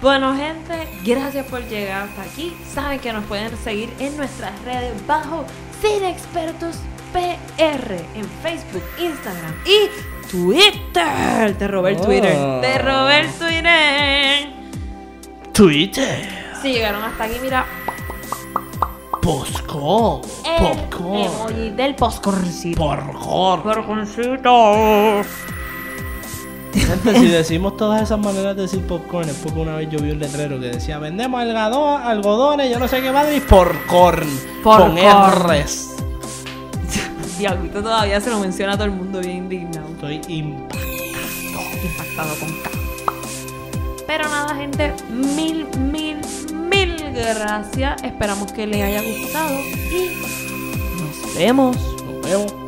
Bueno, 0.00 0.36
gente, 0.36 0.86
gracias 1.04 1.46
por 1.46 1.66
llegar 1.68 2.08
hasta 2.08 2.22
aquí. 2.22 2.52
Saben 2.72 3.00
que 3.00 3.12
nos 3.12 3.24
pueden 3.24 3.56
seguir 3.64 3.90
en 3.98 4.16
nuestras 4.16 4.52
redes 4.64 4.92
bajo 5.06 5.44
Cine 5.80 6.10
Expertos 6.10 6.76
PR 7.12 7.94
en 8.14 8.24
Facebook, 8.42 8.82
Instagram 9.00 9.54
y 9.64 10.28
Twitter. 10.30 11.56
Te 11.58 11.68
robé 11.68 11.92
el 11.92 11.96
Oh. 11.98 12.04
Twitter. 12.04 12.60
Te 12.60 12.78
robé 12.78 13.20
el 13.20 13.32
Twitter. 13.32 14.63
Twitter, 15.54 16.26
Si 16.60 16.72
llegaron 16.72 17.00
hasta 17.04 17.24
aquí, 17.24 17.36
mira 17.40 17.64
Postcall, 19.22 20.22
el 20.44 20.88
Popcorn, 20.90 21.14
emoji 21.14 21.70
del 21.70 21.94
postcorncito. 21.94 22.80
Popcorn. 22.80 23.62
Popcorncito. 23.62 25.22
Gente, 26.74 27.14
si 27.20 27.28
decimos 27.28 27.76
todas 27.76 28.02
esas 28.02 28.18
maneras 28.18 28.56
de 28.56 28.62
decir 28.62 28.84
popcorn 28.84 29.28
es 29.28 29.36
porque 29.36 29.60
una 29.60 29.76
vez 29.76 29.88
yo 29.90 30.00
vi 30.00 30.10
un 30.10 30.18
letrero 30.18 30.58
que 30.58 30.70
decía 30.70 30.98
vendemos 30.98 31.40
algodón, 31.40 32.02
algodones, 32.02 32.68
yo 32.68 32.80
no 32.80 32.88
sé 32.88 33.00
qué 33.00 33.12
madre 33.12 33.36
y 33.36 33.40
porcorn. 33.40 34.28
Con 34.64 34.96
Porcorn. 34.96 35.52
R's. 35.52 35.94
Diablito 37.38 37.80
todavía 37.80 38.20
se 38.20 38.28
lo 38.28 38.40
menciona 38.40 38.72
a 38.72 38.74
todo 38.74 38.86
el 38.86 38.90
mundo 38.90 39.20
bien 39.20 39.36
indignado. 39.36 39.86
Estoy 39.94 40.20
impactado. 40.26 40.82
impactado 41.84 42.40
con 42.40 42.48
K. 42.60 42.73
Pero 44.06 44.28
nada, 44.28 44.54
gente, 44.54 44.92
mil, 45.10 45.66
mil, 45.78 46.18
mil 46.52 46.96
gracias. 47.12 48.02
Esperamos 48.02 48.52
que 48.52 48.66
les 48.66 48.82
haya 48.82 49.02
gustado 49.02 49.58
y 49.90 50.10
nos 51.00 51.34
vemos. 51.34 51.76
Nos 52.04 52.22
vemos. 52.22 52.63